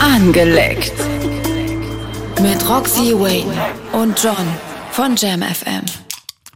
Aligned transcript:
Angeleckt. 0.00 0.92
Mit 2.40 2.68
Roxy 2.68 3.12
Wayne 3.14 3.52
und 3.92 4.20
John 4.22 4.34
von 4.90 5.14
Jam 5.16 5.42
FM. 5.42 5.82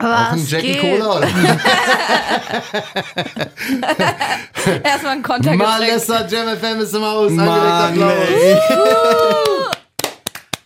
Auch 0.01 0.33
ein 0.33 0.41
Was 0.43 0.51
Jackie 0.51 0.73
geht? 0.73 0.81
Cola 0.81 1.19
oder? 1.19 1.29
Erstmal 4.85 5.13
ein 5.13 5.23
Konter. 5.23 5.55
Malessa 5.55 6.27
Jam 6.27 6.57
FM 6.57 6.81
ist 6.81 6.95
im 6.95 7.03
Haus. 7.03 7.31
Mann. 7.33 8.03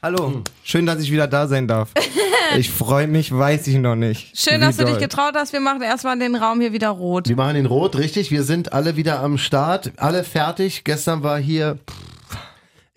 Hallo, 0.02 0.42
schön, 0.62 0.86
dass 0.86 1.02
ich 1.02 1.10
wieder 1.10 1.26
da 1.26 1.46
sein 1.46 1.66
darf. 1.66 1.90
Ich 2.56 2.70
freue 2.70 3.06
mich, 3.06 3.30
weiß 3.30 3.66
ich 3.66 3.76
noch 3.76 3.94
nicht. 3.94 4.34
Schön, 4.34 4.58
Wie 4.58 4.64
dass 4.64 4.78
du 4.78 4.84
dich 4.84 4.94
doll. 4.94 5.02
getraut 5.02 5.34
hast. 5.34 5.52
Wir 5.52 5.60
machen 5.60 5.82
erstmal 5.82 6.18
den 6.18 6.34
Raum 6.34 6.62
hier 6.62 6.72
wieder 6.72 6.88
rot. 6.88 7.28
Wir 7.28 7.36
machen 7.36 7.56
den 7.56 7.66
rot, 7.66 7.96
richtig. 7.96 8.30
Wir 8.30 8.42
sind 8.42 8.72
alle 8.72 8.96
wieder 8.96 9.20
am 9.20 9.36
Start, 9.36 9.92
alle 9.98 10.24
fertig. 10.24 10.82
Gestern 10.84 11.22
war 11.22 11.38
hier, 11.38 11.76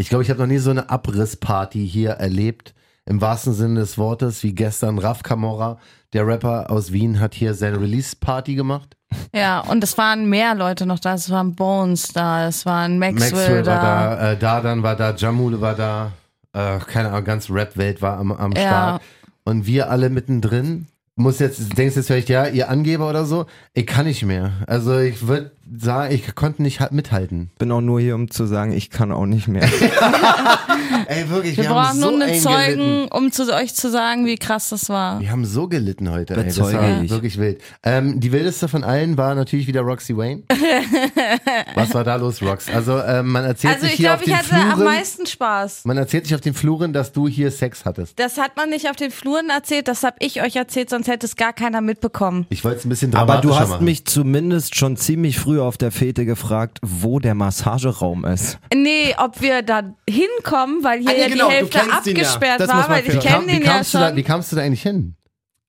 ich 0.01 0.09
glaube, 0.09 0.23
ich 0.23 0.29
habe 0.29 0.39
noch 0.39 0.47
nie 0.47 0.57
so 0.57 0.71
eine 0.71 0.89
Abrissparty 0.89 1.87
hier 1.87 2.11
erlebt. 2.11 2.73
Im 3.05 3.21
wahrsten 3.21 3.53
Sinne 3.53 3.79
des 3.79 3.97
Wortes, 3.97 4.43
wie 4.43 4.53
gestern. 4.53 4.99
Raf 4.99 5.23
Camorra, 5.23 5.77
der 6.13 6.25
Rapper 6.27 6.69
aus 6.69 6.91
Wien, 6.91 7.19
hat 7.19 7.33
hier 7.33 7.53
seine 7.53 7.79
Release-Party 7.79 8.55
gemacht. 8.55 8.95
Ja, 9.33 9.59
und 9.59 9.83
es 9.83 9.97
waren 9.97 10.29
mehr 10.29 10.55
Leute 10.55 10.85
noch 10.85 10.99
da. 10.99 11.13
Es 11.13 11.29
waren 11.29 11.55
Bones 11.55 12.13
da, 12.13 12.47
es 12.47 12.65
waren 12.65 12.99
Maxwell, 12.99 13.31
Maxwell 13.31 13.63
da. 13.63 13.71
war 13.71 13.81
da, 14.15 14.31
äh, 14.31 14.37
Dardan 14.37 14.83
war 14.83 14.95
da, 14.95 15.13
Jamule 15.15 15.61
war 15.61 15.75
da, 15.75 16.11
äh, 16.53 16.79
keine 16.79 17.09
Ahnung, 17.09 17.23
ganz 17.25 17.49
Rap-Welt 17.49 18.01
war 18.01 18.17
am, 18.17 18.31
am 18.31 18.51
Ja. 18.53 18.61
Start. 18.61 19.01
Und 19.43 19.65
wir 19.65 19.89
alle 19.89 20.09
mittendrin. 20.09 20.87
Muss 21.15 21.39
jetzt, 21.39 21.77
denkst 21.77 21.97
jetzt 21.97 22.07
vielleicht, 22.07 22.29
ja, 22.29 22.47
ihr 22.47 22.69
Angeber 22.69 23.09
oder 23.09 23.25
so? 23.25 23.45
Ich 23.73 23.85
kann 23.85 24.05
nicht 24.05 24.23
mehr. 24.23 24.53
Also 24.67 24.97
ich 24.97 25.27
würde 25.27 25.51
sagen, 25.77 26.13
ich 26.13 26.35
konnte 26.35 26.61
nicht 26.61 26.79
halt 26.79 26.93
mithalten. 26.93 27.51
Bin 27.59 27.71
auch 27.71 27.81
nur 27.81 27.99
hier, 27.99 28.15
um 28.15 28.31
zu 28.31 28.45
sagen, 28.45 28.71
ich 28.71 28.89
kann 28.89 29.11
auch 29.11 29.25
nicht 29.25 29.47
mehr. 29.47 29.63
Ey, 31.07 31.29
wirklich, 31.29 31.57
Wir 31.57 31.63
wir, 31.65 31.69
haben 31.69 31.87
brauchen 31.87 31.99
so 32.01 32.11
nur 32.11 32.21
eine 32.23 32.33
eng 32.33 32.39
Zeugen, 32.41 32.77
gelitten. 32.77 33.07
um 33.11 33.31
zu 33.31 33.53
euch 33.53 33.73
zu 33.75 33.89
sagen, 33.91 34.25
wie 34.25 34.35
krass 34.37 34.69
das 34.69 34.89
war. 34.89 35.19
Wir 35.19 35.31
haben 35.31 35.45
so 35.45 35.67
gelitten 35.67 36.11
heute. 36.11 36.35
Ey. 36.35 36.45
Das 36.45 36.59
war 36.59 37.01
ich. 37.03 37.09
wirklich 37.09 37.37
wild. 37.37 37.61
Ähm, 37.83 38.19
die 38.19 38.31
wildeste 38.31 38.67
von 38.67 38.83
allen 38.83 39.17
war 39.17 39.35
natürlich 39.35 39.67
wieder 39.67 39.81
Roxy 39.81 40.15
Wayne. 40.17 40.43
Was 41.75 41.93
war 41.93 42.03
da 42.03 42.15
los, 42.15 42.41
Rox? 42.41 42.67
Also 42.69 42.99
ähm, 42.99 43.27
man 43.31 43.45
erzählt 43.45 43.73
Also 43.75 43.85
sich 43.85 43.93
ich 43.93 43.97
hier 43.97 44.07
glaube, 44.17 44.21
auf 44.21 44.27
ich 44.27 44.33
den 44.33 44.37
hatte 44.37 44.55
am 44.55 44.71
Fluren. 44.77 44.85
meisten 44.85 45.25
Spaß. 45.25 45.85
Man 45.85 45.97
erzählt 45.97 46.25
sich 46.25 46.35
auf 46.35 46.41
den 46.41 46.53
Fluren, 46.53 46.93
dass 46.93 47.11
du 47.11 47.27
hier 47.27 47.51
Sex 47.51 47.85
hattest. 47.85 48.19
Das 48.19 48.37
hat 48.37 48.55
man 48.57 48.69
nicht 48.69 48.89
auf 48.89 48.95
den 48.95 49.11
Fluren 49.11 49.49
erzählt, 49.49 49.87
das 49.87 50.03
habe 50.03 50.15
ich 50.19 50.41
euch 50.41 50.55
erzählt, 50.55 50.89
sonst 50.89 51.07
hätte 51.07 51.25
es 51.25 51.35
gar 51.35 51.53
keiner 51.53 51.81
mitbekommen. 51.81 52.45
Ich 52.49 52.63
wollte 52.63 52.79
es 52.79 52.85
ein 52.85 52.89
bisschen 52.89 53.13
Aber 53.15 53.33
dramatischer 53.33 53.53
du 53.53 53.59
hast 53.59 53.69
machen. 53.69 53.85
mich 53.85 54.05
zumindest 54.05 54.75
schon 54.75 54.97
ziemlich 54.97 55.39
früh 55.39 55.59
auf 55.59 55.77
der 55.77 55.91
Fete 55.91 56.25
gefragt, 56.25 56.79
wo 56.81 57.19
der 57.19 57.35
Massageraum 57.35 58.25
ist. 58.25 58.59
Nee, 58.73 59.15
ob 59.17 59.41
wir 59.41 59.61
da 59.61 59.83
hinkommen, 60.09 60.80
weil 60.83 60.99
hier 60.99 61.09
Ah, 61.09 61.13
nee, 61.13 61.21
ja 61.21 61.27
genau, 61.29 61.47
die 61.49 61.53
Hälfte 61.55 61.77
ja. 61.77 61.83
abgesperrt 61.97 62.59
Das 62.61 62.69
war, 62.69 62.89
weil 62.89 63.07
ich 63.07 63.19
kenne 63.19 63.45
den 63.47 63.63
ja 63.63 63.73
kamst 63.73 63.93
du 63.93 63.97
da, 63.99 64.07
schon. 64.09 64.17
wie 64.17 64.23
kamst 64.23 64.51
du 64.51 64.55
da 64.55 64.61
eigentlich 64.63 64.81
hin? 64.83 65.15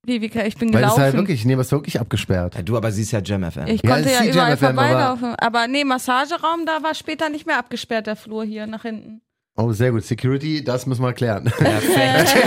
Wie, 0.04 0.20
wie, 0.20 0.26
ich 0.26 0.32
bin 0.56 0.72
Weil 0.72 0.80
es 0.80 0.80
gelaufen. 0.82 1.00
halt 1.02 1.14
wirklich, 1.14 1.44
nee, 1.44 1.56
was 1.56 1.70
wirklich 1.70 2.00
abgesperrt. 2.00 2.56
Ja, 2.56 2.62
du, 2.62 2.76
aber 2.76 2.90
sie 2.90 3.02
ist 3.02 3.12
ja 3.12 3.20
Jam 3.22 3.44
FM. 3.48 3.68
ich 3.68 3.82
Ja, 3.84 3.90
konnte 3.94 4.10
ja 4.10 4.22
die 4.22 4.30
überall 4.30 4.56
FM, 4.56 4.64
aber- 4.78 4.88
vorbeilaufen. 4.88 5.34
Aber, 5.36 5.68
nee, 5.68 5.84
Massageraum, 5.84 6.66
da 6.66 6.82
war 6.82 6.94
später 6.94 7.28
nicht 7.28 7.46
mehr 7.46 7.58
abgesperrt, 7.58 8.08
der 8.08 8.16
Flur 8.16 8.42
hier 8.44 8.66
nach 8.66 8.82
hinten. 8.82 9.20
Oh, 9.54 9.70
sehr 9.72 9.90
gut. 9.92 10.02
Security, 10.02 10.64
das 10.64 10.86
müssen 10.86 11.02
wir 11.02 11.12
klären. 11.12 11.44
Perfekt. 11.44 12.34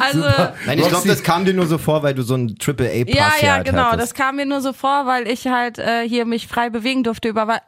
Also, 0.00 0.20
Nein, 0.66 0.78
ich 0.78 0.88
glaube, 0.88 1.08
das 1.08 1.22
kam 1.22 1.44
dir 1.44 1.54
nur 1.54 1.66
so 1.66 1.78
vor, 1.78 2.02
weil 2.02 2.14
du 2.14 2.22
so 2.22 2.34
einen 2.34 2.56
Triple 2.56 2.88
A 2.88 3.04
Pass 3.04 3.14
ja, 3.14 3.46
ja, 3.46 3.52
halt 3.54 3.66
genau. 3.66 3.84
hattest. 3.84 4.02
Das 4.02 4.14
kam 4.14 4.36
mir 4.36 4.46
nur 4.46 4.60
so 4.60 4.72
vor, 4.72 5.06
weil 5.06 5.26
ich 5.28 5.46
halt 5.48 5.78
äh, 5.78 6.08
hier 6.08 6.24
mich 6.26 6.46
frei 6.46 6.70
bewegen 6.70 7.02
durfte 7.02 7.28
überall. 7.28 7.60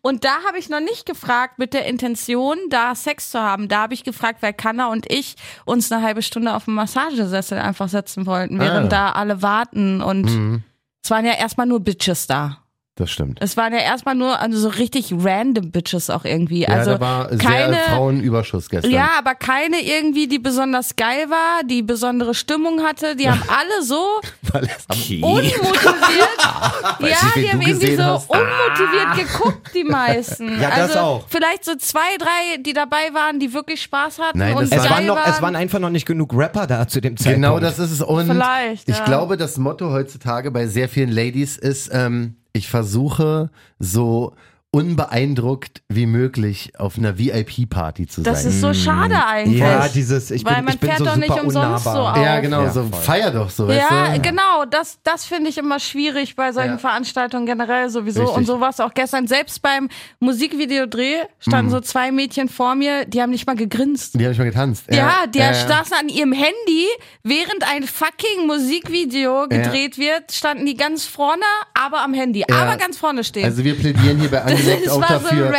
Und 0.00 0.24
da 0.24 0.36
habe 0.46 0.58
ich 0.58 0.68
noch 0.68 0.80
nicht 0.80 1.06
gefragt 1.06 1.58
mit 1.58 1.74
der 1.74 1.86
Intention, 1.86 2.56
da 2.70 2.94
Sex 2.94 3.30
zu 3.30 3.40
haben. 3.40 3.68
Da 3.68 3.82
habe 3.82 3.94
ich 3.94 4.04
gefragt, 4.04 4.42
weil 4.42 4.52
Kanna 4.52 4.88
und 4.90 5.10
ich 5.10 5.36
uns 5.64 5.90
eine 5.92 6.02
halbe 6.02 6.22
Stunde 6.22 6.54
auf 6.54 6.64
dem 6.66 6.74
Massagesessel 6.74 7.58
einfach 7.58 7.88
setzen 7.88 8.26
wollten, 8.26 8.58
während 8.58 8.86
Ah. 8.92 9.08
da 9.08 9.12
alle 9.12 9.42
warten. 9.42 10.00
Und 10.02 10.62
es 11.02 11.10
waren 11.10 11.24
ja 11.26 11.32
erstmal 11.34 11.66
nur 11.66 11.80
Bitches 11.80 12.26
da. 12.26 12.58
Das 12.96 13.10
stimmt. 13.10 13.40
Es 13.42 13.56
waren 13.56 13.72
ja 13.72 13.80
erstmal 13.80 14.14
nur 14.14 14.38
also 14.38 14.56
so 14.56 14.68
richtig 14.68 15.12
random 15.12 15.72
Bitches 15.72 16.10
auch 16.10 16.24
irgendwie. 16.24 16.60
Ja, 16.60 16.68
also 16.68 16.92
da 16.92 17.00
war 17.00 17.28
keine, 17.38 17.74
sehr 17.74 17.82
Frauenüberschuss 17.86 18.68
gestern. 18.70 18.92
ja, 18.92 19.10
aber 19.18 19.34
keine 19.34 19.80
irgendwie, 19.80 20.28
die 20.28 20.38
besonders 20.38 20.94
geil 20.94 21.28
war, 21.28 21.64
die 21.64 21.82
besondere 21.82 22.34
Stimmung 22.34 22.82
hatte. 22.82 23.16
Die 23.16 23.28
haben 23.28 23.42
alle 23.48 23.82
so 23.82 24.20
Weil 24.52 24.64
es 24.64 24.84
am 24.88 25.22
unmotiviert. 25.24 26.38
ja, 27.00 27.06
nicht, 27.06 27.34
wen 27.34 27.42
die 27.42 27.50
haben 27.50 27.62
irgendwie 27.62 27.96
so 27.96 28.04
hast. 28.04 28.30
Ah. 28.30 28.38
unmotiviert 28.38 29.28
geguckt, 29.28 29.70
die 29.74 29.84
meisten. 29.84 30.44
Ja, 30.64 30.70
das 30.70 30.78
also 30.90 30.98
auch. 31.00 31.24
Vielleicht 31.28 31.64
so 31.64 31.74
zwei, 31.76 32.16
drei, 32.16 32.58
die 32.60 32.72
dabei 32.72 33.12
waren, 33.12 33.40
die 33.40 33.52
wirklich 33.52 33.82
Spaß 33.82 34.18
hatten 34.20 34.38
Nein, 34.38 34.54
und 34.54 34.64
es, 34.64 34.70
geil 34.70 34.88
waren 34.88 35.06
noch, 35.06 35.16
waren. 35.16 35.30
es 35.30 35.42
waren 35.42 35.56
einfach 35.56 35.80
noch 35.80 35.90
nicht 35.90 36.06
genug 36.06 36.32
Rapper 36.32 36.66
da 36.66 36.86
zu 36.86 37.00
dem 37.00 37.16
Zeitpunkt. 37.16 37.36
Genau 37.36 37.58
das 37.58 37.78
ist 37.80 37.90
es. 37.90 38.00
Und 38.00 38.26
Vielleicht, 38.26 38.88
ich 38.88 38.96
ja. 38.96 39.04
glaube, 39.04 39.36
das 39.36 39.58
Motto 39.58 39.90
heutzutage 39.90 40.52
bei 40.52 40.66
sehr 40.66 40.88
vielen 40.88 41.10
Ladies 41.10 41.56
ist, 41.56 41.90
ähm, 41.92 42.36
ich 42.54 42.68
versuche 42.68 43.50
so 43.78 44.32
unbeeindruckt 44.74 45.82
wie 45.88 46.06
möglich 46.06 46.72
auf 46.78 46.98
einer 46.98 47.18
VIP-Party 47.18 48.06
zu 48.06 48.22
das 48.22 48.42
sein. 48.42 48.52
ist 48.52 48.60
so 48.60 48.74
schade 48.74 49.24
eigentlich. 49.24 49.60
Ja, 49.60 49.88
dieses, 49.88 50.30
ich 50.30 50.44
Weil 50.44 50.56
bin, 50.56 50.64
man 50.64 50.74
ich 50.74 50.80
bin 50.80 50.88
fährt 50.90 50.98
so 51.00 51.04
doch 51.06 51.16
nicht 51.16 51.30
umsonst 51.30 51.56
unnahbar. 51.56 51.94
so 51.94 52.00
auf. 52.00 52.16
ja, 52.24 52.40
genau, 52.40 52.62
Ja, 52.62 52.70
so 52.70 52.82
voll. 52.84 53.00
feier 53.00 53.30
doch 53.30 53.50
so, 53.50 53.68
weißt 53.68 53.90
Ja, 53.90 54.14
du? 54.14 54.20
genau, 54.20 54.64
das, 54.70 54.98
das 55.02 55.24
finde 55.24 55.50
ich 55.50 55.58
immer 55.58 55.78
schwierig 55.80 56.36
bei 56.36 56.52
solchen 56.52 56.72
Ja. 56.72 56.78
Veranstaltungen 56.78 57.46
generell 57.46 57.88
sowieso. 57.90 58.20
Richtig. 58.22 58.36
Und 58.38 58.46
sowas 58.46 58.80
auch 58.80 58.94
gestern, 58.94 59.26
selbst 59.26 59.62
beim 59.62 59.88
Musikvideodreh 60.20 61.24
standen 61.38 61.70
so 61.70 61.80
zwei 61.80 62.12
Mädchen 62.12 62.48
vor 62.48 62.74
mir, 62.74 63.04
die 63.04 63.22
haben 63.22 63.30
nicht 63.30 63.46
mal 63.46 63.56
gegrinst. 63.56 64.14
Die 64.14 64.24
haben 64.24 64.30
nicht 64.30 64.38
mal 64.38 64.44
getanzt. 64.44 64.84
Ja, 64.90 65.26
die 65.26 65.38
äh, 65.38 65.54
saßen 65.54 65.94
an 65.98 66.08
ihrem 66.08 66.32
Handy, 66.32 66.86
während 67.22 67.62
ein 67.72 67.84
fucking 67.84 68.46
Musikvideo 68.46 69.46
gedreht 69.48 69.98
wird, 69.98 70.32
standen 70.32 70.66
die 70.66 70.74
ganz 70.74 71.04
vorne, 71.04 71.42
aber 71.74 72.02
am 72.02 72.14
Handy. 72.14 72.44
Ja. 72.48 72.56
Aber 72.56 72.76
ganz 72.76 72.98
vorne 72.98 73.24
stehen. 73.24 73.44
Also 73.44 73.64
wir 73.64 73.74
plädieren 73.76 74.18
hier 74.20 74.30
bei 74.30 74.38
Angelegt 74.64 74.86
das 74.86 74.92
auch 74.96 75.00
war 75.00 75.08
dafür. 75.08 75.52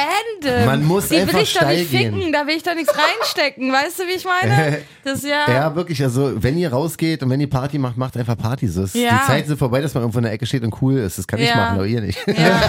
so 0.43 0.49
random. 0.49 0.65
Man 0.65 0.83
muss 0.85 1.07
die 1.09 1.17
einfach 1.17 1.33
will 1.33 1.41
ich 1.43 1.53
doch 1.53 1.67
nicht 1.67 1.79
steil 1.89 1.99
ficken, 2.01 2.19
gehen. 2.19 2.33
da 2.33 2.47
will 2.47 2.55
ich 2.55 2.63
doch 2.63 2.75
nichts 2.75 2.93
reinstecken. 2.95 3.71
Weißt 3.71 3.99
du, 3.99 4.03
wie 4.03 4.15
ich 4.15 4.25
meine? 4.25 4.77
Das 5.05 5.21
ja. 5.21 5.45
Ja, 5.47 5.75
wirklich, 5.75 6.01
also 6.01 6.41
wenn 6.41 6.57
ihr 6.57 6.71
rausgeht 6.73 7.21
und 7.21 7.29
wenn 7.29 7.39
ihr 7.39 7.49
Party 7.49 7.77
macht, 7.77 7.95
macht 7.95 8.17
einfach 8.17 8.35
Party. 8.35 8.67
So, 8.67 8.83
es- 8.83 8.95
Ja. 8.95 9.21
Die 9.21 9.27
Zeit 9.27 9.47
ist 9.47 9.59
vorbei, 9.59 9.79
dass 9.81 9.93
man 9.93 10.01
irgendwo 10.01 10.17
in 10.17 10.23
der 10.23 10.33
Ecke 10.33 10.47
steht 10.47 10.63
und 10.63 10.73
cool 10.81 10.97
ist. 10.97 11.19
Das 11.19 11.27
kann 11.27 11.39
ich 11.39 11.47
Ja. 11.47 11.55
machen, 11.55 11.75
aber 11.75 11.85
ihr 11.85 12.01
nicht. 12.01 12.17
Ja. 12.27 12.33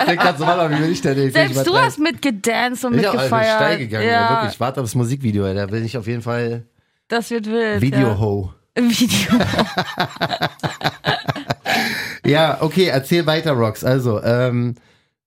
ich 0.00 0.06
denk 0.06 0.20
grad 0.20 0.36
so, 0.38 0.44
Mama, 0.44 0.68
wie 0.70 0.82
will 0.82 0.90
ich 0.90 1.00
denn? 1.00 1.16
Ich 1.28 1.32
Selbst 1.32 1.64
du 1.66 1.76
hast 1.76 2.00
mitgedanced 2.00 2.84
und 2.84 2.98
Ich 2.98 3.06
auch, 3.06 3.12
also 3.14 3.22
mitgefeiert. 3.36 3.56
steil 3.56 3.78
gegangen, 3.78 4.06
ja, 4.06 4.10
ja. 4.12 4.30
wirklich. 4.30 4.52
Ich 4.54 4.60
warte 4.60 4.80
aufs 4.80 4.94
Musikvideo, 4.96 5.46
ey. 5.46 5.54
da 5.54 5.70
will 5.70 5.84
ich 5.84 5.96
auf 5.96 6.08
jeden 6.08 6.22
Fall 6.22 6.64
das 7.06 7.30
wird 7.30 7.46
wild. 7.46 7.80
Video-Ho. 7.80 8.52
Ja. 8.76 8.82
Video. 8.82 9.38
Ja, 12.24 12.58
okay, 12.60 12.86
erzähl 12.86 13.26
weiter, 13.26 13.52
Rox. 13.52 13.82
Also, 13.84 14.22
ähm, 14.22 14.74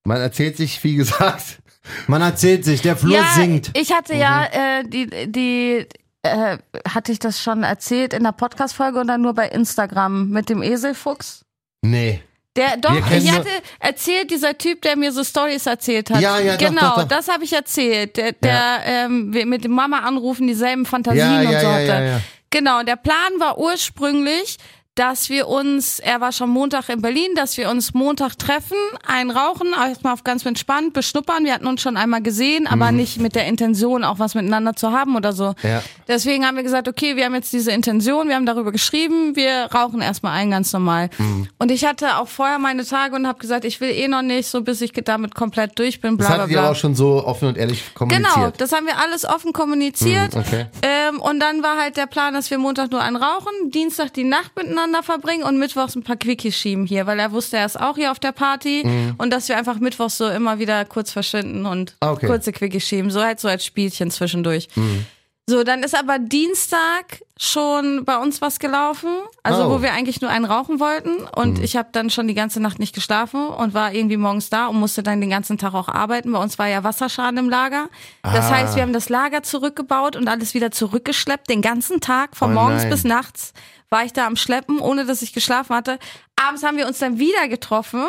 man 0.04 0.20
erzählt 0.20 0.56
sich, 0.56 0.82
wie 0.84 0.94
gesagt, 0.96 1.60
Man 2.06 2.22
erzählt 2.22 2.64
sich, 2.64 2.80
der 2.80 2.96
Flur 2.96 3.16
ja, 3.16 3.24
singt. 3.34 3.70
ich 3.76 3.92
hatte 3.92 4.14
ja 4.14 4.44
äh, 4.46 4.84
die, 4.88 5.06
die 5.30 5.86
äh, 6.22 6.56
hatte 6.88 7.12
ich 7.12 7.18
das 7.18 7.42
schon 7.42 7.62
erzählt 7.62 8.14
in 8.14 8.22
der 8.24 8.32
Podcast-Folge 8.32 9.00
oder 9.00 9.18
nur 9.18 9.34
bei 9.34 9.48
Instagram 9.48 10.30
mit 10.30 10.48
dem 10.48 10.62
Eselfuchs? 10.62 11.44
nee. 11.82 12.20
Der, 12.56 12.76
doch, 12.76 12.94
ich 13.10 13.32
hatte 13.32 13.48
erzählt, 13.80 14.30
dieser 14.30 14.56
Typ, 14.56 14.80
der 14.82 14.94
mir 14.94 15.10
so 15.10 15.24
Stories 15.24 15.66
erzählt 15.66 16.08
hat. 16.10 16.20
Ja, 16.20 16.38
ja, 16.38 16.56
doch, 16.56 16.64
Genau, 16.68 16.80
doch, 16.82 16.96
doch. 16.98 17.08
das 17.08 17.26
habe 17.26 17.42
ich 17.42 17.52
erzählt. 17.52 18.16
Der, 18.16 18.30
der 18.30 18.78
ähm, 18.86 19.34
wir 19.34 19.44
mit 19.44 19.64
dem 19.64 19.72
Mama 19.72 19.98
anrufen, 19.98 20.46
dieselben 20.46 20.86
Fantasien 20.86 21.26
Ja, 21.32 21.40
und 21.40 21.50
ja, 21.50 21.60
so 21.60 21.66
ja, 21.66 21.72
hatte. 21.72 21.84
ja, 21.86 22.00
ja. 22.04 22.20
Genau, 22.50 22.84
der 22.84 22.94
Plan 22.94 23.16
war 23.40 23.58
ursprünglich, 23.58 24.58
dass 24.94 25.28
wir 25.28 25.48
uns, 25.48 25.98
er 25.98 26.20
war 26.20 26.30
schon 26.30 26.50
Montag 26.50 26.88
in 26.88 27.02
Berlin, 27.02 27.34
dass 27.34 27.56
wir 27.56 27.68
uns 27.68 27.94
Montag 27.94 28.38
treffen, 28.38 28.76
einrauchen, 29.04 29.68
erstmal 29.72 30.12
auf 30.12 30.22
ganz 30.22 30.46
entspannt, 30.46 30.92
beschnuppern. 30.92 31.44
Wir 31.44 31.52
hatten 31.54 31.66
uns 31.66 31.82
schon 31.82 31.96
einmal 31.96 32.22
gesehen, 32.22 32.68
aber 32.68 32.92
nicht 32.92 33.20
mit 33.20 33.34
der 33.34 33.46
Intention, 33.46 34.04
auch 34.04 34.20
was 34.20 34.36
miteinander 34.36 34.76
zu 34.76 34.92
haben 34.92 35.16
oder 35.16 35.32
so. 35.32 35.48
Mhm. 35.62 35.68
Ja. 35.68 35.82
Deswegen 36.06 36.46
haben 36.46 36.56
wir 36.56 36.62
gesagt, 36.62 36.86
okay, 36.86 37.16
wir 37.16 37.24
haben 37.24 37.34
jetzt 37.34 37.52
diese 37.52 37.72
Intention, 37.72 38.28
wir 38.28 38.36
haben 38.36 38.46
darüber 38.46 38.70
geschrieben, 38.70 39.34
wir 39.34 39.68
rauchen 39.74 40.00
erstmal 40.00 40.34
ein 40.38 40.52
ganz 40.52 40.72
normal. 40.72 41.10
Mhm. 41.18 41.48
Und 41.58 41.72
ich 41.72 41.84
hatte 41.84 42.18
auch 42.18 42.28
vorher 42.28 42.60
meine 42.60 42.84
Tage 42.84 43.16
und 43.16 43.26
habe 43.26 43.40
gesagt, 43.40 43.64
ich 43.64 43.80
will 43.80 43.90
eh 43.90 44.06
noch 44.06 44.22
nicht, 44.22 44.46
so 44.48 44.62
bis 44.62 44.80
ich 44.80 44.92
damit 44.92 45.34
komplett 45.34 45.76
durch 45.76 46.00
bin, 46.00 46.16
bla 46.16 46.28
Das 46.28 46.36
bla 46.36 46.46
ihr 46.46 46.60
bla. 46.60 46.70
auch 46.70 46.76
schon 46.76 46.94
so 46.94 47.24
offen 47.26 47.48
und 47.48 47.56
ehrlich 47.58 47.94
kommuniziert. 47.94 48.32
Genau, 48.32 48.52
das 48.56 48.70
haben 48.70 48.86
wir 48.86 48.98
alles 48.98 49.24
offen 49.24 49.52
kommuniziert. 49.52 50.34
Mhm, 50.34 50.40
okay. 50.40 50.66
Ähm, 50.82 51.20
und 51.20 51.40
dann 51.40 51.64
war 51.64 51.78
halt 51.78 51.96
der 51.96 52.06
Plan, 52.06 52.32
dass 52.32 52.48
wir 52.50 52.58
Montag 52.58 52.92
nur 52.92 53.02
einen 53.02 53.16
rauchen, 53.16 53.72
Dienstag 53.72 54.12
die 54.14 54.22
Nacht 54.24 54.54
miteinander 54.54 54.83
verbringen 55.02 55.42
und 55.44 55.58
mittwochs 55.58 55.94
ein 55.94 56.02
paar 56.02 56.16
Quickies 56.16 56.56
schieben 56.56 56.86
hier, 56.86 57.06
weil 57.06 57.18
er 57.18 57.32
wusste, 57.32 57.56
er 57.56 57.66
ist 57.66 57.80
auch 57.80 57.96
hier 57.96 58.10
auf 58.10 58.18
der 58.18 58.32
Party 58.32 58.82
und 59.18 59.32
dass 59.32 59.48
wir 59.48 59.56
einfach 59.56 59.78
mittwochs 59.78 60.18
so 60.18 60.28
immer 60.28 60.58
wieder 60.58 60.84
kurz 60.84 61.10
verschwinden 61.12 61.66
und 61.66 61.90
Mhm. 61.92 61.96
Ah, 62.00 62.12
okay. 62.12 62.26
kurze 62.26 62.52
Quickies 62.52 62.86
schieben, 62.86 63.10
so 63.10 63.22
halt 63.22 63.40
so 63.40 63.48
als 63.48 63.64
Spielchen 63.64 64.10
zwischendurch. 64.10 64.68
Mhm. 64.74 65.06
So, 65.46 65.62
dann 65.62 65.82
ist 65.82 65.94
aber 65.94 66.18
Dienstag 66.18 67.20
schon 67.38 68.06
bei 68.06 68.16
uns 68.16 68.40
was 68.40 68.58
gelaufen, 68.58 69.10
also 69.42 69.64
Oh. 69.64 69.70
wo 69.72 69.82
wir 69.82 69.92
eigentlich 69.92 70.22
nur 70.22 70.30
einen 70.30 70.46
rauchen 70.46 70.80
wollten 70.80 71.16
und 71.36 71.58
ich 71.58 71.76
habe 71.76 71.90
dann 71.92 72.08
schon 72.08 72.26
die 72.28 72.34
ganze 72.34 72.60
Nacht 72.60 72.78
nicht 72.78 72.94
geschlafen 72.94 73.48
und 73.48 73.74
war 73.74 73.92
irgendwie 73.92 74.16
morgens 74.16 74.48
da 74.48 74.68
und 74.68 74.80
musste 74.80 75.02
dann 75.02 75.20
den 75.20 75.28
ganzen 75.28 75.58
Tag 75.58 75.74
auch 75.74 75.88
arbeiten. 75.88 76.32
Bei 76.32 76.38
uns 76.38 76.58
war 76.58 76.68
ja 76.68 76.82
Wasserschaden 76.82 77.36
im 77.38 77.50
Lager. 77.50 77.88
Das 78.22 78.46
Ah. 78.46 78.50
heißt, 78.56 78.74
wir 78.76 78.82
haben 78.82 78.94
das 78.94 79.10
Lager 79.10 79.42
zurückgebaut 79.42 80.16
und 80.16 80.28
alles 80.28 80.54
wieder 80.54 80.70
zurückgeschleppt, 80.70 81.50
den 81.50 81.60
ganzen 81.60 82.00
Tag, 82.00 82.36
von 82.36 82.52
Oh 82.52 82.54
morgens 82.54 82.82
nein. 82.82 82.90
bis 82.90 83.04
nachts 83.04 83.52
war 83.90 84.02
ich 84.04 84.14
da 84.14 84.26
am 84.26 84.36
Schleppen, 84.36 84.78
ohne 84.80 85.04
dass 85.04 85.20
ich 85.20 85.34
geschlafen 85.34 85.76
hatte. 85.76 85.98
Abends 86.36 86.62
haben 86.64 86.78
wir 86.78 86.86
uns 86.86 86.98
dann 86.98 87.18
wieder 87.18 87.48
getroffen. 87.48 88.02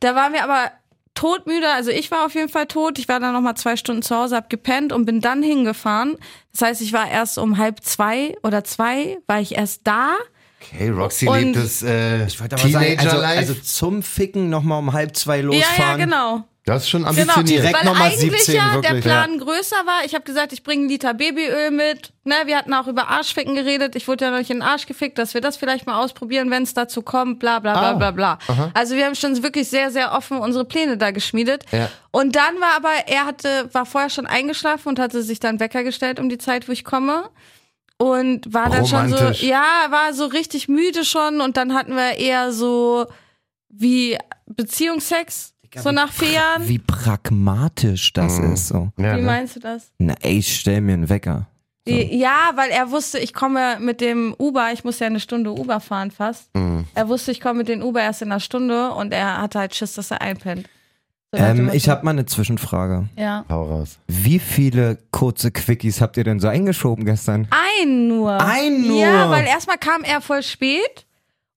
Da 0.00 0.14
waren 0.14 0.32
wir 0.32 0.42
aber 0.42 0.72
todmüde, 1.20 1.68
also 1.72 1.90
ich 1.90 2.10
war 2.10 2.24
auf 2.26 2.34
jeden 2.34 2.48
Fall 2.48 2.66
tot. 2.66 2.98
Ich 2.98 3.08
war 3.08 3.20
dann 3.20 3.32
noch 3.34 3.40
mal 3.42 3.54
zwei 3.54 3.76
Stunden 3.76 4.02
zu 4.02 4.16
Hause, 4.16 4.36
hab 4.36 4.48
gepennt 4.48 4.92
und 4.92 5.04
bin 5.04 5.20
dann 5.20 5.42
hingefahren. 5.42 6.16
Das 6.52 6.62
heißt, 6.62 6.80
ich 6.80 6.92
war 6.92 7.08
erst 7.10 7.36
um 7.38 7.58
halb 7.58 7.82
zwei 7.84 8.36
oder 8.42 8.64
zwei, 8.64 9.18
war 9.26 9.40
ich 9.40 9.56
erst 9.56 9.82
da. 9.84 10.14
Okay, 10.62 10.88
Roxy 10.90 11.26
Und- 11.28 11.38
lebt 11.38 11.56
das 11.56 11.82
äh, 11.82 12.26
Ich 12.26 12.40
wollte 12.40 12.56
aber 12.56 12.68
sagen, 12.68 12.84
also, 12.84 12.96
Teenager-Life. 12.96 13.38
also 13.38 13.54
zum 13.54 14.02
Ficken 14.02 14.50
nochmal 14.50 14.78
um 14.78 14.92
halb 14.92 15.16
zwei 15.16 15.36
Ja, 15.38 15.42
losfahren. 15.42 15.98
ja, 16.00 16.04
genau. 16.04 16.44
Das 16.64 16.82
ist 16.82 16.90
schon 16.90 17.04
Genau, 17.04 17.10
ambitioniert. 17.10 17.64
Direkt 17.64 17.86
weil 17.86 17.96
eigentlich 17.96 18.32
17, 18.32 18.54
ja 18.54 18.74
wirklich, 18.74 18.92
der 18.92 19.00
Plan 19.00 19.38
größer 19.38 19.76
war. 19.86 20.04
Ich 20.04 20.14
habe 20.14 20.24
gesagt, 20.24 20.52
ich 20.52 20.62
bringe 20.62 20.82
einen 20.82 20.88
Liter 20.90 21.14
Babyöl 21.14 21.70
mit. 21.70 22.12
Ne, 22.24 22.34
wir 22.44 22.56
hatten 22.58 22.74
auch 22.74 22.86
über 22.86 23.08
Arschficken 23.08 23.54
geredet. 23.54 23.96
Ich 23.96 24.06
wurde 24.06 24.26
ja 24.26 24.30
noch 24.30 24.38
nicht 24.38 24.50
in 24.50 24.58
den 24.58 24.62
Arsch 24.62 24.86
gefickt, 24.86 25.16
dass 25.18 25.32
wir 25.34 25.40
das 25.40 25.56
vielleicht 25.56 25.86
mal 25.86 25.98
ausprobieren, 26.02 26.50
wenn 26.50 26.62
es 26.62 26.74
dazu 26.74 27.00
kommt, 27.02 27.38
bla 27.38 27.58
bla 27.60 27.72
bla 27.72 27.90
Ah, 27.90 27.94
bla 27.94 28.10
bla. 28.10 28.38
Also 28.74 28.94
wir 28.94 29.06
haben 29.06 29.14
schon 29.14 29.42
wirklich 29.42 29.68
sehr, 29.68 29.90
sehr 29.90 30.12
offen 30.12 30.38
unsere 30.38 30.64
Pläne 30.66 30.96
da 30.98 31.10
geschmiedet. 31.12 31.64
Ja. 31.72 31.90
Und 32.10 32.36
dann 32.36 32.60
war 32.60 32.76
aber, 32.76 32.92
er 33.06 33.24
hatte, 33.24 33.68
war 33.72 33.86
vorher 33.86 34.10
schon 34.10 34.26
eingeschlafen 34.26 34.88
und 34.88 34.98
hatte 34.98 35.22
sich 35.22 35.40
dann 35.40 35.60
Wecker 35.60 35.82
gestellt 35.82 36.20
um 36.20 36.28
die 36.28 36.38
Zeit, 36.38 36.68
wo 36.68 36.72
ich 36.72 36.84
komme. 36.84 37.30
Und 37.96 38.52
war 38.54 38.70
dann 38.70 38.86
schon 38.86 39.08
so, 39.10 39.24
ja, 39.46 39.64
war 39.90 40.14
so 40.14 40.26
richtig 40.26 40.68
müde 40.68 41.04
schon 41.04 41.40
und 41.40 41.56
dann 41.56 41.74
hatten 41.74 41.94
wir 41.94 42.16
eher 42.16 42.50
so 42.52 43.06
wie 43.68 44.16
Beziehungsex, 44.46 45.52
so 45.76 45.92
nach 45.92 46.12
vier 46.12 46.32
Jahren. 46.32 46.68
Wie 46.68 46.78
pragmatisch 46.78 48.12
das 48.12 48.38
Mhm. 48.38 48.52
ist. 48.52 48.68
So. 48.68 48.90
ja, 48.96 49.16
Wie 49.16 49.20
ne? 49.20 49.26
meinst 49.26 49.56
du 49.56 49.60
das? 49.60 49.90
Na, 49.98 50.14
ey, 50.20 50.38
ich 50.38 50.58
stell 50.58 50.80
mir 50.80 50.94
einen 50.94 51.08
Wecker. 51.08 51.46
So. 51.88 51.94
Ja, 51.94 52.52
weil 52.56 52.70
er 52.70 52.90
wusste, 52.90 53.18
ich 53.18 53.32
komme 53.32 53.78
mit 53.80 54.00
dem 54.00 54.34
Uber, 54.38 54.70
ich 54.72 54.84
muss 54.84 54.98
ja 54.98 55.06
eine 55.06 55.18
Stunde 55.20 55.50
Uber 55.52 55.80
fahren 55.80 56.10
fast. 56.10 56.54
Mhm. 56.54 56.84
Er 56.94 57.08
wusste, 57.08 57.32
ich 57.32 57.40
komme 57.40 57.58
mit 57.58 57.68
dem 57.68 57.82
Uber 57.82 58.02
erst 58.02 58.22
in 58.22 58.30
einer 58.30 58.40
Stunde 58.40 58.90
und 58.92 59.12
er 59.12 59.40
hatte 59.40 59.58
halt 59.58 59.74
Schiss, 59.74 59.94
dass 59.94 60.10
er 60.10 60.20
einpennt. 60.20 60.68
So 61.32 61.38
Ähm, 61.42 61.70
ich 61.72 61.88
habe 61.88 62.04
mal 62.04 62.10
eine 62.10 62.26
Zwischenfrage. 62.26 63.08
Ja. 63.16 63.44
Hau 63.48 63.62
raus. 63.64 63.98
Wie 64.08 64.38
viele 64.40 64.98
kurze 65.10 65.50
Quickies 65.52 66.00
habt 66.00 66.16
ihr 66.16 66.24
denn 66.24 66.40
so 66.40 66.48
eingeschoben 66.48 67.04
gestern? 67.04 67.48
Ein 67.82 68.08
nur. 68.08 68.32
Ein 68.44 68.86
nur? 68.86 68.98
Ja, 69.00 69.30
weil 69.30 69.46
erstmal 69.46 69.78
kam 69.78 70.02
er 70.02 70.20
voll 70.20 70.42
spät 70.42 71.06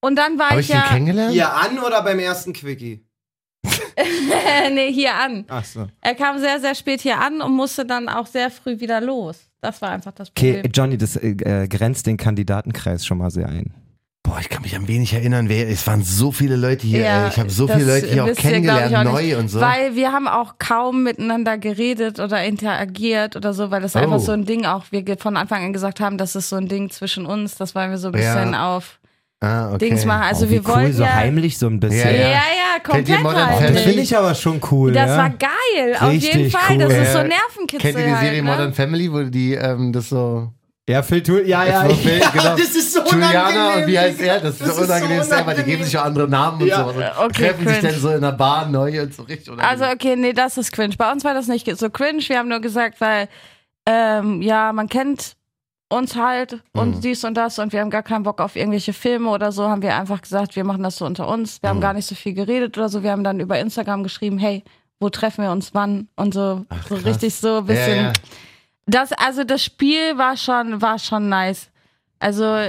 und 0.00 0.16
dann 0.16 0.38
war 0.38 0.50
Habe 0.50 0.60
ich 0.60 0.68
ich 0.70 0.72
den 0.72 0.80
ja. 0.80 0.88
kennengelernt? 0.88 1.38
an 1.42 1.78
oder 1.80 2.02
beim 2.02 2.18
ersten 2.20 2.52
Quickie? 2.52 3.04
nee, 4.72 4.92
hier 4.92 5.14
an. 5.14 5.44
Ach 5.48 5.64
so. 5.64 5.86
Er 6.00 6.14
kam 6.14 6.38
sehr, 6.38 6.60
sehr 6.60 6.74
spät 6.74 7.00
hier 7.00 7.20
an 7.20 7.40
und 7.40 7.52
musste 7.52 7.84
dann 7.84 8.08
auch 8.08 8.26
sehr 8.26 8.50
früh 8.50 8.80
wieder 8.80 9.00
los. 9.00 9.38
Das 9.60 9.80
war 9.82 9.90
einfach 9.90 10.12
das 10.12 10.30
Okay, 10.30 10.54
Problem. 10.54 10.72
Johnny, 10.72 10.98
das 10.98 11.16
äh, 11.16 11.30
äh, 11.30 11.68
grenzt 11.68 12.06
den 12.06 12.16
Kandidatenkreis 12.16 13.06
schon 13.06 13.18
mal 13.18 13.30
sehr 13.30 13.48
ein. 13.48 13.72
Boah, 14.26 14.38
ich 14.40 14.48
kann 14.48 14.62
mich 14.62 14.74
an 14.74 14.88
wenig 14.88 15.12
erinnern. 15.12 15.50
Wer, 15.50 15.68
es 15.68 15.86
waren 15.86 16.02
so 16.02 16.32
viele 16.32 16.56
Leute 16.56 16.86
hier. 16.86 17.00
Ja, 17.00 17.24
ey. 17.24 17.28
Ich 17.30 17.38
habe 17.38 17.50
so 17.50 17.68
viele 17.68 17.84
Leute 17.84 18.06
hier 18.06 18.24
auch 18.24 18.28
ihr, 18.28 18.34
kennengelernt, 18.34 18.94
auch 18.96 19.04
neu 19.04 19.22
nicht. 19.22 19.36
und 19.36 19.48
so. 19.48 19.60
Weil 19.60 19.96
wir 19.96 20.12
haben 20.12 20.28
auch 20.28 20.54
kaum 20.58 21.02
miteinander 21.02 21.58
geredet 21.58 22.20
oder 22.20 22.42
interagiert 22.42 23.36
oder 23.36 23.52
so, 23.52 23.70
weil 23.70 23.82
das 23.82 23.94
Oh. 23.94 23.98
einfach 23.98 24.20
so 24.20 24.32
ein 24.32 24.46
Ding 24.46 24.64
auch, 24.64 24.84
wir 24.90 25.04
von 25.18 25.36
Anfang 25.36 25.62
an 25.64 25.72
gesagt 25.74 26.00
haben, 26.00 26.16
das 26.16 26.36
ist 26.36 26.48
so 26.48 26.56
ein 26.56 26.68
Ding 26.68 26.88
zwischen 26.88 27.26
uns, 27.26 27.56
das 27.56 27.74
wollen 27.74 27.90
wir 27.90 27.98
so 27.98 28.08
ein 28.08 28.12
bisschen 28.12 28.52
Ja. 28.54 28.74
auf 28.76 28.98
ah, 29.44 29.68
okay. 29.68 29.78
Dings 29.78 30.04
machen. 30.04 30.22
Also 30.22 30.46
oh, 30.46 30.48
wie 30.48 30.52
wir 30.52 30.60
cool, 30.68 30.74
wollten 30.74 30.92
so 30.94 31.02
ja, 31.02 31.14
heimlich 31.14 31.58
so 31.58 31.66
ein 31.66 31.80
bisschen. 31.80 31.98
Ja, 31.98 32.10
ja, 32.10 32.22
ja. 32.22 32.30
ja, 32.30 32.80
komplett 32.82 33.22
Modern 33.22 33.46
halt. 33.46 33.56
Family? 33.58 33.74
Das 33.74 33.82
finde 33.82 34.02
ich 34.02 34.16
aber 34.16 34.34
schon 34.34 34.60
cool. 34.70 34.92
Das 34.92 35.08
ja? 35.08 35.16
war 35.18 35.30
geil, 35.30 35.96
auf 36.00 36.12
jeden 36.12 36.50
Fall. 36.50 36.78
Das 36.78 36.92
cool. 36.92 36.98
ist 37.02 37.12
so 37.12 37.18
Ja. 37.18 37.24
Nervenkitzel 37.24 37.78
Kennt 37.80 37.98
ihr 37.98 38.04
die 38.04 38.20
Serie 38.24 38.30
halt, 38.30 38.44
Modern 38.44 38.68
ne? 38.68 38.74
Family, 38.74 39.12
wo 39.12 39.22
die 39.22 39.54
ähm, 39.54 39.92
das 39.92 40.08
so. 40.08 40.48
Ja, 40.86 41.02
Phil, 41.02 41.22
tu, 41.22 41.38
ja, 41.38 41.64
ja, 41.64 41.82
Das 41.84 41.88
war 41.92 41.96
Phil, 41.96 42.18
ja, 42.18 42.28
genau. 42.28 42.56
das 42.56 42.60
ist 42.76 42.92
so 42.92 43.00
Juliana 43.10 43.48
unangenehm. 43.48 43.82
und 43.84 43.86
wie 43.90 43.98
heißt 43.98 44.20
er? 44.20 44.40
Das 44.40 44.50
ist 44.52 44.60
Das 44.60 44.76
so 44.76 44.82
ist 44.82 44.88
so 44.88 44.92
unangenehm 44.94 45.22
selber. 45.22 45.38
Die 45.38 45.38
geben 45.38 45.56
unangenehm. 45.56 45.84
sich 45.84 45.98
auch 45.98 46.04
andere 46.04 46.28
Namen 46.28 46.60
und 46.60 46.68
Ja. 46.68 46.84
so. 46.84 46.90
Und 46.90 47.02
Okay, 47.24 47.32
treffen 47.48 47.66
sich 47.68 47.78
cringe. 47.78 47.92
dann 47.92 48.00
so 48.00 48.10
in 48.10 48.20
der 48.20 48.32
Bar 48.32 48.66
neu 48.68 49.00
und 49.02 49.14
so 49.14 49.22
richtig 49.22 49.50
unangenehm. 49.50 49.82
Also 49.82 49.94
okay, 49.94 50.14
nee, 50.16 50.34
das 50.34 50.58
ist 50.58 50.72
cringe. 50.72 50.94
Bei 50.98 51.10
uns 51.10 51.24
war 51.24 51.32
das 51.32 51.48
nicht 51.48 51.74
so 51.78 51.88
cringe. 51.88 52.22
Wir 52.26 52.38
haben 52.38 52.50
nur 52.50 52.60
gesagt, 52.60 53.00
weil 53.00 53.28
ähm, 53.86 54.42
ja, 54.42 54.74
man 54.74 54.88
kennt 54.90 55.36
uns 55.94 56.16
halt 56.16 56.62
und 56.72 56.96
Mhm. 56.96 57.00
dies 57.00 57.24
und 57.24 57.34
das 57.34 57.58
und 57.58 57.72
wir 57.72 57.80
haben 57.80 57.90
gar 57.90 58.02
keinen 58.02 58.22
Bock 58.24 58.40
auf 58.40 58.56
irgendwelche 58.56 58.92
Filme 58.92 59.30
oder 59.30 59.52
so, 59.52 59.68
haben 59.68 59.82
wir 59.82 59.94
einfach 59.96 60.20
gesagt, 60.22 60.56
wir 60.56 60.64
machen 60.64 60.82
das 60.82 60.96
so 60.96 61.06
unter 61.06 61.28
uns. 61.28 61.62
Wir 61.62 61.70
haben 61.70 61.78
Mhm. 61.78 61.82
gar 61.82 61.92
nicht 61.94 62.06
so 62.06 62.14
viel 62.14 62.34
geredet 62.34 62.76
oder 62.76 62.88
so. 62.88 63.02
Wir 63.02 63.10
haben 63.12 63.24
dann 63.24 63.40
über 63.40 63.58
Instagram 63.58 64.02
geschrieben, 64.02 64.38
hey, 64.38 64.62
wo 65.00 65.08
treffen 65.10 65.44
wir 65.44 65.50
uns 65.52 65.74
wann 65.74 66.08
und 66.16 66.34
so, 66.34 66.64
so 66.88 66.94
krass. 66.96 67.04
richtig 67.04 67.34
so 67.34 67.58
ein 67.58 67.66
bisschen. 67.66 67.96
ja, 67.96 68.02
ja. 68.04 68.12
Das, 68.86 69.12
also 69.12 69.44
das 69.44 69.62
Spiel 69.64 70.18
war 70.18 70.36
schon, 70.36 70.82
war 70.82 70.98
schon 70.98 71.28
nice. 71.30 71.70
Also 72.18 72.68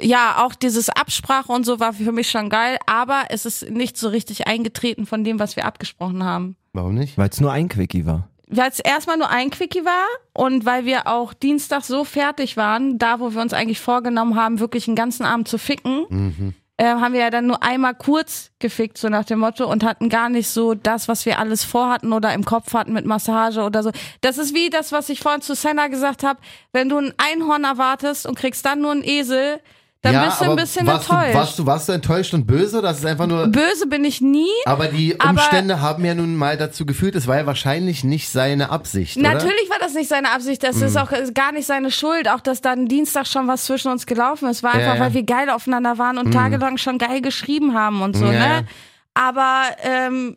ja, 0.00 0.44
auch 0.44 0.54
dieses 0.54 0.88
Absprache 0.90 1.50
und 1.52 1.64
so 1.64 1.80
war 1.80 1.92
für 1.92 2.12
mich 2.12 2.30
schon 2.30 2.50
geil, 2.50 2.78
aber 2.86 3.24
es 3.30 3.46
ist 3.46 3.70
nicht 3.70 3.96
so 3.96 4.08
richtig 4.08 4.46
eingetreten 4.46 5.06
von 5.06 5.24
dem, 5.24 5.38
was 5.38 5.56
wir 5.56 5.64
abgesprochen 5.64 6.22
haben. 6.24 6.56
Warum 6.72 6.94
nicht? 6.94 7.16
Weil 7.16 7.28
es 7.30 7.40
nur 7.40 7.52
ein 7.52 7.68
Quickie 7.68 8.04
war. 8.06 8.28
Weil 8.48 8.70
es 8.70 8.78
erstmal 8.78 9.16
nur 9.16 9.28
ein 9.30 9.50
Quickie 9.50 9.84
war 9.84 10.06
und 10.32 10.64
weil 10.64 10.84
wir 10.84 11.08
auch 11.08 11.34
Dienstag 11.34 11.82
so 11.82 12.04
fertig 12.04 12.56
waren, 12.56 12.96
da 12.98 13.18
wo 13.18 13.34
wir 13.34 13.42
uns 13.42 13.52
eigentlich 13.52 13.80
vorgenommen 13.80 14.36
haben, 14.36 14.60
wirklich 14.60 14.86
einen 14.86 14.94
ganzen 14.96 15.24
Abend 15.24 15.48
zu 15.48 15.58
ficken, 15.58 16.06
Mhm. 16.08 16.54
äh, 16.76 16.84
haben 16.84 17.12
wir 17.14 17.20
ja 17.20 17.30
dann 17.30 17.46
nur 17.46 17.62
einmal 17.64 17.94
kurz 17.94 18.52
gefickt, 18.60 18.98
so 18.98 19.08
nach 19.08 19.24
dem 19.24 19.40
Motto, 19.40 19.66
und 19.68 19.82
hatten 19.82 20.08
gar 20.10 20.28
nicht 20.28 20.48
so 20.48 20.74
das, 20.74 21.08
was 21.08 21.26
wir 21.26 21.38
alles 21.40 21.64
vorhatten 21.64 22.12
oder 22.12 22.34
im 22.34 22.44
Kopf 22.44 22.72
hatten 22.74 22.92
mit 22.92 23.04
Massage 23.06 23.62
oder 23.62 23.82
so. 23.82 23.90
Das 24.20 24.38
ist 24.38 24.54
wie 24.54 24.70
das, 24.70 24.92
was 24.92 25.08
ich 25.08 25.20
vorhin 25.20 25.40
zu 25.42 25.54
Senna 25.54 25.88
gesagt 25.88 26.22
habe, 26.22 26.38
wenn 26.72 26.88
du 26.88 26.98
ein 26.98 27.14
Einhorn 27.16 27.64
erwartest 27.64 28.26
und 28.26 28.38
kriegst 28.38 28.64
dann 28.64 28.80
nur 28.80 28.92
einen 28.92 29.02
Esel, 29.02 29.60
dann 30.02 30.14
ja, 30.14 30.26
bist 30.26 30.40
du 30.40 30.44
ein 30.44 30.50
aber 30.50 30.60
bisschen 30.62 30.86
warst 30.86 31.08
enttäuscht. 31.10 31.32
Du, 31.32 31.38
warst, 31.38 31.58
du, 31.58 31.66
warst 31.66 31.88
du 31.88 31.92
enttäuscht 31.92 32.34
und 32.34 32.46
böse? 32.46 32.80
Das 32.80 32.98
ist 32.98 33.06
einfach 33.06 33.26
nur. 33.26 33.48
Böse 33.48 33.86
bin 33.88 34.04
ich 34.04 34.20
nie. 34.20 34.46
Aber 34.64 34.86
die 34.86 35.18
Aber- 35.18 35.30
Umstände 35.30 35.80
haben 35.80 36.04
ja 36.04 36.14
nun 36.14 36.36
mal 36.36 36.56
dazu 36.56 36.86
geführt, 36.86 37.16
es 37.16 37.26
war 37.26 37.36
ja 37.38 37.46
wahrscheinlich 37.46 38.04
nicht 38.04 38.28
seine 38.28 38.70
Absicht. 38.70 39.16
Oder? 39.16 39.32
Natürlich 39.34 39.68
war 39.68 39.78
das 39.80 39.94
nicht 39.94 40.08
seine 40.08 40.30
Absicht, 40.30 40.62
das 40.62 40.76
Mhm. 40.76 40.82
ist 40.84 40.96
auch 40.96 41.10
gar 41.34 41.50
nicht 41.52 41.66
seine 41.66 41.90
Schuld, 41.90 42.28
auch 42.28 42.40
dass 42.40 42.60
dann 42.60 42.86
Dienstag 42.86 43.26
schon 43.26 43.48
was 43.48 43.64
zwischen 43.64 43.90
uns 43.90 44.06
gelaufen 44.06 44.48
ist. 44.48 44.62
War 44.62 44.74
Ja, 44.74 44.80
einfach, 44.80 44.94
ja. 44.94 44.94
Mhm. 45.00 45.00
weil 45.06 45.14
wir 45.14 45.22
geil 45.24 45.50
aufeinander 45.50 45.98
waren 45.98 46.18
und 46.18 46.30
tagelang 46.32 46.76
schon 46.76 46.98
geil 46.98 47.20
geschrieben 47.20 47.74
haben 47.74 48.02
und 48.02 48.16
so, 48.16 48.26
Ja, 48.26 48.32
ja. 48.32 48.60
ne? 48.60 48.66
Aber 49.14 49.62
ähm, 49.82 50.36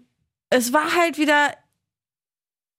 es 0.49 0.73
war 0.73 0.95
halt 0.99 1.17
wieder. 1.19 1.49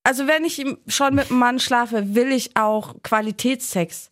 Also 0.02 0.26
wenn 0.26 0.44
ich 0.44 0.64
schon 0.88 1.14
mit 1.14 1.30
einem 1.30 1.38
Mann 1.38 1.58
schlafe, 1.60 2.14
will 2.14 2.32
ich 2.32 2.56
auch 2.56 2.94
Qualitätssex. 3.02 4.10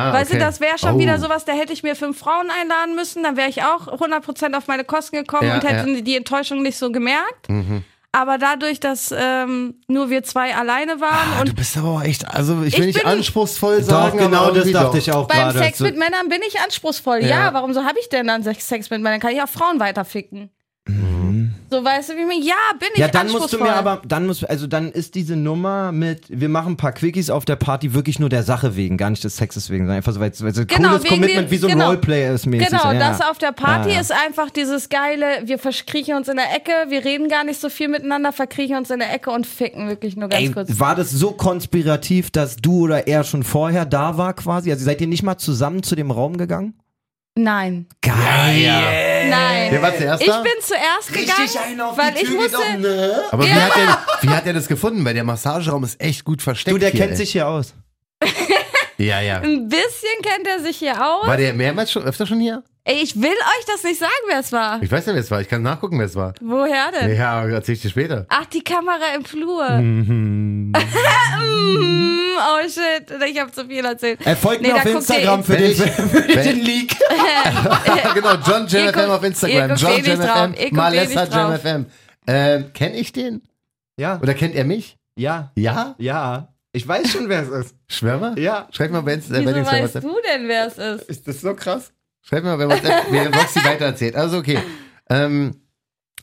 Ah, 0.00 0.12
Weißt 0.12 0.30
okay. 0.30 0.38
du, 0.38 0.44
das 0.44 0.60
wäre 0.60 0.78
schon 0.78 0.94
Oh. 0.94 0.98
wieder 0.98 1.18
sowas, 1.18 1.44
da 1.44 1.52
hätte 1.52 1.72
ich 1.72 1.82
mir 1.82 1.94
fünf 1.96 2.18
Frauen 2.18 2.48
einladen 2.50 2.94
müssen, 2.94 3.22
dann 3.22 3.36
wäre 3.36 3.48
ich 3.48 3.62
auch 3.62 3.86
100% 3.88 4.54
auf 4.56 4.66
meine 4.66 4.84
Kosten 4.84 5.16
gekommen 5.16 5.48
Ja, 5.48 5.54
und 5.56 5.64
hätte 5.64 5.90
ja. 5.90 6.00
die 6.00 6.16
Enttäuschung 6.16 6.62
nicht 6.62 6.78
so 6.78 6.90
gemerkt. 6.92 7.48
Mhm. 7.48 7.84
Aber 8.12 8.38
dadurch, 8.38 8.80
dass 8.80 9.14
ähm, 9.16 9.74
nur 9.86 10.10
wir 10.10 10.24
zwei 10.24 10.52
alleine 10.56 11.00
waren 11.00 11.32
Ah, 11.38 11.44
du 11.44 11.50
und 11.50 11.54
bist 11.54 11.76
aber 11.76 11.90
auch 11.90 12.02
echt, 12.02 12.26
also 12.26 12.60
ich 12.64 12.76
will 12.76 12.88
Ich 12.88 12.96
nicht 12.96 13.06
anspruchsvoll 13.06 13.78
Doch, 13.82 13.86
sagen, 13.88 14.18
genau 14.18 14.46
aber 14.46 14.58
das 14.58 14.70
dachte 14.72 14.86
doch. 14.86 14.94
ich 14.96 15.12
auch 15.12 15.28
beim 15.28 15.38
gerade. 15.38 15.58
Sex 15.60 15.78
mit 15.78 15.96
Männern 15.96 16.28
bin 16.28 16.40
ich 16.48 16.58
anspruchsvoll. 16.60 17.20
Ja, 17.20 17.28
Ja. 17.28 17.54
warum 17.54 17.72
so 17.72 17.84
habe 17.84 18.00
ich 18.00 18.08
denn 18.08 18.26
dann 18.26 18.42
Sex 18.42 18.90
mit 18.90 19.00
Männern? 19.00 19.20
Kann 19.20 19.30
ich 19.32 19.40
auch 19.40 19.48
Frauen 19.48 19.78
weiterficken. 19.78 20.50
Mhm. 20.98 21.54
So, 21.70 21.84
weißt 21.84 22.08
du, 22.10 22.16
wie 22.16 22.20
ich 22.22 22.26
mir, 22.26 22.40
ja, 22.44 22.54
bin 22.78 22.88
ich 22.94 22.98
Ja, 23.00 23.08
dann 23.08 23.30
musst 23.30 23.52
du 23.52 23.58
mir 23.58 23.72
aber, 23.72 24.02
dann 24.06 24.26
muss, 24.26 24.42
also 24.42 24.66
dann 24.66 24.90
ist 24.90 25.14
diese 25.14 25.36
Nummer 25.36 25.92
mit, 25.92 26.24
wir 26.28 26.48
machen 26.48 26.72
ein 26.72 26.76
paar 26.76 26.92
Quickies 26.92 27.30
auf 27.30 27.44
der 27.44 27.56
Party 27.56 27.94
wirklich 27.94 28.18
nur 28.18 28.28
der 28.28 28.42
Sache 28.42 28.74
wegen, 28.76 28.96
gar 28.96 29.10
nicht 29.10 29.22
des 29.22 29.36
Sexes 29.36 29.70
wegen, 29.70 29.84
sondern 29.84 29.98
einfach 29.98 30.12
so, 30.12 30.20
weil 30.20 30.30
es 30.30 30.40
ein 30.42 30.66
Genau, 30.66 30.88
cooles 30.90 31.04
Commitment, 31.04 31.46
dem- 31.48 31.50
wie 31.50 31.56
so 31.58 31.66
ein 31.68 31.74
genau. 31.74 31.86
Roleplay 31.86 32.34
ist 32.34 32.46
mäßig. 32.46 32.68
Genau, 32.68 32.92
ja. 32.92 32.98
das 32.98 33.20
auf 33.20 33.38
der 33.38 33.52
Party 33.52 33.90
Ja, 33.90 33.94
ja. 33.96 34.00
ist 34.00 34.12
einfach 34.12 34.50
dieses 34.50 34.88
geile, 34.88 35.24
wir 35.44 35.58
verkriechen 35.58 36.16
uns 36.16 36.28
in 36.28 36.36
der 36.36 36.54
Ecke, 36.56 36.72
wir 36.90 37.04
reden 37.04 37.28
gar 37.28 37.44
nicht 37.44 37.60
so 37.60 37.68
viel 37.68 37.88
miteinander, 37.88 38.32
verkriechen 38.32 38.76
uns 38.76 38.90
in 38.90 38.98
der 38.98 39.14
Ecke 39.14 39.30
und 39.30 39.46
ficken 39.46 39.88
wirklich 39.88 40.16
nur 40.16 40.28
ganz 40.28 40.42
Ey, 40.42 40.50
kurz. 40.52 40.80
war 40.80 40.94
das 40.96 41.10
so 41.10 41.32
konspirativ, 41.32 42.30
dass 42.30 42.56
du 42.56 42.80
oder 42.84 43.06
er 43.06 43.22
schon 43.24 43.44
vorher 43.44 43.86
da 43.86 44.16
war 44.18 44.34
quasi? 44.34 44.72
Also 44.72 44.84
seid 44.84 45.00
ihr 45.00 45.06
nicht 45.06 45.22
mal 45.22 45.38
zusammen 45.38 45.82
zu 45.82 45.94
dem 45.94 46.10
Raum 46.10 46.36
gegangen? 46.36 46.74
Nein. 47.36 47.86
Geil. 48.02 48.14
Nein. 49.30 49.72
Wer 49.72 49.82
war 49.82 49.96
zuerst 49.96 50.22
ich 50.22 50.28
da? 50.28 50.42
bin 50.42 50.52
zuerst 50.60 51.12
gegangen, 51.12 51.96
weil 51.96 52.16
ich 52.16 52.30
musste, 52.30 52.78
ne? 52.78 53.24
Aber 53.30 53.44
wie, 53.44 53.52
hat 53.52 53.76
er, 53.76 53.98
wie 54.22 54.28
hat 54.28 54.46
er 54.46 54.52
das 54.52 54.68
gefunden? 54.68 55.04
Weil 55.04 55.14
der 55.14 55.24
Massageraum 55.24 55.84
ist 55.84 56.00
echt 56.00 56.24
gut 56.24 56.42
versteckt. 56.42 56.74
Du, 56.74 56.78
der 56.78 56.90
hier, 56.90 57.00
kennt 57.00 57.12
ey. 57.12 57.16
sich 57.16 57.32
hier 57.32 57.46
aus. 57.46 57.74
Ja, 59.00 59.20
ja. 59.20 59.40
ein 59.40 59.68
bisschen 59.68 60.22
kennt 60.22 60.46
er 60.46 60.60
sich 60.60 60.76
hier 60.78 60.92
aus. 60.94 61.26
War 61.26 61.36
der 61.36 61.54
mehrmals 61.54 61.90
schon, 61.92 62.02
öfter 62.04 62.26
schon 62.26 62.40
hier? 62.40 62.62
Ey, 62.84 63.02
ich 63.02 63.14
will 63.20 63.28
euch 63.30 63.64
das 63.66 63.82
nicht 63.84 63.98
sagen, 64.00 64.10
wer 64.28 64.40
es 64.40 64.52
war. 64.52 64.82
Ich 64.82 64.90
weiß 64.90 65.06
nicht, 65.06 65.14
wer 65.14 65.20
es 65.22 65.30
war. 65.30 65.40
Ich 65.40 65.48
kann 65.48 65.62
nachgucken, 65.62 65.98
wer 65.98 66.06
es 66.06 66.16
war. 66.16 66.32
Woher 66.40 66.90
denn? 66.92 67.14
Ja, 67.14 67.44
erzähl 67.46 67.74
ich 67.74 67.82
dir 67.82 67.90
später. 67.90 68.26
Ach, 68.30 68.46
die 68.46 68.62
Kamera 68.64 69.14
im 69.14 69.24
Flur. 69.24 69.68
Mhm. 69.70 70.72
Oh 72.42 72.62
shit, 72.68 73.06
ich 73.28 73.38
habe 73.38 73.52
zu 73.52 73.66
viel 73.66 73.84
erzählt. 73.84 74.18
Er 74.24 74.34
folgt 74.36 74.62
Nee, 74.62 74.68
mir 74.68 74.74
da 74.74 74.80
auf 74.80 74.86
Instagram 74.86 75.44
für 75.44 75.56
den, 75.58 75.74
für 75.74 76.22
den 76.22 76.60
Leak. 76.64 76.96
genau, 78.14 78.34
John 78.46 78.66
Ihr 78.66 78.78
Jam 78.80 78.88
FM 78.88 78.94
guckt- 78.94 79.10
auf 79.10 79.24
Instagram. 79.24 79.76
John 79.76 79.94
nicht 79.96 80.06
Jam 80.06 80.20
drauf. 80.20 80.36
FM. 80.36 80.54
Ihr 80.54 80.58
guckt 80.60 80.72
eh 80.72 80.74
Malessa 80.74 81.20
nicht 81.20 81.34
Jam 81.34 81.50
drauf. 81.50 81.60
FM. 81.60 81.86
Ähm, 82.26 82.64
kenn 82.72 82.94
ich 82.94 83.12
den? 83.12 83.42
Ja, 83.98 84.18
Oder 84.22 84.32
kennt 84.34 84.54
er 84.54 84.64
mich? 84.64 84.96
ja, 85.18 85.52
Ja? 85.56 85.94
ja. 85.98 86.48
Ich 86.72 86.86
weiß 86.86 87.10
schon, 87.10 87.28
wer 87.28 87.42
es 87.42 87.48
ist. 87.48 87.74
Schwör 87.88 88.18
mal? 88.18 88.38
Ja. 88.38 88.68
Schreib 88.70 88.90
mal 88.92 89.00
Insta- 89.00 89.34
äh, 89.34 89.40
Wieso 89.40 89.52
Dings 89.54 89.68
bei 89.68 89.82
weißt 89.82 89.94
WhatsApp. 89.96 90.02
du 90.02 90.16
denn, 90.32 90.48
wer 90.48 90.66
es 90.66 90.78
ist? 90.78 91.08
Ist 91.10 91.26
das 91.28 91.40
so 91.40 91.54
krass? 91.54 91.92
Schreib 92.22 92.44
mal 92.44 92.58
WhatsApp, 92.58 93.06
während 93.10 93.36
Roxy 93.36 93.64
weitererzählt. 93.64 94.14
Also 94.14 94.38
okay. 94.38 94.58
Ähm, 95.08 95.56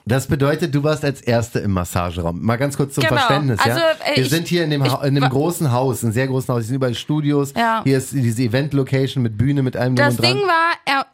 das 0.05 0.27
bedeutet, 0.27 0.73
du 0.73 0.83
warst 0.83 1.03
als 1.03 1.19
Erste 1.19 1.59
im 1.59 1.71
Massageraum. 1.71 2.41
Mal 2.41 2.55
ganz 2.55 2.77
kurz 2.77 2.93
zum 2.93 3.03
Genau. 3.03 3.15
Verständnis. 3.17 3.59
Also, 3.59 3.77
ja? 3.77 3.91
äh, 4.05 4.15
Wir 4.15 4.23
ich- 4.23 4.29
sind 4.29 4.47
hier 4.47 4.63
in 4.63 4.69
dem, 4.69 4.85
ich 4.85 4.91
Ha- 4.93 5.03
in 5.05 5.15
dem 5.15 5.27
großen 5.27 5.69
Haus, 5.73 6.01
ein 6.03 6.13
sehr 6.13 6.27
großen 6.27 6.53
Haus. 6.53 6.59
Hier 6.61 6.67
sind 6.67 6.75
überall 6.77 6.95
Studios. 6.95 7.53
Ja. 7.57 7.81
Hier 7.83 7.97
ist 7.97 8.13
diese 8.13 8.41
Event-Location 8.43 9.21
mit 9.21 9.37
Bühne, 9.37 9.63
mit 9.63 9.75
allem 9.75 9.95
Das 9.95 10.15
drum 10.15 10.25
und 10.25 10.33
Ding 10.33 10.37
dran. 10.45 10.47
war, 10.47 10.73
er, 10.85 11.05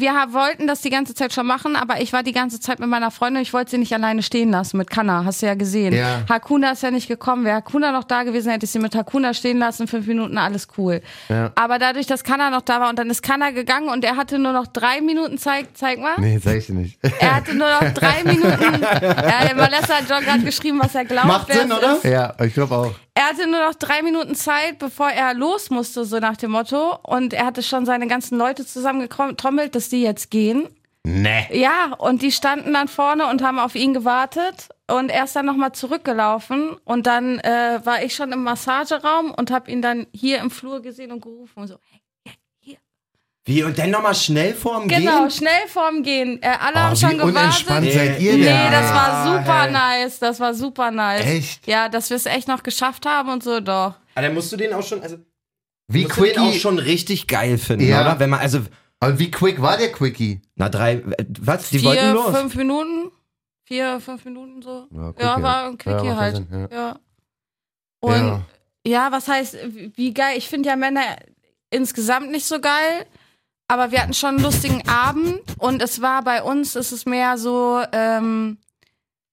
wir 0.00 0.10
wollten 0.32 0.66
das 0.66 0.80
die 0.80 0.90
ganze 0.90 1.14
Zeit 1.14 1.32
schon 1.32 1.46
machen, 1.46 1.76
aber 1.76 2.00
ich 2.00 2.12
war 2.12 2.22
die 2.22 2.32
ganze 2.32 2.60
Zeit 2.60 2.78
mit 2.80 2.88
meiner 2.88 3.10
Freundin. 3.10 3.42
Ich 3.42 3.52
wollte 3.52 3.72
sie 3.72 3.78
nicht 3.78 3.92
alleine 3.92 4.22
stehen 4.22 4.50
lassen 4.50 4.76
mit 4.76 4.90
Kanna, 4.90 5.24
hast 5.24 5.42
du 5.42 5.46
ja 5.46 5.54
gesehen. 5.54 5.94
Ja. 5.94 6.22
Hakuna 6.28 6.72
ist 6.72 6.82
ja 6.82 6.90
nicht 6.90 7.08
gekommen. 7.08 7.44
Wäre 7.44 7.56
Hakuna 7.56 7.92
noch 7.92 8.04
da 8.04 8.22
gewesen, 8.22 8.50
hätte 8.50 8.64
ich 8.64 8.70
sie 8.70 8.78
mit 8.78 8.94
Hakuna 8.94 9.34
stehen 9.34 9.58
lassen, 9.58 9.86
fünf 9.88 10.06
Minuten, 10.06 10.38
alles 10.38 10.68
cool. 10.78 11.02
Ja. 11.28 11.50
Aber 11.54 11.78
dadurch, 11.78 12.06
dass 12.06 12.24
Kanna 12.24 12.50
noch 12.50 12.62
da 12.62 12.80
war 12.80 12.88
und 12.90 12.98
dann 12.98 13.10
ist 13.10 13.22
Kanna 13.22 13.50
gegangen 13.50 13.88
und 13.88 14.04
er 14.04 14.16
hatte 14.16 14.38
nur 14.38 14.52
noch 14.52 14.66
drei 14.66 15.00
Minuten 15.00 15.38
Zeit, 15.38 15.68
zeig 15.74 15.98
mal. 16.00 16.14
Nee, 16.18 16.38
sag 16.38 16.56
ich 16.56 16.66
dir 16.66 16.74
nicht. 16.74 16.98
Er 17.20 17.36
hatte 17.36 17.54
nur 17.54 17.68
noch 17.68 17.92
drei 17.94 18.22
Minuten. 18.24 18.82
Ja, 18.82 19.54
Malessa 19.54 19.94
hat 19.94 20.04
John 20.08 20.22
gerade 20.24 20.42
geschrieben, 20.42 20.78
was 20.82 20.94
er 20.94 21.04
glaubt. 21.04 21.26
Macht 21.26 21.52
Sinn, 21.52 21.72
oder? 21.72 21.96
Ist. 21.96 22.04
ja, 22.04 22.34
ich 22.40 22.54
glaube 22.54 22.74
auch. 22.74 23.05
Er 23.16 23.30
hatte 23.30 23.46
nur 23.46 23.60
noch 23.60 23.74
drei 23.74 24.02
Minuten 24.02 24.34
Zeit, 24.34 24.78
bevor 24.78 25.08
er 25.08 25.32
los 25.32 25.70
musste, 25.70 26.04
so 26.04 26.18
nach 26.18 26.36
dem 26.36 26.50
Motto. 26.50 26.98
Und 27.02 27.32
er 27.32 27.46
hatte 27.46 27.62
schon 27.62 27.86
seine 27.86 28.08
ganzen 28.08 28.36
Leute 28.36 28.66
zusammengetrommelt, 28.66 29.74
dass 29.74 29.88
die 29.88 30.02
jetzt 30.02 30.30
gehen. 30.30 30.68
Nee. 31.02 31.46
Ja, 31.50 31.94
und 31.96 32.20
die 32.20 32.30
standen 32.30 32.74
dann 32.74 32.88
vorne 32.88 33.26
und 33.28 33.42
haben 33.42 33.58
auf 33.58 33.74
ihn 33.74 33.94
gewartet. 33.94 34.68
Und 34.86 35.08
er 35.08 35.24
ist 35.24 35.34
dann 35.34 35.46
nochmal 35.46 35.72
zurückgelaufen. 35.72 36.76
Und 36.84 37.06
dann 37.06 37.38
äh, 37.38 37.80
war 37.84 38.02
ich 38.02 38.14
schon 38.14 38.32
im 38.32 38.42
Massageraum 38.42 39.30
und 39.30 39.50
habe 39.50 39.70
ihn 39.70 39.80
dann 39.80 40.06
hier 40.12 40.40
im 40.40 40.50
Flur 40.50 40.82
gesehen 40.82 41.10
und 41.10 41.22
gerufen. 41.22 41.60
Und 41.60 41.68
so, 41.68 41.78
hey, 41.88 42.02
Wie, 43.48 43.62
und 43.62 43.78
dann 43.78 43.90
nochmal 43.90 44.14
schnell 44.16 44.54
vorm 44.54 44.88
genau, 44.88 45.20
Gehen? 45.22 45.30
schnell 45.30 45.68
vorm 45.68 46.02
Gehen. 46.02 46.42
Äh, 46.42 46.48
alle 46.60 46.74
Oh, 46.74 46.78
haben 46.80 46.96
schon 46.96 47.10
gewartet. 47.12 47.36
unentspannt 47.36 47.86
Nee. 47.86 47.92
seid 47.92 48.20
ihr 48.20 48.32
Nee, 48.32 48.42
denn? 48.44 48.72
das 48.72 48.92
war 48.92 49.24
super 49.38 49.62
hey. 49.62 49.72
nice. 49.72 50.18
Das 50.18 50.40
war 50.40 50.52
super 50.52 50.90
nice. 50.90 51.24
Echt? 51.24 51.66
Ja, 51.66 51.88
dass 51.88 52.10
wir 52.10 52.16
es 52.16 52.26
echt 52.26 52.48
noch 52.48 52.64
geschafft 52.64 53.06
haben 53.06 53.28
und 53.30 53.44
so, 53.44 53.60
doch. 53.60 53.94
Aber 54.16 54.22
dann 54.26 54.34
musst 54.34 54.50
du 54.50 54.56
den 54.56 54.72
auch 54.72 54.82
schon, 54.82 55.00
also, 55.00 55.18
Wie 55.86 56.02
musst 56.04 56.16
du 56.18 56.22
den 56.24 56.38
auch 56.38 56.44
quickie, 56.46 56.58
schon 56.58 56.78
richtig 56.80 57.28
geil 57.28 57.56
finden, 57.56 57.86
Ja. 57.86 58.00
oder? 58.00 58.18
Wenn 58.18 58.30
man, 58.30 58.40
also, 58.40 58.62
und 58.98 59.18
wie 59.20 59.30
quick 59.30 59.62
war 59.62 59.76
der 59.76 59.92
Quickie? 59.92 60.40
na, 60.56 60.68
drei, 60.68 60.94
äh, 60.94 61.24
was? 61.40 61.70
Die 61.70 61.78
Vier, 61.78 61.88
wollten 61.88 62.12
los? 62.14 62.36
fünf 62.36 62.54
Minuten. 62.56 63.12
Vier, 63.64 64.00
fünf 64.00 64.24
Minuten 64.24 64.60
so. 64.62 64.86
Ja, 64.90 65.12
Quickie 65.12 65.22
Ja, 65.24 65.42
war 65.42 65.66
ein 65.66 65.78
Quickie 65.78 66.06
Ja, 66.06 66.16
halt. 66.16 66.36
Sinn, 66.36 66.48
ja. 66.50 66.68
Ja. 66.76 66.98
Und 68.00 68.12
Ja. 68.26 68.42
ja, 68.84 69.12
was 69.12 69.28
heißt, 69.28 69.56
wie 69.94 70.12
geil? 70.12 70.36
Ich 70.36 70.48
finde 70.48 70.68
ja 70.68 70.74
Männer 70.76 71.02
insgesamt 71.70 72.30
nicht 72.32 72.46
so 72.46 72.60
geil. 72.60 73.06
Aber 73.68 73.90
wir 73.90 74.00
hatten 74.02 74.14
schon 74.14 74.36
einen 74.36 74.40
lustigen 74.44 74.82
Abend 74.88 75.40
und 75.58 75.82
es 75.82 76.00
war 76.00 76.22
bei 76.22 76.42
uns, 76.42 76.76
ist 76.76 76.92
es 76.92 77.04
mehr 77.04 77.36
so, 77.36 77.80
ähm, 77.92 78.58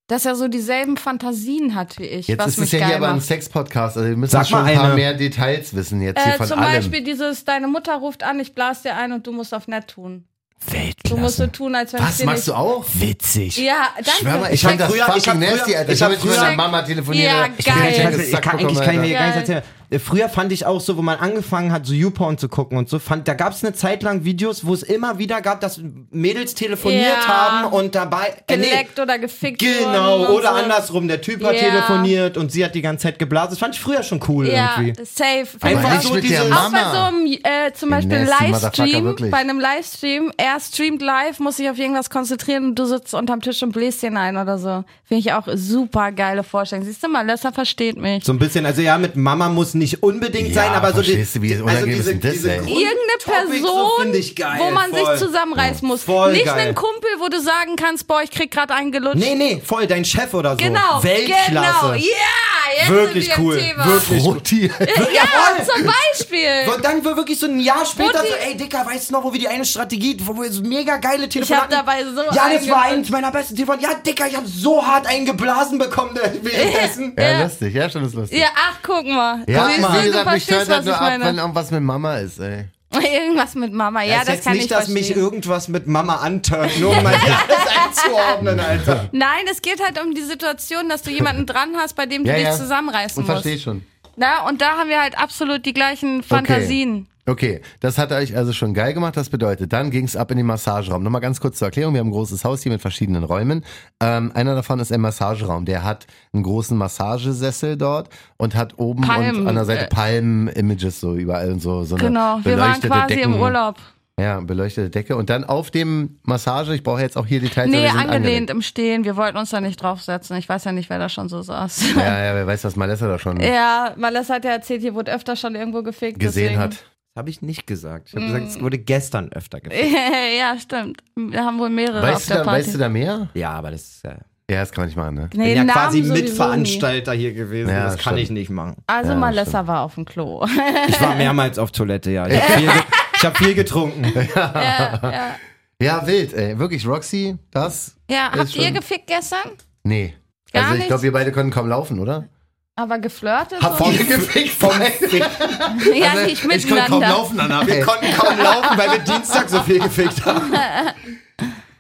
dass 0.08 0.26
er 0.26 0.36
so 0.36 0.48
dieselben 0.48 0.98
Fantasien 0.98 1.76
hat 1.76 1.98
wie 2.00 2.04
ich, 2.06 2.28
Jetzt 2.28 2.40
was 2.40 2.58
ist 2.58 2.60
es 2.60 2.72
ja 2.72 2.86
hier 2.88 2.96
aber 2.98 3.10
ein 3.10 3.16
macht. 3.18 3.26
Sex-Podcast, 3.28 3.98
also 3.98 4.10
wir 4.10 4.18
müssen 4.18 4.32
Sag 4.32 4.48
schon 4.48 4.62
mal 4.62 4.66
ein 4.70 4.76
paar 4.76 4.86
eine. 4.88 4.96
mehr 4.96 5.14
Details 5.14 5.74
wissen 5.76 6.02
jetzt 6.02 6.22
hier 6.24 6.34
Äh, 6.34 6.38
von 6.38 6.48
zum 6.48 6.60
allem. 6.60 6.74
Beispiel 6.74 7.04
dieses, 7.04 7.46
deine 7.46 7.68
Mutter 7.68 7.96
ruft 7.96 8.24
an, 8.24 8.40
ich 8.40 8.54
blas 8.56 8.82
dir 8.82 8.96
ein 8.96 9.12
und 9.14 9.26
du 9.28 9.32
musst 9.32 9.54
auf 9.54 9.68
nett 9.68 9.88
tun. 9.88 10.26
Weltklasse. 10.66 11.16
Du 11.16 11.18
musst 11.18 11.38
so 11.38 11.48
tun, 11.48 11.76
als 11.76 11.92
wenn 11.94 12.00
es 12.02 12.08
Was 12.08 12.18
dir 12.18 12.26
machst 12.26 12.48
du 12.48 12.54
auch? 12.54 12.86
Witzig. 12.94 13.58
Ja, 13.58 13.90
danke. 13.98 14.12
Schwör 14.22 14.38
mal, 14.40 14.48
ich, 14.48 14.54
Ich 14.56 14.62
fand 14.64 14.80
das 14.80 14.88
früher- 14.92 14.98
ich 15.00 15.04
fucking 15.26 15.42
früher- 15.42 15.56
nasty, 15.56 15.76
Alter. 15.76 15.90
Ich, 15.92 15.96
ich 15.96 16.02
habe 16.04 16.16
hab 16.16 16.24
mit 16.24 16.32
meiner 16.36 16.46
früher- 16.48 16.56
Mama 16.56 16.82
telefoniert. 16.84 17.26
Ja, 17.32 17.48
ich 17.58 17.66
geil. 17.66 17.76
Ich, 17.90 17.96
den 17.98 18.06
weiß, 18.08 18.18
ich, 18.20 18.32
Sack 18.32 18.42
kann, 18.44 18.60
ich, 18.60 18.68
bekommen, 18.68 18.86
kann 18.86 19.04
hier 19.04 19.14
gar 19.18 19.26
nicht 19.26 19.34
Geil. 19.34 19.40
erzählen. 19.40 19.64
Äh, 19.94 20.00
Früher 20.00 20.30
fand 20.30 20.52
ich 20.52 20.66
auch 20.66 20.82
so, 20.82 20.98
wo 20.98 21.02
man 21.02 21.18
angefangen 21.20 21.72
hat, 21.72 21.86
so 21.86 21.94
YouPorn 21.94 22.38
zu 22.38 22.50
gucken 22.50 22.78
und 22.78 22.90
so, 22.90 23.00
fand, 23.00 23.28
da 23.28 23.34
gab 23.34 23.54
es 23.54 23.64
eine 23.64 23.74
Zeit 23.74 24.04
lang 24.04 24.24
Videos, 24.26 24.66
wo 24.66 24.74
es 24.74 24.84
immer 24.84 25.18
wieder 25.18 25.42
gab, 25.42 25.62
dass 25.62 25.80
Mädels 26.12 26.54
telefoniert 26.56 27.18
Ja. 27.26 27.28
haben 27.28 27.74
und 27.74 27.96
dabei. 27.96 28.34
äh, 28.48 28.58
nee, 28.58 28.70
Geleckt 28.70 29.00
oder 29.00 29.20
gefickt 29.20 29.60
Genau, 29.60 30.28
oder 30.30 30.50
so. 30.50 30.56
andersrum. 30.56 31.08
Der 31.08 31.22
Typ 31.22 31.44
hat 31.44 31.56
Ja. 31.56 31.70
telefoniert 31.70 32.38
und 32.38 32.52
sie 32.52 32.64
hat 32.66 32.76
die 32.76 32.82
ganze 32.82 33.04
Zeit 33.04 33.20
geblasen. 33.20 33.52
Das 33.52 33.60
fand 33.60 33.76
ich 33.76 33.82
früher 33.82 34.04
schon 34.04 34.20
cool 34.28 34.48
Ja, 34.48 34.76
irgendwie. 34.78 35.04
safe. 35.06 35.48
Einfach 35.62 35.92
nicht 35.92 36.04
so 36.04 36.14
mit 36.14 36.24
diese. 36.24 36.34
der 36.36 36.44
Auch 36.58 36.72
bei 36.72 36.82
Mama. 36.82 36.92
so 36.94 37.16
einem, 37.16 37.28
äh, 37.44 37.74
zum 37.74 37.90
Beispiel 37.90 38.18
Livestream, 38.40 39.16
bei 39.32 39.38
einem 39.38 39.60
Livestream, 39.60 40.32
er 40.38 40.60
streamt 40.60 41.02
live, 41.02 41.40
muss 41.40 41.58
sich 41.58 41.70
auf 41.70 41.78
irgendwas 41.78 42.10
konzentrieren 42.10 42.66
und 42.66 42.76
du 42.80 42.86
sitzt 42.86 43.14
unterm 43.14 43.42
Tisch 43.42 43.62
und 43.64 43.72
bläst 43.74 44.02
den 44.04 44.18
ein 44.18 44.38
oder 44.38 44.58
so. 44.58 44.84
Finde 45.06 45.20
ich 45.20 45.34
auch 45.34 45.48
super 45.56 46.12
geile 46.12 46.44
Vorstellung. 46.44 46.86
Siehst 46.86 47.04
du 47.04 47.08
mal, 47.10 47.26
Lessa 47.26 47.52
versteht 47.52 47.98
mich. 47.98 48.24
So 48.24 48.32
ein 48.34 48.40
bisschen, 48.40 48.66
also 48.66 48.82
ja, 48.82 48.98
mit 48.98 49.16
Mama 49.16 49.50
muss 49.50 49.74
nicht 49.74 49.83
unbedingt 50.02 50.50
Ja, 50.50 50.64
sein, 50.64 50.72
aber 50.74 50.94
so 50.94 51.02
die, 51.02 51.16
du, 51.24 51.42
wie 51.42 51.50
denn 51.50 52.20
das, 52.20 52.44
ey? 52.46 52.58
Grund- 52.58 52.70
Irgendeine 52.70 53.20
so 53.20 53.32
Person, 53.32 54.14
ich 54.14 54.36
geil, 54.36 54.60
wo 54.60 54.72
man 54.72 54.92
voll. 54.92 55.18
sich 55.18 55.26
zusammenreißen 55.28 55.88
muss. 55.88 56.04
Voll 56.04 56.32
Nicht 56.34 56.46
geil. 56.46 56.60
einen 56.60 56.76
Kumpel, 56.76 57.10
wo 57.20 57.28
du 57.28 57.40
sagen 57.42 57.76
kannst, 57.76 58.08
boah, 58.08 58.22
ich 58.24 58.32
krieg 58.32 58.52
gerade 58.52 58.74
einen 58.74 58.92
gelutscht. 58.92 59.18
Nee, 59.20 59.36
nee, 59.36 59.62
voll, 59.64 59.86
dein 59.88 60.06
Chef 60.06 60.34
oder 60.34 60.52
so. 60.52 60.58
Genau, 60.58 61.02
Weltklasse. 61.04 61.50
genau, 61.50 61.94
ja, 61.94 62.78
jetzt 62.78 62.90
Wirklich 62.90 63.26
sind 63.28 63.38
wir 63.38 63.44
cool, 63.44 63.58
Thema. 63.60 63.86
wirklich. 63.86 64.24
Roti. 64.24 64.72
Ja, 65.14 65.64
zum 65.66 65.86
Beispiel. 65.86 66.74
Und 66.74 66.84
dann 66.84 67.04
war 67.06 67.16
wirklich 67.18 67.40
so 67.40 67.46
ein 67.48 67.60
Jahr 67.60 67.86
später 67.86 68.20
Mutti- 68.20 68.28
so, 68.30 68.36
ey 68.50 68.56
Dicker, 68.58 68.86
weißt 68.86 69.10
du 69.10 69.14
noch, 69.14 69.24
wo 69.24 69.32
wir 69.34 69.40
die 69.40 69.48
eine 69.48 69.66
Strategie, 69.66 70.18
wo 70.22 70.34
wir 70.42 70.52
so 70.52 70.62
mega 70.62 70.98
geile 70.98 71.26
Ich 71.26 71.26
hab 71.26 71.32
Telefonate 71.32 71.70
dabei 71.76 72.04
so 72.04 72.22
Ja, 72.36 72.50
das 72.54 72.70
war 72.70 72.84
eins 72.84 73.10
meiner 73.10 73.32
besten 73.32 73.56
Telefone. 73.56 73.82
Ja, 73.82 73.94
Dicker, 73.96 74.28
ich 74.28 74.36
hab 74.36 74.46
so 74.48 74.86
hart 74.86 75.08
eingeblasen 75.08 75.78
bekommen 75.78 76.16
äh, 76.18 76.32
währenddessen. 76.42 77.14
Ja, 77.18 77.24
Ja. 77.32 77.44
lustig, 77.44 77.74
ja, 77.74 77.90
schon 77.90 78.06
ist 78.06 78.14
lustig. 78.16 78.40
Ja, 78.40 78.48
ach, 78.56 78.80
guck 78.84 79.06
mal. 79.06 79.44
Ja, 79.48 79.63
Siehst 79.68 79.80
du, 79.80 79.94
wie 79.94 79.98
du 79.98 80.04
gesagt, 80.04 80.26
mich 80.32 80.44
verstehst, 80.46 80.46
stört 80.46 80.70
halt 80.70 80.80
was 80.80 80.86
nur 80.86 80.94
ich 80.94 81.00
ab, 81.00 81.10
meine. 81.10 81.26
wenn 81.26 81.38
irgendwas 81.38 81.72
mit 81.72 81.82
Mama 81.84 82.18
ist, 82.18 82.40
ey. 82.40 82.66
Irgendwas 82.94 83.56
mit 83.56 83.74
Mama, 83.74 84.04
ja, 84.04 84.20
ist 84.20 84.28
das 84.28 84.36
jetzt 84.36 84.44
kann 84.44 84.54
nicht, 84.54 84.64
ich 84.64 84.70
dass 84.70 84.86
verstehen. 84.86 84.94
mich 84.94 85.16
irgendwas 85.18 85.68
mit 85.68 85.88
Mama 85.88 86.18
antört, 86.18 86.80
nur 86.80 86.92
um 86.96 87.02
mal 87.02 87.14
alles 87.16 87.68
einzuordnen, 87.84 88.60
Alter. 88.60 89.10
Nein, 89.12 89.46
es 89.52 89.62
geht 89.64 89.84
halt 89.84 90.00
um 90.00 90.14
die 90.14 90.22
Situation, 90.22 90.90
dass 90.90 91.02
du 91.02 91.10
jemanden 91.10 91.48
dran 91.48 91.76
hast, 91.76 91.96
bei 91.96 92.06
dem 92.06 92.24
du 92.24 92.30
Ja, 92.30 92.36
dich 92.36 92.44
ja. 92.46 92.52
zusammenreißen 92.56 93.24
Und 93.24 93.28
musst. 93.30 93.42
verstehe 93.42 93.60
schon. 93.60 93.84
Na, 94.16 94.48
und 94.48 94.62
da 94.62 94.78
haben 94.78 94.90
wir 94.90 95.02
halt 95.02 95.18
absolut 95.18 95.66
die 95.66 95.74
gleichen 95.74 96.22
Fantasien. 96.22 97.08
Okay, 97.26 97.62
das 97.80 97.98
hat 97.98 98.12
euch 98.12 98.36
also 98.36 98.52
schon 98.52 98.74
geil 98.74 98.94
gemacht. 98.94 99.16
Das 99.16 99.30
bedeutet, 99.30 99.72
dann 99.72 99.92
ging's 99.92 100.16
ab 100.18 100.30
in 100.32 100.38
den 100.38 100.46
Massageraum. 100.46 101.04
Nochmal 101.04 101.22
ganz 101.22 101.40
kurz 101.40 101.58
zur 101.58 101.68
Erklärung. 101.70 101.94
Wir 101.94 102.02
haben 102.02 102.10
ein 102.10 102.12
großes 102.12 102.44
Haus 102.44 102.64
hier 102.64 102.72
mit 102.72 102.82
verschiedenen 102.82 103.24
Räumen. 103.24 103.64
Ähm, 104.02 104.32
einer 104.36 104.56
davon 104.56 104.80
ist 104.80 104.92
ein 104.92 105.00
Massageraum. 105.00 105.64
Der 105.64 105.84
hat 105.84 106.06
einen 106.34 106.44
großen 106.44 106.78
Massagesessel 106.78 107.78
dort 107.78 108.10
und 108.38 108.56
hat 108.56 108.78
oben 108.78 109.04
Palmen, 109.04 109.42
und 109.42 109.48
an 109.48 109.56
der 109.56 109.66
Seite 109.66 109.86
äh, 109.86 109.88
Palmen-Images 109.88 111.00
so 111.00 111.16
überall 111.16 111.52
und 111.52 111.62
so, 111.62 111.84
so 111.86 111.96
eine 111.96 112.08
Genau, 112.08 112.40
wir 112.44 112.58
waren 112.58 112.82
quasi 112.82 113.16
Decken. 113.16 113.36
im 113.36 113.40
Urlaub. 113.42 113.78
Ja, 114.20 114.40
beleuchtete 114.42 114.92
Decke. 114.92 115.16
Und 115.16 115.32
dann 115.32 115.44
auf 115.44 115.72
dem 115.72 116.20
Massage, 116.22 116.76
ich 116.76 116.84
brauche 116.84 117.02
jetzt 117.02 117.18
auch 117.18 117.26
hier 117.26 117.40
Details. 117.40 117.72
Nee, 117.72 117.88
sind 117.88 117.98
angelehnt 118.00 118.52
im 118.52 118.62
Stehen. 118.62 119.06
Wir 119.06 119.16
wollten 119.16 119.38
uns 119.38 119.50
da 119.50 119.60
nicht 119.60 119.82
draufsetzen. 119.82 120.38
Ich 120.38 120.48
weiß 120.48 120.66
ja 120.66 120.72
nicht, 120.72 120.90
wer 120.92 121.00
da 121.00 121.10
schon 121.10 121.30
so 121.30 121.42
saß. 121.42 121.96
Ja, 121.96 122.24
ja, 122.26 122.36
wer 122.36 122.46
weiß, 122.46 122.64
was 122.66 122.76
Malessa 122.76 123.08
da 123.08 123.18
schon 123.18 123.40
Ja, 123.40 123.94
Malessa 123.98 124.36
hat 124.36 124.46
ja 124.46 124.52
erzählt, 124.52 124.82
hier 124.82 124.94
wurde 124.94 125.12
öfter 125.12 125.36
schon 125.36 125.56
irgendwo 125.56 125.82
gefickt. 125.82 126.20
gesehen 126.20 126.44
deswegen. 126.44 126.60
hat. 126.62 126.86
Das 127.16 127.22
habe 127.22 127.30
ich 127.30 127.44
nicht 127.44 127.68
gesagt. 127.68 128.08
Ich 128.10 128.16
habe 128.16 128.26
gesagt, 128.26 128.48
es 128.48 128.60
wurde 128.60 128.80
gestern 128.80 129.32
öfter 129.34 129.62
gefickt. 129.62 129.86
ja, 130.40 130.58
stimmt. 130.58 131.04
Wir 131.16 131.46
haben 131.46 131.60
wohl 131.60 131.70
mehrere 131.70 132.00
auf 132.00 132.16
Weißt 132.16 132.26
du, 132.30 132.34
der 132.34 132.38
da, 132.40 132.44
Party. 132.50 132.60
weißt 132.66 132.74
du 132.74 132.78
da 132.80 132.90
mehr? 132.90 133.30
Ja, 133.36 133.52
aber 133.52 133.70
das 133.70 133.82
ist 133.82 134.04
ja. 134.04 134.18
Ja, 134.50 134.60
das 134.62 134.72
kann 134.72 134.82
man 134.82 134.88
nicht 134.88 134.98
machen, 134.98 135.16
ne? 135.16 135.30
Ich 135.32 135.38
nee, 135.38 135.54
bin 135.56 135.68
ja 135.68 135.74
quasi 135.74 136.02
nie. 136.02 136.10
Mitveranstalter 136.10 137.14
hier 137.14 137.34
gewesen. 137.34 137.70
Ja, 137.70 137.84
das 137.86 137.94
kann 137.98 138.14
stimmt. 138.16 138.20
ich 138.20 138.30
nicht 138.32 138.50
machen. 138.50 138.78
Also 138.88 139.12
Ja, 139.12 139.18
Malessa 139.18 139.68
war 139.68 139.82
auf 139.82 139.94
dem 139.96 140.06
Klo. 140.06 140.44
Ich 140.88 141.00
war 141.02 141.16
mehrmals 141.16 141.60
auf 141.60 141.72
Toilette, 141.72 142.10
ja. 142.12 142.28
Ich 142.28 142.42
habe 142.42 142.52
viel, 142.54 142.66
ge 142.68 142.82
ich 143.16 143.24
hab 143.26 143.38
viel 143.38 143.54
getrunken. 143.54 144.04
ja, 144.36 145.02
ja. 145.12 145.36
Ja, 145.80 146.08
wild, 146.08 146.34
ey. 146.34 146.58
Wirklich, 146.58 146.86
Roxy, 146.88 147.38
das? 147.52 147.96
ja, 148.10 148.28
Ist 148.30 148.40
habt 148.40 148.56
ihr 148.56 148.72
gefickt 148.72 149.06
gestern? 149.08 149.52
Nee. 149.84 150.16
Gar 150.52 150.64
also 150.66 150.76
ich 150.82 150.88
glaube, 150.88 151.04
wir 151.04 151.12
beide 151.12 151.32
können 151.32 151.52
kaum 151.52 151.68
laufen, 151.70 152.00
oder? 152.00 152.28
Aber 152.76 152.98
geflirtet? 153.00 153.62
Hab 153.62 153.78
voll 153.78 153.96
gefickt 153.96 154.50
vom 154.50 154.72
ja, 155.96 156.12
Also, 156.12 156.26
nicht 156.26 156.44
Ich 156.44 156.68
kann 156.68 156.78
kaum 156.88 157.00
miteinander. 157.00 157.08
laufen 157.10 157.38
danach, 157.38 157.68
Wir 157.68 157.82
konnten 157.82 158.12
kaum 158.18 158.38
laufen, 158.40 158.78
weil 158.78 158.92
wir 158.94 159.00
Dienstag 159.00 159.48
so 159.50 159.62
viel 159.62 159.80
gefickt 159.80 160.26
haben. 160.26 160.52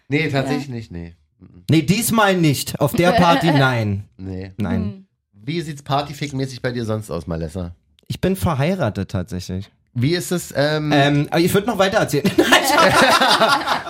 Nee, 0.10 0.30
tatsächlich 0.30 0.70
nicht, 0.70 0.92
nee. 0.92 1.16
Nee, 1.72 1.82
diesmal 1.82 2.36
nicht. 2.36 2.80
Auf 2.80 2.92
der 2.94 3.14
Party 3.14 3.48
nein. 3.52 4.08
Nee. 4.18 4.52
Nein. 4.58 5.08
Wie 5.32 5.60
sieht's 5.62 5.82
Partyfick-mäßig 5.84 6.62
bei 6.62 6.72
dir 6.72 6.86
sonst 6.86 7.10
aus, 7.10 7.26
Malessa? 7.26 7.74
Ich 8.08 8.22
bin 8.22 8.36
verheiratet 8.36 9.10
tatsächlich. 9.10 9.72
Wie 9.96 10.14
ist 10.14 10.32
es, 10.32 10.54
ähm, 10.56 10.92
Ähm, 10.92 11.28
aber 11.32 11.40
ich 11.40 11.52
würde 11.54 11.66
noch 11.68 11.80
weiter 11.80 11.98
erzählen. 11.98 12.30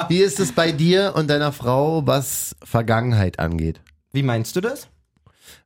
wie 0.08 0.20
ist 0.20 0.40
es 0.40 0.52
bei 0.54 0.72
dir 0.72 1.14
und 1.16 1.30
deiner 1.30 1.52
Frau, 1.52 2.06
was 2.08 2.56
Vergangenheit 2.64 3.40
angeht? 3.40 3.82
Wie 4.14 4.24
meinst 4.24 4.56
du 4.56 4.62
das? 4.62 4.88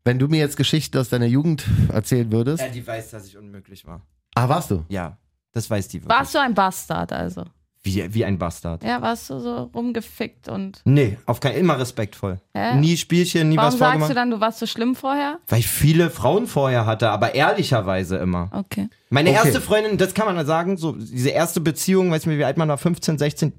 Wenn 0.04 0.20
du 0.20 0.28
mir 0.28 0.40
jetzt 0.40 0.58
Geschichten 0.58 0.98
aus 0.98 1.10
deiner 1.10 1.26
Jugend 1.26 1.66
erzählen 1.92 2.32
würdest. 2.32 2.64
Ja, 2.64 2.70
die 2.70 2.86
weiß, 2.86 3.12
dass 3.12 3.26
ich 3.28 3.38
unmöglich 3.38 3.86
war. 3.86 4.02
Ah, 4.36 4.48
warst 4.50 4.72
du? 4.72 4.86
Ja, 4.90 5.18
das 5.52 5.70
weiß 5.70 5.88
die 5.88 6.02
wirklich. 6.04 6.18
Warst 6.18 6.36
du 6.36 6.40
ein 6.40 6.54
Bastard 6.54 7.12
also? 7.12 7.44
Wie, 7.84 8.14
wie 8.14 8.26
ein 8.26 8.38
Bastard. 8.38 8.84
Ja, 8.84 9.02
warst 9.02 9.30
du 9.30 9.40
so 9.40 9.70
rumgefickt 9.74 10.50
und. 10.50 10.82
Nee, 10.84 11.18
auf 11.26 11.40
keinen 11.40 11.56
immer 11.56 11.80
respektvoll. 11.80 12.42
Hä? 12.54 12.76
Nie 12.76 12.98
Spielchen, 12.98 13.48
nie 13.50 13.56
Warum 13.56 13.68
was 13.72 13.78
sagst 13.80 13.84
vorgemacht. 13.92 14.10
du 14.12 14.16
dann, 14.16 14.32
du 14.32 14.40
warst 14.42 14.60
so 14.60 14.66
schlimm 14.66 14.94
vorher? 14.94 15.40
Weil 15.48 15.60
ich 15.60 15.68
viele 15.70 16.10
Frauen 16.10 16.48
vorher 16.48 16.86
hatte, 16.86 17.10
aber 17.10 17.34
ehrlicherweise 17.34 18.18
immer. 18.18 18.50
Okay. 18.52 18.90
Meine 19.10 19.30
Okay. 19.30 19.40
erste 19.46 19.62
Freundin, 19.62 19.98
das 19.98 20.14
kann 20.14 20.26
man 20.34 20.46
sagen, 20.46 20.76
so 20.76 20.92
diese 20.94 21.30
erste 21.30 21.62
Beziehung, 21.62 22.12
weiß 22.12 22.26
nicht, 22.26 22.38
wie 22.38 22.44
alt 22.44 22.58
man 22.58 22.68
war, 22.68 22.78
15, 22.78 23.18
16. 23.18 23.54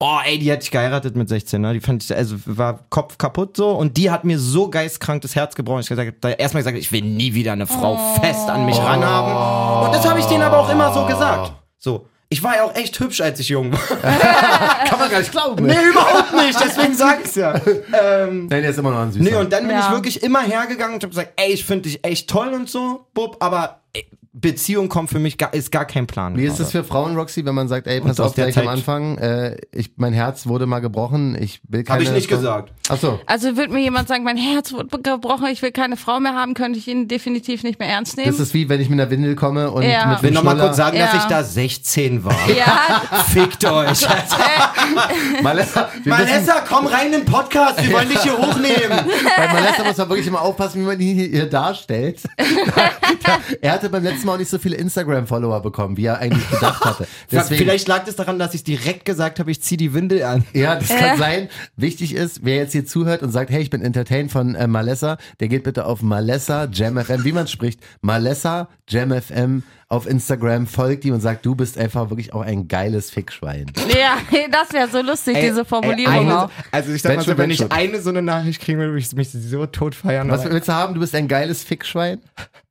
Oh, 0.00 0.18
ey, 0.24 0.38
die 0.38 0.52
hatte 0.52 0.62
ich 0.62 0.70
geheiratet 0.70 1.16
mit 1.16 1.28
16, 1.28 1.60
ne? 1.60 1.72
Die 1.72 1.80
fand 1.80 2.04
ich, 2.04 2.14
also 2.14 2.36
war 2.46 2.84
Kopf 2.88 3.18
kaputt 3.18 3.56
so. 3.56 3.70
Und 3.70 3.96
die 3.96 4.12
hat 4.12 4.22
mir 4.24 4.38
so 4.38 4.70
geistkrank 4.70 5.22
das 5.22 5.34
Herz 5.34 5.56
gebrochen. 5.56 5.80
Ich 5.80 5.88
gesagt, 5.88 6.18
da 6.20 6.30
erstmal 6.30 6.62
gesagt, 6.62 6.78
ich 6.78 6.92
will 6.92 7.02
nie 7.02 7.34
wieder 7.34 7.52
eine 7.52 7.66
Frau 7.66 7.96
fest 8.20 8.48
an 8.48 8.64
mich 8.64 8.78
ranhaben. 8.78 9.86
Und 9.88 9.94
das 9.94 10.08
habe 10.08 10.20
ich 10.20 10.26
denen 10.26 10.42
aber 10.42 10.58
auch 10.60 10.70
immer 10.70 10.92
so 10.94 11.04
gesagt. 11.06 11.52
So. 11.78 12.06
Ich 12.30 12.42
war 12.44 12.56
ja 12.56 12.64
auch 12.64 12.74
echt 12.76 13.00
hübsch, 13.00 13.22
als 13.22 13.40
ich 13.40 13.48
jung 13.48 13.72
war. 13.72 13.78
Kann 14.86 14.98
man 15.00 15.10
gar 15.10 15.18
nicht 15.18 15.32
glauben. 15.32 15.64
nee, 15.66 15.74
überhaupt 15.90 16.34
nicht, 16.34 16.60
deswegen 16.62 16.94
sag 16.96 17.24
ich's 17.24 17.34
ja. 17.36 17.54
Ähm, 17.56 18.48
Nein, 18.48 18.60
der 18.62 18.70
ist 18.70 18.78
immer 18.78 18.90
noch 18.90 18.98
ein 19.00 19.12
süßer. 19.12 19.24
Nee, 19.24 19.34
und 19.36 19.50
dann 19.52 19.66
bin 19.66 19.74
Ja. 19.76 19.86
ich 19.86 19.90
wirklich 19.90 20.22
immer 20.22 20.42
hergegangen 20.42 20.96
und 20.96 21.02
hab 21.02 21.10
gesagt, 21.10 21.32
ey, 21.36 21.52
ich 21.54 21.64
finde 21.64 21.84
dich 21.88 22.04
echt 22.04 22.28
toll 22.28 22.48
und 22.52 22.68
so, 22.68 23.06
Bub, 23.14 23.38
aber 23.40 23.80
ey, 23.94 24.06
Beziehung 24.40 24.88
kommt 24.88 25.10
für 25.10 25.18
mich 25.18 25.36
gar, 25.38 25.52
ist 25.52 25.72
gar 25.72 25.84
kein 25.84 26.06
Plan. 26.06 26.36
Wie 26.36 26.44
ist 26.44 26.60
es 26.60 26.70
gerade. 26.70 26.84
für 26.84 26.84
Frauen, 26.84 27.16
Roxy, 27.16 27.44
wenn 27.44 27.54
man 27.54 27.66
sagt, 27.68 27.86
ey, 27.86 28.00
pass 28.00 28.20
auf, 28.20 28.34
der 28.34 28.46
gleich 28.46 28.58
am 28.58 28.64
Zeit- 28.64 28.72
Anfang, 28.72 29.18
äh, 29.18 29.56
ich, 29.72 29.92
mein 29.96 30.12
Herz 30.12 30.46
wurde 30.46 30.66
mal 30.66 30.78
gebrochen, 30.80 31.36
ich 31.40 31.60
will 31.68 31.82
keine... 31.82 32.00
Hab 32.00 32.02
ich 32.06 32.12
nicht 32.12 32.28
gesagt. 32.28 32.72
Ach 32.88 32.96
so. 32.98 33.18
Also 33.26 33.56
wird 33.56 33.70
mir 33.72 33.80
jemand 33.80 34.06
sagen, 34.08 34.22
mein 34.24 34.36
Herz 34.36 34.72
wurde 34.72 34.86
gebrochen, 35.02 35.46
ich 35.50 35.60
will 35.62 35.72
keine 35.72 35.96
Frau 35.96 36.20
mehr 36.20 36.34
haben, 36.34 36.54
könnte 36.54 36.78
ich 36.78 36.86
ihn 36.88 37.08
definitiv 37.08 37.62
nicht 37.64 37.78
mehr 37.80 37.88
ernst 37.88 38.16
nehmen. 38.16 38.28
Das 38.30 38.38
ist 38.38 38.54
wie, 38.54 38.68
wenn 38.68 38.80
ich 38.80 38.88
mit 38.88 39.00
einer 39.00 39.10
Windel 39.10 39.34
komme 39.34 39.70
und 39.70 39.82
Ja. 39.82 40.06
mit 40.06 40.16
Ich 40.18 40.22
will 40.22 40.28
einem 40.28 40.34
noch 40.36 40.42
mal 40.44 40.50
Schnuller- 40.52 40.64
kurz 40.66 40.76
sagen, 40.76 40.98
dass 40.98 41.12
Ja. 41.14 41.18
ich 41.20 41.24
da 41.24 41.42
16 41.44 42.24
war. 42.24 42.34
ja, 42.56 43.02
Fickt 43.32 43.64
euch. 43.64 44.06
Malessa, 45.42 45.88
Malessa, 46.04 46.54
komm 46.68 46.86
rein 46.86 47.06
in 47.06 47.12
den 47.12 47.24
Podcast, 47.24 47.82
wir 47.82 47.92
wollen 47.92 48.08
dich 48.08 48.20
hier 48.22 48.36
hochnehmen. 48.38 48.98
bei 49.36 49.52
Malessa 49.52 49.84
muss 49.84 49.96
man 49.96 50.08
wirklich 50.08 50.26
immer 50.26 50.42
aufpassen, 50.42 50.80
wie 50.82 50.86
man 50.86 51.00
ihn 51.00 51.18
hier 51.18 51.48
darstellt. 51.48 52.20
er 53.60 53.72
hatte 53.72 53.88
beim 53.88 54.02
letzten 54.04 54.26
Mal 54.28 54.34
auch 54.34 54.38
nicht 54.38 54.50
so 54.50 54.58
viele 54.58 54.76
Instagram-Follower 54.76 55.60
bekommen, 55.62 55.96
wie 55.96 56.04
er 56.04 56.18
eigentlich 56.18 56.48
gedacht 56.50 56.84
hatte. 56.84 57.06
Deswegen, 57.32 57.58
Vielleicht 57.58 57.88
lag 57.88 58.06
es 58.06 58.16
daran, 58.16 58.38
dass 58.38 58.54
ich 58.54 58.62
direkt 58.62 59.04
gesagt 59.04 59.40
habe, 59.40 59.50
ich 59.50 59.62
zieh 59.62 59.76
die 59.76 59.94
Windel 59.94 60.22
an. 60.22 60.44
Ja, 60.52 60.76
das 60.76 60.88
kann 60.88 61.18
sein. 61.18 61.48
Wichtig 61.76 62.14
ist, 62.14 62.44
wer 62.44 62.56
jetzt 62.56 62.72
hier 62.72 62.86
zuhört 62.86 63.22
und 63.22 63.32
sagt, 63.32 63.50
hey, 63.50 63.62
ich 63.62 63.70
bin 63.70 63.82
entertained 63.82 64.30
von 64.30 64.54
äh, 64.54 64.66
Malessa, 64.66 65.18
der 65.40 65.48
geht 65.48 65.64
bitte 65.64 65.86
auf 65.86 66.02
Malessa 66.02 66.68
Jam 66.70 67.02
FM, 67.02 67.24
wie 67.24 67.32
man 67.32 67.46
spricht, 67.46 67.80
Malessa 68.02 68.68
Jam 68.86 69.10
FM 69.10 69.62
auf 69.90 70.06
Instagram, 70.06 70.66
folgt 70.66 71.04
ihm 71.06 71.14
und 71.14 71.20
sagt, 71.20 71.46
du 71.46 71.54
bist 71.54 71.78
einfach 71.78 72.10
wirklich 72.10 72.34
auch 72.34 72.42
ein 72.42 72.68
geiles 72.68 73.10
Fickschwein. 73.10 73.72
ja, 73.88 74.18
das 74.50 74.72
wäre 74.72 74.88
so 74.88 75.00
lustig, 75.00 75.38
diese 75.40 75.64
Formulierung 75.64 76.14
ey, 76.14 76.20
eine, 76.20 76.44
auch. 76.44 76.50
Also 76.70 76.92
ich 76.92 77.00
sag 77.00 77.16
mal 77.16 77.24
so, 77.24 77.38
wenn 77.38 77.50
ich 77.50 77.72
eine 77.72 78.00
so 78.00 78.10
eine 78.10 78.20
Nachricht 78.20 78.60
kriegen 78.60 78.78
würde, 78.78 78.92
würde 78.92 79.00
ich 79.00 79.12
mich 79.14 79.30
so 79.30 79.64
tot 79.66 79.94
feiern. 79.94 80.30
Was 80.30 80.44
willst 80.44 80.68
du 80.68 80.72
haben? 80.74 80.92
Du 80.94 81.00
bist 81.00 81.14
ein 81.14 81.26
geiles 81.26 81.64
Fickschwein? 81.64 82.20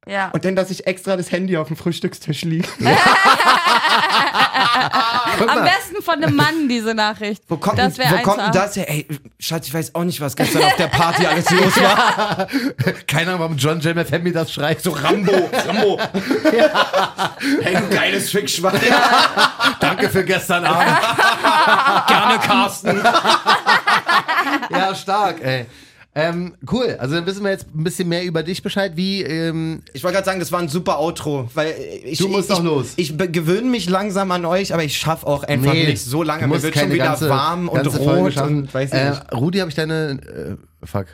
Ja. 0.07 0.29
Und 0.29 0.45
dann, 0.45 0.55
dass 0.55 0.69
ich 0.71 0.87
extra 0.87 1.17
das 1.17 1.31
Handy 1.31 1.57
auf 1.57 1.67
dem 1.67 1.75
Frühstückstisch 1.75 2.43
liege. 2.43 2.67
Guck 2.77 2.87
Am 5.41 5.45
mal, 5.59 5.63
besten 5.63 6.01
von 6.01 6.15
einem 6.15 6.35
Mann, 6.35 6.67
diese 6.69 6.93
Nachricht. 6.93 7.43
Wo 7.47 7.57
kommt, 7.57 7.77
das 7.77 7.97
wo 7.97 8.21
kommt 8.23 8.41
denn 8.41 8.51
das 8.51 8.75
her? 8.75 8.89
Ey, 8.89 9.07
Schatz, 9.39 9.67
ich 9.67 9.73
weiß 9.73 9.95
auch 9.95 10.03
nicht, 10.03 10.19
was 10.21 10.35
gestern 10.35 10.63
auf 10.63 10.75
der 10.75 10.87
Party 10.87 11.25
alles 11.25 11.49
los 11.49 11.81
war. 11.81 12.47
keine 13.07 13.29
Ahnung, 13.29 13.41
warum 13.41 13.57
John 13.57 13.79
Jam 13.79 14.03
FM 14.03 14.23
mir 14.23 14.33
das 14.33 14.51
schreit. 14.51 14.81
So 14.81 14.91
Rambo, 14.91 15.49
Rambo. 15.65 15.99
Hey, 17.61 17.75
du 17.75 17.95
geiles 17.95 18.31
Fickschwein. 18.31 18.79
Danke 19.79 20.09
für 20.09 20.23
gestern 20.23 20.65
Abend. 20.65 20.87
Gerne, 22.07 22.39
Carsten. 22.39 23.01
ja, 24.69 24.95
stark, 24.95 25.41
ey. 25.41 25.65
Ähm, 26.19 26.55
cool, 26.71 26.95
also 26.99 27.13
dann 27.13 27.27
wissen 27.27 27.43
wir 27.43 27.51
jetzt 27.51 27.67
ein 27.75 27.83
bisschen 27.83 28.09
mehr 28.09 28.23
über 28.23 28.41
dich 28.41 28.63
Bescheid, 28.63 28.93
wie, 28.95 29.21
ähm, 29.21 29.83
Ich 29.93 30.03
wollte 30.03 30.15
gerade 30.15 30.25
sagen, 30.25 30.39
das 30.39 30.51
war 30.51 30.59
ein 30.59 30.67
super 30.67 30.99
Outro, 30.99 31.47
weil 31.53 31.75
ich, 32.03 32.17
Du 32.17 32.27
musst 32.27 32.49
ich, 32.49 32.55
doch 32.55 32.63
los. 32.63 32.93
Ich, 32.95 33.11
ich 33.11 33.31
gewöhne 33.31 33.69
mich 33.69 33.87
langsam 33.87 34.31
an 34.31 34.43
euch, 34.45 34.73
aber 34.73 34.83
ich 34.83 34.97
schaffe 34.97 35.27
auch 35.27 35.43
einfach 35.43 35.73
Nee, 35.73 35.85
nicht 35.85 36.03
so 36.03 36.23
lange. 36.23 36.41
du 36.41 36.47
Mir 36.47 36.53
musst 36.55 36.63
wird 36.63 36.73
schon 36.73 36.81
keine 36.83 36.93
wieder 36.95 37.05
ganze- 37.05 37.29
warm 37.29 37.69
und 37.69 37.75
ganze 37.83 37.97
Folge 38.01 38.21
rot 38.21 38.33
schaffen. 38.33 38.57
und 38.63 38.73
weiß 38.73 38.89
ich 38.93 38.99
äh, 38.99 39.09
nicht. 39.11 39.21
Rudi, 39.33 39.59
habe 39.59 39.69
ich 39.69 39.75
deine, 39.75 40.57
äh, 40.81 40.85
fuck, 40.87 41.05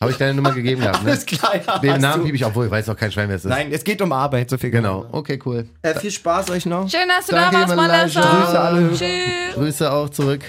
habe 0.00 0.10
ich 0.12 0.18
deine 0.18 0.34
Nummer 0.34 0.52
gegeben 0.52 0.82
gehabt, 0.82 1.02
ne? 1.04 1.10
Alles 1.12 1.24
klar, 1.24 1.52
ja, 1.66 1.78
Den 1.78 1.92
hast 1.94 2.00
Namen 2.02 2.18
du. 2.20 2.26
piep 2.26 2.34
ich, 2.34 2.44
obwohl, 2.44 2.66
ich 2.66 2.70
weiß 2.70 2.90
auch 2.90 2.96
kein 2.96 3.10
Schwein, 3.12 3.28
wer 3.30 3.36
es 3.36 3.44
ist. 3.46 3.48
Nein, 3.48 3.68
es 3.72 3.82
geht 3.82 4.02
um 4.02 4.12
Arbeit, 4.12 4.50
so 4.50 4.58
viel 4.58 4.70
Genau, 4.70 5.06
okay, 5.10 5.38
cool. 5.46 5.66
Äh, 5.80 5.98
viel 5.98 6.10
Spaß 6.10 6.50
euch 6.50 6.66
noch. 6.66 6.90
Schön, 6.90 7.08
dass 7.08 7.26
du 7.28 7.32
Danke, 7.34 7.56
da 7.56 7.60
warst. 7.62 7.76
Malessa. 7.76 8.20
Grüße 8.20 8.60
alle. 8.60 8.88
Tschüss. 8.90 9.54
Grüße 9.54 9.90
auch 9.90 10.10
zurück. 10.10 10.42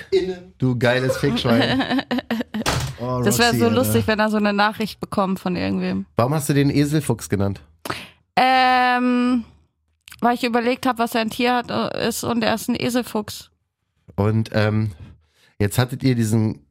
Du 0.58 0.77
geiles 0.77 1.15
Fickschwein. 1.15 2.01
Oh, 2.99 3.21
Das 3.23 3.38
wäre 3.39 3.55
so 3.55 3.65
Alter. 3.65 3.75
lustig, 3.75 4.08
wenn 4.08 4.19
er 4.19 4.29
so 4.29 4.38
eine 4.38 4.53
Nachricht 4.53 4.99
bekommt 4.99 5.39
von 5.39 5.55
irgendwem. 5.55 6.05
Warum 6.15 6.34
hast 6.34 6.49
du 6.49 6.53
den 6.53 6.69
Eselfuchs 6.69 7.29
genannt? 7.29 7.62
Ähm, 8.36 9.43
weil 10.21 10.36
ich 10.36 10.43
überlegt 10.43 10.86
habe, 10.86 10.99
was 10.99 11.15
er 11.15 11.21
ein 11.21 11.29
Tier 11.29 11.53
hat, 11.55 11.69
äh, 11.71 12.08
ist 12.08 12.23
und 12.23 12.43
er 12.43 12.55
ist 12.55 12.69
ein 12.69 12.75
Eselfuchs. 12.79 13.51
Und 14.15 14.49
ähm, 14.53 14.91
jetzt 15.60 15.77
hattet 15.77 16.03
ihr 16.03 16.15
diesen 16.15 16.65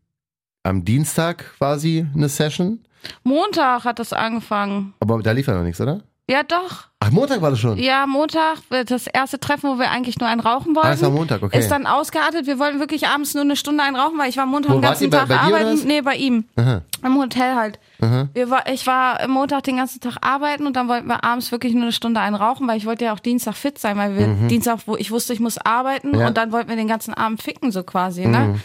am 0.62 0.84
Dienstag 0.84 1.56
quasi 1.58 2.06
eine 2.14 2.28
Session, 2.28 2.80
Montag 3.22 3.84
hat 3.84 3.98
das 3.98 4.14
angefangen. 4.14 4.94
aber 5.00 5.22
da 5.22 5.32
lief 5.32 5.46
ja 5.46 5.54
noch 5.54 5.62
nichts, 5.62 5.78
oder? 5.80 6.02
Ja, 6.28 6.42
doch. 6.42 6.84
Ach, 7.00 7.10
Montag 7.10 7.42
war 7.42 7.50
das 7.50 7.60
schon. 7.60 7.76
Ja, 7.76 8.06
Montag, 8.06 8.60
das 8.70 9.06
erste 9.06 9.38
Treffen, 9.38 9.68
wo 9.68 9.78
wir 9.78 9.90
eigentlich 9.90 10.18
nur 10.20 10.26
einen 10.28 10.40
rauchen 10.40 10.74
wollten. 10.74 10.88
Ah, 10.88 10.92
es 10.92 11.02
war 11.02 11.10
Montag, 11.10 11.42
okay. 11.42 11.58
Ist 11.58 11.68
dann 11.70 11.86
ausgeartet. 11.86 12.46
Wir 12.46 12.58
wollten 12.58 12.80
wirklich 12.80 13.06
abends 13.08 13.34
nur 13.34 13.42
eine 13.42 13.56
Stunde 13.56 13.84
einen 13.84 13.94
rauchen, 13.94 14.16
weil 14.18 14.30
ich 14.30 14.38
war 14.38 14.46
Montag 14.46 14.70
Wo 14.70 14.76
den 14.76 14.82
ganzen? 14.82 15.10
Bei- 15.10 15.18
Tag 15.18 15.28
bei 15.28 15.34
oder 15.34 15.42
arbeiten. 15.58 15.86
Nee, 15.86 16.00
bei 16.00 16.14
ihm. 16.16 16.46
Aha, 16.56 16.80
Im 17.04 17.18
Hotel 17.18 17.54
halt. 17.56 17.78
aha. 18.00 18.28
Wir 18.32 18.48
war, 18.48 18.66
ich 18.72 18.86
war 18.86 19.20
am 19.20 19.32
Montag 19.32 19.64
den 19.64 19.76
ganzen 19.76 20.00
Tag 20.00 20.16
arbeiten 20.22 20.66
und 20.66 20.76
dann 20.76 20.88
wollten 20.88 21.06
wir 21.08 21.22
abends 21.24 21.52
wirklich 21.52 21.74
nur 21.74 21.82
eine 21.82 21.92
Stunde 21.92 22.20
einen 22.20 22.36
rauchen, 22.36 22.66
weil 22.68 22.78
ich 22.78 22.86
wollte 22.86 23.04
ja 23.04 23.12
auch 23.12 23.20
Dienstag 23.20 23.54
fit 23.54 23.78
sein, 23.78 23.98
weil 23.98 24.16
wir 24.16 24.26
Dienstag, 24.48 24.78
wo 24.86 24.96
ich 24.96 25.10
wusste, 25.10 25.34
ich 25.34 25.40
muss 25.40 25.58
arbeiten 25.58 26.08
Mhm. 26.12 26.14
Ja. 26.14 26.20
Mhm. 26.20 26.26
und 26.28 26.36
dann 26.38 26.52
wollten 26.52 26.70
wir 26.70 26.76
den 26.76 26.88
ganzen 26.88 27.12
Abend 27.12 27.42
ficken, 27.42 27.70
so 27.70 27.82
quasi, 27.82 28.26
ne? 28.26 28.58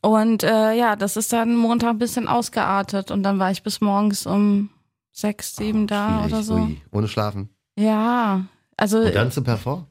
Und 0.00 0.44
äh, 0.44 0.74
ja, 0.74 0.94
das 0.94 1.16
ist 1.16 1.32
dann 1.32 1.56
Montag 1.56 1.90
ein 1.90 1.98
bisschen 1.98 2.28
ausgeartet 2.28 3.10
und 3.10 3.22
dann 3.24 3.38
war 3.40 3.50
ich 3.50 3.62
bis 3.64 3.80
morgens 3.80 4.26
um 4.26 4.68
sechs, 5.14 5.56
sieben 5.56 5.86
da 5.86 6.08
Schwierig, 6.08 6.32
oder 6.32 6.42
so. 6.42 6.54
ui. 6.56 6.82
Ohne 6.92 7.08
Schlafen. 7.08 7.48
Ja, 7.78 8.44
also 8.76 8.98
Und 8.98 9.14
dann 9.14 9.30
zu 9.30 9.42
Perform? 9.42 9.86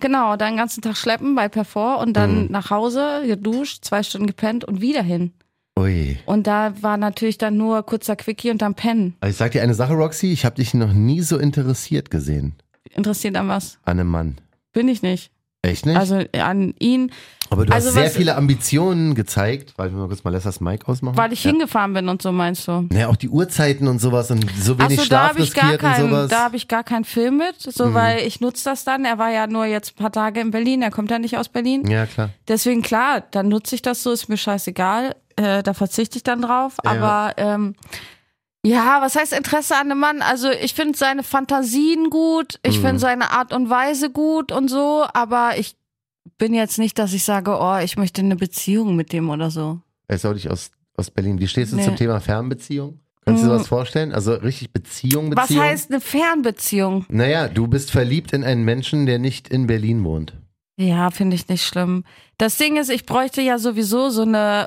genau, 0.00 0.36
dann 0.36 0.52
den 0.52 0.56
ganzen 0.58 0.82
Tag 0.82 0.96
schleppen 0.96 1.34
bei 1.34 1.48
Perfor 1.48 1.98
und 1.98 2.14
dann 2.14 2.44
Mhm. 2.46 2.50
nach 2.50 2.70
Hause, 2.70 3.22
geduscht, 3.26 3.84
zwei 3.84 4.02
Stunden 4.02 4.26
gepennt 4.26 4.64
und 4.64 4.80
wieder 4.80 5.02
hin. 5.02 5.32
Ui. 5.78 6.18
Und 6.26 6.46
da 6.46 6.74
war 6.82 6.96
natürlich 6.98 7.38
dann 7.38 7.56
nur 7.56 7.82
kurzer 7.84 8.14
Quickie 8.16 8.50
und 8.50 8.60
dann 8.60 8.74
pennen. 8.74 9.16
Also 9.20 9.30
ich 9.30 9.36
sag 9.38 9.52
dir 9.52 9.62
eine 9.62 9.74
Sache, 9.74 9.94
Roxy, 9.94 10.26
ich 10.32 10.44
habe 10.44 10.56
dich 10.56 10.74
noch 10.74 10.92
nie 10.92 11.20
so 11.22 11.38
interessiert 11.38 12.10
gesehen 12.10 12.54
Interessiert 12.90 13.36
an 13.36 13.48
was? 13.48 13.78
an 13.84 13.98
einem 13.98 14.08
Mann. 14.10 14.36
Bin 14.74 14.88
ich 14.88 15.02
nicht. 15.02 15.31
Echt 15.64 15.86
nicht? 15.86 15.96
Also 15.96 16.20
an 16.40 16.74
ihn, 16.80 17.12
aber 17.48 17.64
du 17.66 17.72
also 17.72 17.86
hast 17.88 17.94
sehr 17.94 18.06
was- 18.06 18.16
viele 18.16 18.34
Ambitionen 18.34 19.14
gezeigt. 19.14 19.74
Weil 19.76 19.90
ich 19.90 19.94
mal 19.94 20.08
kurz 20.08 20.24
mal 20.24 20.30
Lessers 20.30 20.60
Mic 20.60 20.88
ausmachen. 20.88 21.16
weil 21.16 21.32
ich 21.32 21.44
ja. 21.44 21.50
hingefahren 21.52 21.92
bin 21.94 22.08
und 22.08 22.20
so 22.20 22.32
meinst 22.32 22.66
du. 22.66 22.88
Naja, 22.90 23.06
auch 23.08 23.14
die 23.14 23.28
Uhrzeiten 23.28 23.86
und 23.86 24.00
sowas 24.00 24.32
und 24.32 24.44
so 24.58 24.76
wenig 24.78 24.96
da 24.98 25.04
Schlaf 25.04 25.28
habe 25.30 25.42
ich 25.42 25.54
gar 25.54 25.64
riskiert 25.70 25.82
und 25.84 25.88
keinen, 25.88 26.10
sowas. 26.10 26.28
da 26.30 26.44
habe 26.44 26.56
ich 26.56 26.66
gar 26.66 26.82
keinen 26.82 27.04
Film 27.04 27.36
mit, 27.38 27.60
so 27.60 27.86
Mhm. 27.86 27.94
weil 27.94 28.26
ich 28.26 28.40
nutze 28.40 28.64
das 28.64 28.82
dann. 28.82 29.04
Er 29.04 29.18
war 29.18 29.30
ja 29.30 29.46
nur 29.46 29.64
jetzt 29.66 29.92
ein 29.92 29.96
paar 30.02 30.10
Tage 30.10 30.40
in 30.40 30.50
Berlin, 30.50 30.82
er 30.82 30.90
kommt 30.90 31.12
ja 31.12 31.20
nicht 31.20 31.38
aus 31.38 31.48
Berlin. 31.48 31.86
ja, 31.88 32.06
klar. 32.06 32.30
Deswegen 32.48 32.82
klar, 32.82 33.22
dann 33.30 33.46
nutze 33.48 33.76
ich 33.76 33.82
das 33.82 34.02
so, 34.02 34.10
ist 34.10 34.28
mir 34.28 34.36
scheißegal. 34.38 35.14
Äh, 35.36 35.62
da 35.62 35.74
verzichte 35.74 36.16
ich 36.16 36.24
dann 36.24 36.42
drauf. 36.42 36.76
Ja. 36.84 36.90
Aber 36.90 37.34
ähm, 37.36 37.74
ja, 38.64 39.00
was 39.00 39.16
heißt 39.16 39.32
Interesse 39.32 39.74
an 39.76 39.90
einem 39.90 39.98
Mann? 39.98 40.22
Also 40.22 40.50
ich 40.50 40.74
finde 40.74 40.96
seine 40.96 41.22
Fantasien 41.22 42.10
gut, 42.10 42.58
ich 42.62 42.78
Mhm. 42.78 42.82
finde 42.82 42.98
seine 43.00 43.30
Art 43.30 43.52
und 43.52 43.68
Weise 43.70 44.10
gut 44.10 44.52
und 44.52 44.68
so, 44.68 45.04
aber 45.12 45.58
ich 45.58 45.74
bin 46.38 46.54
jetzt 46.54 46.78
nicht, 46.78 46.98
dass 46.98 47.12
ich 47.12 47.24
sage, 47.24 47.56
oh, 47.60 47.78
ich 47.78 47.96
möchte 47.96 48.20
eine 48.22 48.36
Beziehung 48.36 48.94
mit 48.96 49.12
dem 49.12 49.30
oder 49.30 49.50
so. 49.50 49.80
Er 50.08 50.16
ist 50.16 50.24
auch 50.26 50.34
nicht 50.34 50.50
aus, 50.50 50.70
aus 50.96 51.10
Berlin. 51.10 51.40
Wie 51.40 51.48
stehst 51.48 51.72
du 51.72 51.76
Nee. 51.76 51.84
zum 51.84 51.96
Thema 51.96 52.20
Fernbeziehung? 52.20 52.98
Kannst 53.24 53.42
du 53.42 53.46
dir 53.48 53.54
sowas 53.54 53.68
vorstellen? 53.68 54.12
Also 54.12 54.32
richtig 54.34 54.72
Beziehung, 54.72 55.34
Was 55.36 55.46
Beziehung? 55.48 55.64
heißt 55.64 55.90
eine 55.92 56.00
Fernbeziehung? 56.00 57.06
Naja, 57.08 57.46
du 57.48 57.68
bist 57.68 57.90
verliebt 57.92 58.32
in 58.32 58.42
einen 58.42 58.64
Menschen, 58.64 59.06
der 59.06 59.18
nicht 59.20 59.48
in 59.48 59.66
Berlin 59.68 60.02
wohnt. 60.04 60.34
Ja, 60.76 61.10
finde 61.10 61.36
ich 61.36 61.46
nicht 61.48 61.64
schlimm. 61.64 62.04
Das 62.38 62.56
Ding 62.56 62.76
ist, 62.76 62.90
ich 62.90 63.06
bräuchte 63.06 63.40
ja 63.42 63.58
sowieso 63.58 64.10
so 64.10 64.22
eine 64.22 64.66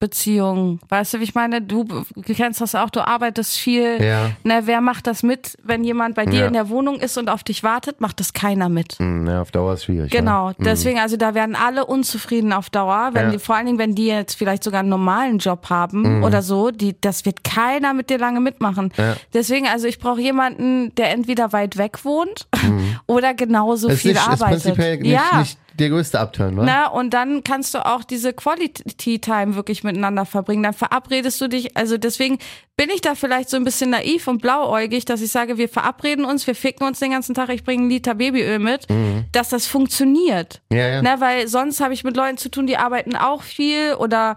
Beziehung. 0.00 0.78
Weißt 0.88 1.14
du, 1.14 1.18
wie 1.20 1.24
ich 1.24 1.34
meine? 1.34 1.60
Du, 1.60 1.84
kennst 2.24 2.60
das 2.60 2.74
auch, 2.76 2.88
du 2.90 3.04
arbeitest 3.04 3.56
viel. 3.56 4.00
Ja. 4.00 4.30
Ne, 4.44 4.62
wer 4.64 4.80
macht 4.80 5.06
das 5.08 5.24
mit, 5.24 5.56
wenn 5.64 5.82
jemand 5.82 6.14
bei 6.14 6.24
dir 6.24 6.40
Ja. 6.40 6.46
in 6.46 6.52
der 6.52 6.68
Wohnung 6.68 7.00
ist 7.00 7.18
und 7.18 7.28
auf 7.28 7.42
dich 7.42 7.62
wartet? 7.64 8.00
Macht 8.00 8.20
das 8.20 8.32
keiner 8.32 8.68
mit. 8.68 8.94
Hm, 8.98 9.26
ja, 9.26 9.42
auf 9.42 9.50
Dauer 9.50 9.74
ist 9.74 9.84
schwierig. 9.84 10.12
Genau, 10.12 10.50
Ja. 10.50 10.54
deswegen, 10.60 11.00
also 11.00 11.16
da 11.16 11.34
werden 11.34 11.56
alle 11.56 11.84
unzufrieden 11.84 12.52
auf 12.52 12.70
Dauer, 12.70 13.10
wenn 13.14 13.26
Ja. 13.26 13.30
die, 13.32 13.38
vor 13.40 13.56
allen 13.56 13.66
Dingen, 13.66 13.78
wenn 13.78 13.94
die 13.96 14.06
jetzt 14.06 14.34
vielleicht 14.34 14.62
sogar 14.62 14.80
einen 14.80 14.88
normalen 14.88 15.38
Job 15.38 15.68
haben 15.68 16.22
oder 16.22 16.42
so, 16.42 16.70
die, 16.70 16.94
das 17.00 17.24
wird 17.24 17.42
keiner 17.42 17.92
mit 17.92 18.08
dir 18.08 18.18
lange 18.18 18.40
mitmachen. 18.40 18.92
Ja. 18.96 19.16
Deswegen, 19.34 19.66
also 19.66 19.88
ich 19.88 19.98
brauche 19.98 20.20
jemanden, 20.20 20.94
der 20.94 21.10
entweder 21.12 21.52
weit 21.52 21.76
weg 21.76 22.04
wohnt 22.04 22.46
oder 23.06 23.34
genauso 23.34 23.88
ist, 23.88 24.02
viel 24.02 24.12
nicht, 24.12 24.20
ist 24.22 24.28
arbeitet. 24.28 24.62
prinzipiell 24.62 24.96
nicht, 24.98 25.10
ja. 25.10 25.38
nicht 25.40 25.58
der 25.78 25.88
größte 25.90 26.18
Upturn, 26.20 26.56
wa? 26.56 26.64
Na, 26.64 26.86
und 26.88 27.14
dann 27.14 27.44
kannst 27.44 27.74
du 27.74 27.84
auch 27.84 28.04
diese 28.04 28.32
Quality 28.32 29.20
Time 29.20 29.54
wirklich 29.54 29.84
miteinander 29.84 30.24
verbringen. 30.24 30.62
Dann 30.62 30.74
verabredest 30.74 31.40
du 31.40 31.48
dich, 31.48 31.76
also 31.76 31.98
deswegen 31.98 32.38
bin 32.76 32.90
ich 32.90 33.00
da 33.00 33.14
vielleicht 33.14 33.50
so 33.50 33.56
ein 33.56 33.64
bisschen 33.64 33.90
naiv 33.90 34.28
und 34.28 34.40
blauäugig, 34.40 35.04
dass 35.04 35.20
ich 35.20 35.30
sage, 35.30 35.58
wir 35.58 35.68
verabreden 35.68 36.24
uns, 36.24 36.46
wir 36.46 36.54
ficken 36.54 36.86
uns 36.86 37.00
den 37.00 37.10
ganzen 37.10 37.34
Tag, 37.34 37.48
ich 37.50 37.64
bringe 37.64 37.82
einen 37.82 37.90
Liter 37.90 38.14
Babyöl 38.14 38.58
mit, 38.58 38.86
dass 39.32 39.48
das 39.48 39.66
funktioniert. 39.66 40.60
Ja, 40.72 40.88
ja. 40.88 41.02
Ne, 41.02 41.16
weil 41.18 41.48
sonst 41.48 41.80
habe 41.80 41.94
ich 41.94 42.04
mit 42.04 42.16
Leuten 42.16 42.38
zu 42.38 42.50
tun, 42.50 42.66
die 42.66 42.76
arbeiten 42.76 43.16
auch 43.16 43.42
viel 43.42 43.94
oder 43.94 44.36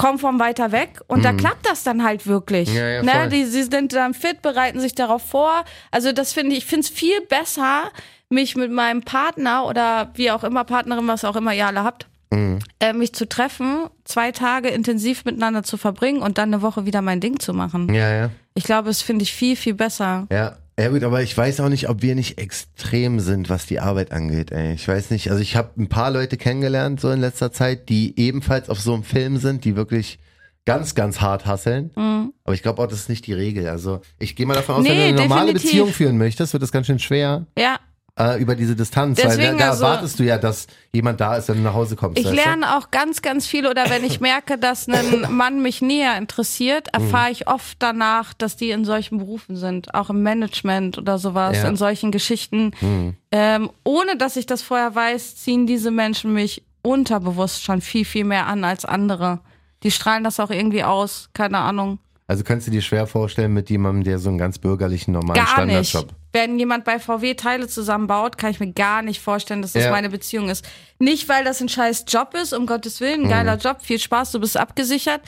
kommen 0.00 0.18
vom 0.18 0.40
weiter 0.40 0.72
weg 0.72 1.00
und 1.08 1.26
da 1.26 1.34
klappt 1.34 1.68
das 1.68 1.82
dann 1.82 2.02
halt 2.02 2.26
wirklich. 2.26 2.70
Mhm. 2.70 2.76
Ja, 2.76 2.88
ja, 2.88 3.02
ne, 3.02 3.28
die, 3.28 3.44
sie 3.44 3.64
sind 3.64 3.92
dann 3.92 4.14
fit, 4.14 4.40
bereiten 4.40 4.80
sich 4.80 4.94
darauf 4.94 5.20
vor. 5.22 5.64
Also 5.90 6.12
das 6.12 6.32
finde 6.32 6.52
ich, 6.52 6.58
ich 6.60 6.66
finde 6.66 6.86
es 6.86 6.88
viel 6.88 7.20
besser, 7.20 7.90
mich 8.30 8.56
mit 8.56 8.70
meinem 8.70 9.02
Partner 9.02 9.66
oder 9.66 10.10
wie 10.14 10.30
auch 10.30 10.44
immer, 10.44 10.64
Partnerin, 10.64 11.06
was 11.08 11.24
auch 11.24 11.36
immer 11.36 11.52
ihr 11.52 11.66
alle 11.66 11.84
habt, 11.84 12.06
Mhm. 12.32 12.60
äh, 12.78 12.92
mich 12.92 13.12
zu 13.12 13.28
treffen, 13.28 13.86
zwei 14.04 14.30
Tage 14.30 14.68
intensiv 14.68 15.24
miteinander 15.24 15.64
zu 15.64 15.76
verbringen 15.76 16.22
und 16.22 16.38
dann 16.38 16.54
eine 16.54 16.62
Woche 16.62 16.86
wieder 16.86 17.02
mein 17.02 17.20
Ding 17.20 17.40
zu 17.40 17.52
machen. 17.52 17.92
Ja, 17.92 18.08
ja. 18.14 18.30
Ich 18.54 18.62
glaube, 18.64 18.86
das 18.88 19.02
finde 19.02 19.24
ich 19.24 19.32
viel, 19.32 19.56
viel 19.56 19.74
besser. 19.74 20.26
Ja. 20.32 20.56
Ja 20.78 20.88
gut, 20.88 21.02
aber 21.02 21.22
ich 21.22 21.36
weiß 21.36 21.60
auch 21.60 21.68
nicht, 21.68 21.90
ob 21.90 22.00
wir 22.00 22.14
nicht 22.14 22.38
extrem 22.38 23.20
sind, 23.20 23.50
was 23.50 23.66
die 23.66 23.80
Arbeit 23.80 24.12
angeht. 24.12 24.50
Ey. 24.50 24.72
Ich 24.72 24.88
weiß 24.88 25.10
nicht, 25.10 25.28
also 25.30 25.42
ich 25.42 25.54
habe 25.54 25.68
ein 25.78 25.88
paar 25.90 26.10
Leute 26.10 26.38
kennengelernt 26.38 27.00
so 27.02 27.10
in 27.10 27.20
letzter 27.20 27.52
Zeit, 27.52 27.90
die 27.90 28.18
ebenfalls 28.18 28.70
auf 28.70 28.80
so 28.80 28.94
einem 28.94 29.02
Film 29.04 29.36
sind, 29.36 29.66
die 29.66 29.76
wirklich 29.76 30.18
ganz, 30.64 30.94
ganz 30.94 31.20
hart 31.20 31.44
hasseln. 31.44 31.90
Mhm. 31.96 32.32
Aber 32.44 32.54
ich 32.54 32.62
glaube 32.62 32.80
auch, 32.80 32.86
das 32.86 33.00
ist 33.00 33.08
nicht 33.10 33.26
die 33.26 33.34
Regel. 33.34 33.68
Also 33.68 34.00
ich 34.18 34.36
gehe 34.36 34.46
mal 34.46 34.54
davon 34.54 34.76
aus, 34.76 34.84
wenn 34.84 34.92
Nee, 34.92 35.12
du 35.12 35.18
eine 35.18 35.28
normale 35.28 35.46
definitiv. 35.52 35.70
Beziehung 35.70 35.88
führen 35.92 36.16
möchtest, 36.16 36.54
wird 36.54 36.62
das 36.62 36.72
ganz 36.72 36.86
schön 36.86 36.98
schwer 36.98 37.44
Ja, 37.58 37.76
äh, 38.18 38.40
über 38.40 38.54
diese 38.56 38.74
Distanz. 38.76 39.18
weil 39.18 39.28
Deswegen 39.36 39.58
da, 39.58 39.64
da 39.66 39.70
also- 39.70 39.84
erwartest 39.84 40.18
du 40.18 40.24
ja, 40.24 40.38
dass 40.38 40.66
jemand 40.92 41.20
da 41.20 41.36
ist, 41.36 41.48
wenn 41.48 41.56
du 41.56 41.62
nach 41.62 41.74
Hause 41.74 41.96
kommst. 41.96 42.18
Ich 42.18 42.26
du? 42.26 42.32
lerne 42.32 42.76
auch 42.76 42.90
ganz, 42.90 43.22
ganz 43.22 43.46
viel 43.46 43.66
oder 43.66 43.88
wenn 43.90 44.04
ich 44.04 44.20
merke, 44.20 44.58
dass 44.58 44.88
ein 44.88 45.26
Mann 45.30 45.62
mich 45.62 45.80
näher 45.82 46.16
interessiert, 46.18 46.88
Mhm. 46.96 47.04
erfahre 47.04 47.30
ich 47.30 47.48
oft 47.48 47.76
danach, 47.80 48.34
dass 48.34 48.56
die 48.56 48.70
in 48.70 48.84
solchen 48.84 49.18
Berufen 49.18 49.56
sind, 49.56 49.94
auch 49.94 50.10
im 50.10 50.22
Management 50.22 50.98
oder 50.98 51.18
sowas, 51.18 51.56
Ja. 51.56 51.68
in 51.68 51.76
solchen 51.76 52.10
Geschichten. 52.10 52.72
Mhm. 52.80 53.16
Ähm, 53.32 53.70
ohne 53.84 54.16
dass 54.16 54.36
ich 54.36 54.46
das 54.46 54.62
vorher 54.62 54.94
weiß, 54.94 55.36
ziehen 55.36 55.66
diese 55.66 55.90
Menschen 55.90 56.32
mich 56.32 56.62
unterbewusst 56.82 57.62
schon 57.62 57.80
viel, 57.80 58.04
viel 58.04 58.24
mehr 58.24 58.46
an 58.46 58.64
als 58.64 58.84
andere. 58.84 59.40
Die 59.82 59.90
strahlen 59.90 60.24
das 60.24 60.40
auch 60.40 60.50
irgendwie 60.50 60.84
aus, 60.84 61.30
keine 61.32 61.58
Ahnung. 61.58 61.98
Also 62.30 62.44
kannst 62.44 62.64
du 62.68 62.70
dir 62.70 62.80
schwer 62.80 63.08
vorstellen 63.08 63.52
mit 63.52 63.70
jemandem, 63.70 64.04
der 64.04 64.20
so 64.20 64.28
einen 64.28 64.38
ganz 64.38 64.58
bürgerlichen, 64.60 65.10
normalen 65.14 65.34
Gar 65.44 65.66
nicht. 65.66 65.88
Standardjob. 65.88 66.14
Wenn 66.32 66.60
jemand 66.60 66.84
bei 66.84 67.00
VW 67.00 67.34
Teile 67.34 67.66
zusammenbaut, 67.66 68.38
kann 68.38 68.52
ich 68.52 68.60
mir 68.60 68.72
gar 68.72 69.02
nicht 69.02 69.20
vorstellen, 69.20 69.62
dass 69.62 69.72
das 69.72 69.82
Ja. 69.86 69.90
meine 69.90 70.10
Beziehung 70.10 70.48
ist. 70.48 70.64
Nicht, 71.00 71.28
weil 71.28 71.42
das 71.42 71.60
ein 71.60 71.68
scheiß 71.68 72.04
Job 72.06 72.34
ist, 72.40 72.52
um 72.52 72.66
Gottes 72.66 73.00
Willen, 73.00 73.22
ein 73.22 73.26
Mhm. 73.26 73.30
geiler 73.30 73.56
Job, 73.56 73.82
viel 73.82 73.98
Spaß, 73.98 74.30
du 74.30 74.38
bist 74.38 74.56
abgesichert. 74.56 75.22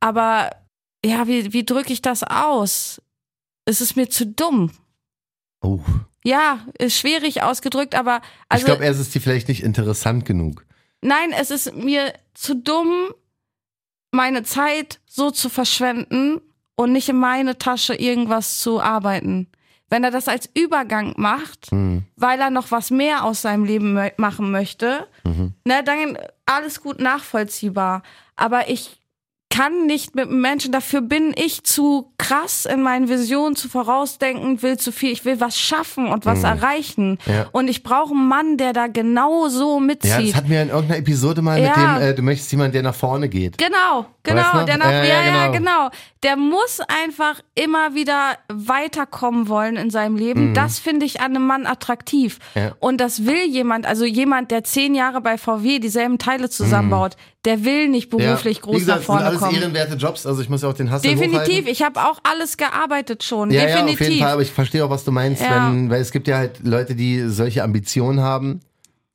Aber 0.00 0.50
ja, 1.06 1.28
wie, 1.28 1.52
wie 1.52 1.64
drücke 1.64 1.92
ich 1.92 2.02
das 2.02 2.24
aus? 2.24 3.00
Es 3.64 3.80
ist 3.80 3.94
mir 3.94 4.10
zu 4.10 4.26
dumm. 4.26 4.72
Oh. 5.60 5.78
Ja, 6.24 6.66
ist 6.76 6.98
schwierig 6.98 7.40
ausgedrückt, 7.44 7.94
aber 7.94 8.20
also 8.48 8.62
ich 8.62 8.66
glaube, 8.66 8.84
er 8.84 8.90
ist 8.90 9.14
dir 9.14 9.20
vielleicht 9.20 9.46
nicht 9.46 9.62
interessant 9.62 10.24
genug. 10.24 10.66
nein, 11.02 11.30
es 11.40 11.52
ist 11.52 11.72
mir 11.76 12.14
zu 12.34 12.56
dumm, 12.56 13.12
meine 14.10 14.42
Zeit 14.42 14.98
so 15.06 15.30
zu 15.30 15.48
verschwenden 15.50 16.40
und 16.78 16.92
nicht 16.92 17.08
in 17.08 17.18
meine 17.18 17.58
Tasche 17.58 17.94
irgendwas 17.94 18.58
zu 18.58 18.80
arbeiten. 18.80 19.48
Wenn 19.90 20.04
er 20.04 20.10
das 20.12 20.28
als 20.28 20.48
Übergang 20.54 21.14
macht, 21.16 21.70
Hm. 21.72 22.04
weil 22.14 22.38
er 22.40 22.50
noch 22.50 22.70
was 22.70 22.90
mehr 22.90 23.24
aus 23.24 23.42
seinem 23.42 23.64
Leben 23.64 23.98
machen 24.16 24.50
möchte, 24.52 25.08
Mhm. 25.24 25.54
ne, 25.64 25.82
dann 25.82 26.16
alles 26.46 26.80
gut 26.80 27.00
nachvollziehbar. 27.00 28.02
Aber 28.36 28.68
ich 28.68 28.97
kann 29.58 29.86
nicht 29.86 30.14
mit 30.14 30.28
einem 30.28 30.40
Menschen, 30.40 30.70
dafür 30.70 31.00
bin 31.00 31.34
ich 31.36 31.64
zu 31.64 32.12
krass 32.16 32.64
in 32.64 32.80
meinen 32.80 33.08
Visionen, 33.08 33.56
zu 33.56 33.68
vorausdenkend, 33.68 34.62
will 34.62 34.76
zu 34.76 34.92
viel, 34.92 35.10
ich 35.10 35.24
will 35.24 35.40
was 35.40 35.58
schaffen 35.58 36.06
und 36.06 36.26
was 36.26 36.44
erreichen. 36.44 37.18
Mhm. 37.26 37.32
Ja. 37.32 37.46
Und 37.50 37.66
ich 37.66 37.82
brauche 37.82 38.14
einen 38.14 38.28
Mann, 38.28 38.56
der 38.56 38.72
da 38.72 38.86
genau 38.86 39.48
so 39.48 39.80
mitzieht. 39.80 40.10
Ja, 40.12 40.20
das 40.20 40.34
hatten 40.36 40.48
wir 40.48 40.62
in 40.62 40.68
irgendeiner 40.68 41.00
Episode 41.00 41.42
mal 41.42 41.58
mit 41.60 41.68
Ja. 41.76 41.98
dem, 41.98 42.08
äh, 42.08 42.14
du 42.14 42.22
möchtest 42.22 42.52
jemanden, 42.52 42.72
der 42.74 42.82
nach 42.84 42.94
vorne 42.94 43.28
geht. 43.28 43.58
Genau, 43.58 44.06
genau, 44.22 44.42
Weißt 44.42 44.54
du? 44.54 44.64
der 44.66 44.76
nach, 44.78 44.90
Ja, 44.90 45.02
ja, 45.04 45.22
ja, 45.24 45.46
genau. 45.48 45.58
genau. 45.58 45.88
Der 46.22 46.36
muss 46.36 46.80
einfach 47.04 47.40
immer 47.56 47.94
wieder 47.94 48.36
weiterkommen 48.48 49.48
wollen 49.48 49.76
in 49.76 49.90
seinem 49.90 50.16
Leben. 50.16 50.54
Das 50.54 50.78
finde 50.78 51.04
ich 51.06 51.20
an 51.20 51.34
einem 51.34 51.46
Mann 51.46 51.66
attraktiv. 51.66 52.38
Mhm. 52.54 52.72
Und 52.78 53.00
das 53.00 53.26
will 53.26 53.44
jemand, 53.48 53.86
also 53.86 54.04
jemand, 54.04 54.50
der 54.52 54.62
zehn 54.62 54.94
Jahre 54.94 55.20
bei 55.20 55.36
VW 55.36 55.78
dieselben 55.80 56.18
Teile 56.18 56.48
zusammenbaut, 56.48 57.16
der 57.48 57.64
will 57.64 57.88
nicht 57.88 58.10
beruflich 58.10 58.58
ja. 58.58 58.62
groß 58.62 58.74
Wie 58.74 58.80
gesagt, 58.80 58.98
nach 58.98 59.04
vorne 59.06 59.20
sind 59.22 59.28
alles 59.28 59.40
kommen. 59.40 59.54
ehrenwerte 59.54 59.94
Jobs, 59.94 60.26
also 60.26 60.42
ich 60.42 60.50
muss 60.50 60.60
ja 60.60 60.68
auch 60.68 60.74
den 60.74 60.92
Hustle 60.92 61.10
Definitiv, 61.10 61.66
ich 61.66 61.82
habe 61.82 61.98
auch 61.98 62.20
alles 62.22 62.58
gearbeitet 62.58 63.24
schon. 63.24 63.50
Ja, 63.50 63.62
ja, 63.62 63.66
Definitiv. 63.68 64.00
auf 64.02 64.06
jeden 64.06 64.20
Fall, 64.22 64.32
aber 64.32 64.42
ich 64.42 64.50
verstehe 64.52 64.84
auch, 64.84 64.90
was 64.90 65.04
du 65.04 65.12
meinst, 65.12 65.40
Ja. 65.40 65.72
wenn, 65.72 65.88
weil 65.88 66.02
es 66.02 66.12
gibt 66.12 66.28
ja 66.28 66.36
halt 66.36 66.60
Leute, 66.62 66.94
die 66.94 67.26
solche 67.30 67.64
Ambitionen 67.64 68.20
haben, 68.20 68.60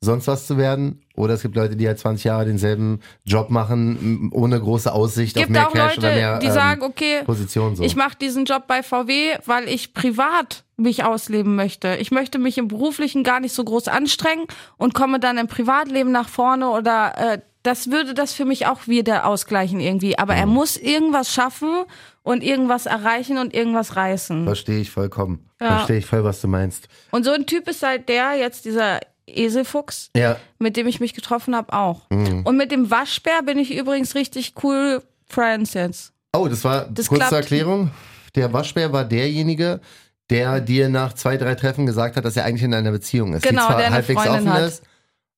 sonst 0.00 0.26
was 0.26 0.48
zu 0.48 0.58
werden. 0.58 1.00
Oder 1.16 1.34
es 1.34 1.42
gibt 1.42 1.54
Leute, 1.54 1.76
die 1.76 1.86
halt 1.86 2.00
20 2.00 2.24
Jahre 2.24 2.44
denselben 2.44 2.98
Job 3.24 3.50
machen, 3.50 4.30
ohne 4.32 4.58
große 4.58 4.92
Aussicht 4.92 5.36
auf 5.36 5.42
gibt 5.42 5.52
mehr 5.52 5.68
auch 5.68 5.72
Cash 5.72 5.94
Leute, 5.94 5.98
oder 6.00 6.14
mehr 6.16 6.38
die 6.40 6.46
ähm, 6.46 6.52
sagen, 6.52 6.82
okay, 6.82 7.22
Position 7.24 7.76
so. 7.76 7.84
Ich 7.84 7.94
mache 7.94 8.16
diesen 8.20 8.46
Job 8.46 8.64
bei 8.66 8.82
VW, 8.82 9.36
weil 9.46 9.68
ich 9.68 9.94
privat 9.94 10.64
mich 10.76 11.04
ausleben 11.04 11.54
möchte. 11.54 11.96
Ich 12.00 12.10
möchte 12.10 12.40
mich 12.40 12.58
im 12.58 12.66
beruflichen 12.66 13.22
gar 13.22 13.38
nicht 13.38 13.54
so 13.54 13.62
groß 13.62 13.86
anstrengen 13.86 14.46
und 14.76 14.92
komme 14.92 15.20
dann 15.20 15.38
im 15.38 15.46
Privatleben 15.46 16.10
nach 16.10 16.28
vorne 16.28 16.68
oder 16.70 17.14
äh, 17.16 17.38
das 17.64 17.90
würde 17.90 18.14
das 18.14 18.32
für 18.34 18.44
mich 18.44 18.66
auch 18.66 18.86
wieder 18.86 19.26
ausgleichen 19.26 19.80
irgendwie. 19.80 20.18
Aber 20.18 20.34
er 20.36 20.46
muss 20.46 20.76
irgendwas 20.76 21.32
schaffen 21.32 21.84
und 22.22 22.44
irgendwas 22.44 22.86
erreichen 22.86 23.38
und 23.38 23.52
irgendwas 23.54 23.96
reißen. 23.96 24.44
Verstehe 24.44 24.80
ich 24.80 24.90
vollkommen. 24.90 25.48
Ja. 25.60 25.78
Verstehe 25.78 25.96
ich 25.98 26.06
voll, 26.06 26.22
was 26.24 26.40
du 26.40 26.46
meinst. 26.48 26.88
Und 27.10 27.24
so 27.24 27.32
ein 27.32 27.46
Typ 27.46 27.66
ist 27.68 27.82
halt 27.82 28.08
der, 28.08 28.34
jetzt 28.34 28.66
dieser 28.66 29.00
Eselfuchs, 29.26 30.10
Ja, 30.14 30.36
mit 30.58 30.76
dem 30.76 30.86
ich 30.86 31.00
mich 31.00 31.14
getroffen 31.14 31.56
habe, 31.56 31.72
auch. 31.72 32.02
Mhm. 32.10 32.42
Und 32.44 32.56
mit 32.56 32.70
dem 32.70 32.90
Waschbär 32.90 33.42
bin 33.42 33.58
ich 33.58 33.74
übrigens 33.74 34.14
richtig 34.14 34.52
cool 34.62 35.02
Friends 35.26 35.72
jetzt. 35.74 36.12
Oh, 36.36 36.46
das 36.48 36.62
war 36.64 36.86
Das 36.90 37.08
kurz 37.08 37.20
zur 37.20 37.28
klappt. 37.30 37.44
Erklärung. 37.44 37.90
Der 38.34 38.52
Waschbär 38.52 38.92
war 38.92 39.04
derjenige, 39.04 39.80
der 40.28 40.60
dir 40.60 40.88
nach 40.90 41.14
zwei, 41.14 41.36
drei 41.38 41.54
Treffen 41.54 41.86
gesagt 41.86 42.16
hat, 42.16 42.24
dass 42.26 42.36
er 42.36 42.44
eigentlich 42.44 42.62
in 42.64 42.74
einer 42.74 42.90
Beziehung 42.90 43.32
ist. 43.34 43.42
Genau, 43.42 43.62
die 43.62 43.66
zwar 43.68 43.76
der 43.78 43.90
halbwegs 43.90 44.22
Freundin 44.22 44.48
offen 44.48 44.52
hat. 44.52 44.68
ist, 44.68 44.82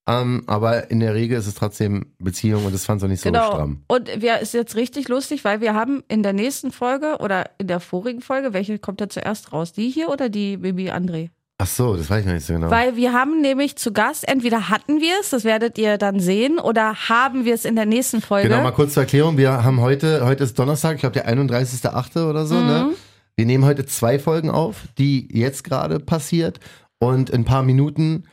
ähm, 0.06 0.44
aber 0.46 0.90
in 0.90 1.00
der 1.00 1.14
Regel 1.14 1.38
ist 1.38 1.46
es 1.46 1.54
trotzdem 1.54 2.06
Beziehung 2.18 2.64
und 2.64 2.74
das 2.74 2.84
fand 2.84 3.00
sie 3.00 3.08
nicht 3.08 3.22
so 3.22 3.30
Genau. 3.30 3.46
stramm. 3.52 3.82
Und 3.88 4.08
wir 4.20 4.38
ist 4.38 4.54
jetzt 4.54 4.76
richtig 4.76 5.08
lustig, 5.08 5.44
weil 5.44 5.60
wir 5.60 5.74
haben 5.74 6.02
in 6.08 6.22
der 6.22 6.32
nächsten 6.32 6.70
Folge 6.72 7.16
oder 7.20 7.50
in 7.58 7.66
der 7.66 7.80
vorigen 7.80 8.20
Folge, 8.20 8.52
welche 8.52 8.78
kommt 8.78 9.00
da 9.00 9.08
zuerst 9.08 9.52
raus? 9.52 9.72
Die 9.72 9.88
hier 9.90 10.08
oder 10.08 10.28
die 10.28 10.56
Baby 10.56 10.90
André? 10.90 11.30
Ach 11.58 11.66
so, 11.66 11.96
das 11.96 12.10
weiß 12.10 12.20
ich 12.20 12.26
noch 12.26 12.34
nicht 12.34 12.44
so 12.46 12.52
genau. 12.52 12.70
Weil 12.70 12.96
wir 12.96 13.14
haben 13.14 13.40
nämlich 13.40 13.76
zu 13.76 13.90
Gast, 13.92 14.28
entweder 14.28 14.68
hatten 14.68 15.00
wir 15.00 15.14
es, 15.22 15.30
das 15.30 15.42
werdet 15.44 15.78
ihr 15.78 15.96
dann 15.96 16.20
sehen, 16.20 16.58
oder 16.58 16.94
haben 17.08 17.46
wir 17.46 17.54
es 17.54 17.64
in 17.64 17.76
der 17.76 17.86
nächsten 17.86 18.20
Folge. 18.20 18.48
Genau, 18.50 18.62
mal 18.62 18.72
kurz 18.72 18.92
zur 18.92 19.04
Erklärung. 19.04 19.38
Wir 19.38 19.64
haben 19.64 19.80
heute, 19.80 20.26
heute 20.26 20.44
ist 20.44 20.58
Donnerstag, 20.58 20.96
ich 20.96 21.00
glaube 21.00 21.14
der 21.14 21.26
31.8. 21.26 22.28
oder 22.28 22.44
so, 22.46 22.56
Mhm. 22.56 22.66
ne? 22.66 22.90
Wir 23.36 23.46
nehmen 23.46 23.64
heute 23.64 23.86
zwei 23.86 24.18
Folgen 24.18 24.50
auf, 24.50 24.82
die 24.98 25.28
jetzt 25.32 25.64
gerade 25.64 25.98
passiert. 25.98 26.60
Und 26.98 27.30
in 27.30 27.40
ein 27.40 27.44
paar 27.44 27.62
Minuten 27.62 28.24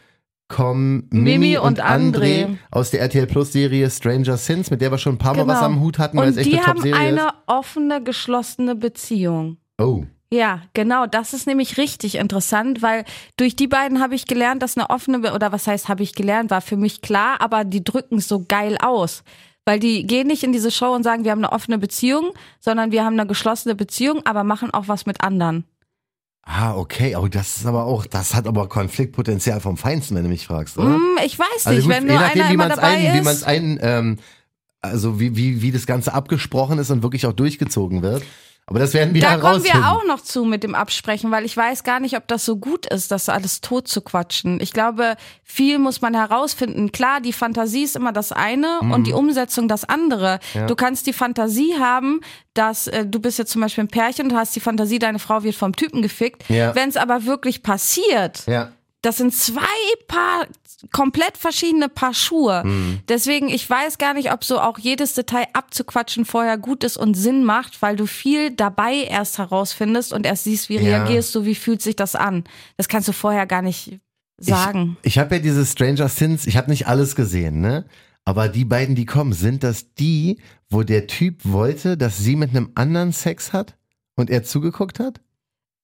kommen 0.48 1.08
Mimi, 1.12 1.38
Mimi 1.38 1.58
und, 1.58 1.80
und 1.80 1.82
André 1.84 2.46
André. 2.46 2.58
aus 2.72 2.92
der 2.92 3.02
RTL 3.02 3.26
Plus 3.28 3.52
Serie 3.54 3.90
Stranger 3.90 4.38
Sins, 4.38 4.70
mit 4.70 4.82
der 4.82 4.92
wir 4.92 4.98
schon 4.98 5.16
ein 5.16 5.18
paar 5.18 5.36
Mal 5.36 5.48
was 5.48 5.60
Genau. 5.60 5.66
am 5.66 5.80
Hut 5.82 5.98
hatten, 6.00 6.18
weil 6.18 6.30
es 6.30 6.36
Und 6.36 6.42
echt 6.42 6.52
die 6.52 6.58
eine 6.58 6.66
haben 6.68 6.76
Top-Serie 6.76 7.10
ist. 7.10 7.20
eine 7.20 7.34
offene, 7.48 8.04
geschlossene 8.04 8.76
Beziehung. 8.76 9.58
Oh. 9.80 10.04
Ja, 10.32 10.62
genau, 10.74 11.06
das 11.06 11.34
ist 11.34 11.46
nämlich 11.46 11.78
richtig 11.78 12.16
interessant, 12.16 12.82
weil 12.82 13.06
durch 13.38 13.56
die 13.56 13.68
beiden 13.68 14.00
habe 14.02 14.16
ich 14.16 14.26
gelernt, 14.26 14.64
dass 14.64 14.76
eine 14.78 14.90
offene, 14.90 15.20
Be 15.20 15.34
oder 15.34 15.52
was 15.52 15.68
heißt, 15.68 15.90
habe 15.90 16.02
ich 16.04 16.14
gelernt, 16.16 16.50
war 16.50 16.62
für 16.62 16.76
mich 16.78 17.02
klar, 17.02 17.40
aber 17.40 17.64
die 17.64 17.84
drücken 17.84 18.18
es 18.18 18.28
so 18.28 18.44
geil 18.48 18.78
aus. 18.82 19.24
Weil 19.66 19.80
die 19.80 20.06
gehen 20.06 20.28
nicht 20.28 20.44
in 20.44 20.52
diese 20.52 20.72
Show 20.72 20.94
und 20.94 21.04
sagen, 21.04 21.24
wir 21.24 21.32
haben 21.32 21.40
eine 21.44 21.54
offene 21.54 21.78
Beziehung, 21.78 22.32
sondern 22.60 22.92
wir 22.92 23.06
haben 23.06 23.18
eine 23.18 23.28
geschlossene 23.28 23.76
Beziehung, 23.76 24.22
aber 24.26 24.44
machen 24.44 24.74
auch 24.74 24.88
was 24.88 25.06
mit 25.06 25.22
anderen. 25.24 25.66
Ah, 26.46 26.76
okay. 26.76 27.16
Oh, 27.16 27.28
das 27.28 27.58
ist 27.58 27.66
aber 27.66 27.86
auch, 27.86 28.06
das 28.06 28.36
hat 28.36 28.48
aber 28.48 28.68
Konfliktpotenzial 28.68 29.62
vom 29.62 29.78
Feinsten, 29.78 30.16
wenn 30.16 30.24
du 30.24 30.30
mich 30.30 30.46
fragst, 30.46 30.78
oder? 30.78 30.96
Hm, 30.96 31.18
ich 31.26 31.40
weiß 31.40 31.66
Also 31.68 31.70
nicht, 31.72 31.84
gut, 31.86 31.96
wenn 31.96 32.06
nur 32.08 32.16
nachdem, 32.20 32.42
einer 32.44 32.54
wie 32.54 32.58
dabei 32.70 32.84
ein, 32.84 33.14
wie 33.14 33.22
man 33.22 33.28
es 33.34 33.38
ist. 33.40 33.44
ein, 33.46 33.80
ähm, 33.82 34.18
also 34.82 35.20
wie, 35.22 35.38
wie, 35.38 35.62
wie 35.62 35.72
das 35.72 35.86
Ganze 35.86 36.14
abgesprochen 36.14 36.78
ist 36.80 36.90
und 36.92 37.02
wirklich 37.02 37.26
auch 37.26 37.34
durchgezogen 37.34 38.02
wird. 38.02 38.24
Aber 38.66 38.80
das 38.80 38.94
werden 38.94 39.14
wir 39.14 39.22
Da 39.22 39.38
kommen 39.38 39.64
wir 39.64 39.90
auch 39.92 40.06
noch 40.06 40.22
zu 40.22 40.46
mit 40.46 40.64
dem 40.64 40.74
Absprechen, 40.74 41.32
weil 41.32 41.44
ich 41.44 41.56
weiß 41.58 41.84
gar 41.84 42.00
nicht, 42.00 42.16
ob 42.16 42.28
das 42.30 42.46
so 42.46 42.56
gut 42.56 42.86
ist, 42.86 43.12
das 43.12 43.28
alles 43.28 43.60
tot 43.60 43.90
zu 43.90 44.02
quatschen. 44.02 44.62
Ich 44.62 44.72
glaube, 44.72 45.16
viel 45.44 45.80
muss 45.80 46.00
man 46.02 46.14
herausfinden. 46.16 46.94
Klar, 46.94 47.20
die 47.20 47.34
Fantasie 47.34 47.84
ist 47.84 47.98
immer 47.98 48.14
das 48.14 48.32
eine 48.32 48.80
Mhm. 48.82 48.92
und 48.92 49.08
die 49.08 49.12
Umsetzung 49.14 49.68
das 49.68 49.84
andere. 49.84 50.40
Du 50.68 50.76
kannst 50.76 51.08
die 51.08 51.14
Fantasie 51.14 51.76
haben, 51.78 52.22
dass 52.54 52.88
äh, 52.88 53.06
du 53.06 53.20
bist 53.20 53.38
jetzt 53.38 53.52
zum 53.52 53.62
Beispiel 53.62 53.84
ein 53.84 53.90
Pärchen 53.90 54.32
und 54.32 54.38
hast 54.38 54.56
die 54.56 54.62
Fantasie, 54.62 54.98
deine 54.98 55.20
Frau 55.20 55.44
wird 55.44 55.56
vom 55.56 55.76
Typen 55.76 56.02
gefickt. 56.02 56.50
Ja. 56.50 56.74
Wenn 56.74 56.88
es 56.88 56.96
aber 56.96 57.26
wirklich 57.26 57.64
passiert, 57.64 58.44
Ja. 58.48 58.72
Das 59.04 59.18
sind 59.18 59.34
zwei 59.34 59.62
Paar 60.08 60.48
komplett 60.92 61.38
verschiedene 61.38 61.88
Paar 61.90 62.14
Schuhe. 62.14 62.64
Mhm. 62.66 63.00
Deswegen, 63.08 63.50
ich 63.50 63.70
weiß 63.70 63.98
gar 63.98 64.14
nicht, 64.14 64.32
ob 64.34 64.44
so 64.44 64.60
auch 64.60 64.80
jedes 64.80 65.14
Detail 65.14 65.46
abzuquatschen 65.54 66.26
vorher 66.26 66.58
gut 66.58 66.84
ist 66.84 66.98
und 66.98 67.14
Sinn 67.14 67.44
macht, 67.44 67.82
weil 67.82 67.96
du 67.96 68.06
viel 68.06 68.52
dabei 68.52 68.96
erst 68.96 69.38
herausfindest 69.38 70.12
und 70.14 70.26
erst 70.26 70.46
siehst, 70.46 70.70
wie 70.70 70.76
Ja. 70.78 70.82
reagierst 70.98 71.36
du, 71.36 71.46
wie 71.46 71.56
fühlt 71.56 71.82
sich 71.82 71.96
das 71.96 72.16
an. 72.16 72.44
Das 72.78 72.88
kannst 72.88 73.08
du 73.08 73.14
vorher 73.14 73.46
gar 73.46 73.62
nicht 73.62 74.00
sagen. 74.38 74.98
Ich, 75.04 75.14
ich 75.14 75.20
habe 75.20 75.36
ja 75.36 75.42
diese 75.42 75.66
Stranger 75.66 76.10
Things, 76.10 76.48
ich 76.48 76.58
habe 76.58 76.72
nicht 76.72 76.88
alles 76.88 77.16
gesehen, 77.16 77.62
ne? 77.62 77.86
Aber 78.26 78.48
die 78.48 78.66
beiden, 78.66 78.96
die 78.96 79.06
kommen, 79.06 79.34
sind 79.34 79.64
das 79.64 79.94
die, 79.96 80.40
wo 80.70 80.84
der 80.84 81.08
Typ 81.08 81.42
wollte, 81.44 81.98
dass 81.98 82.18
sie 82.18 82.38
mit 82.38 82.52
einem 82.52 82.72
anderen 82.76 83.12
Sex 83.12 83.52
hat 83.52 83.76
und 84.16 84.30
er 84.30 84.44
zugeguckt 84.44 85.00
hat? 85.00 85.20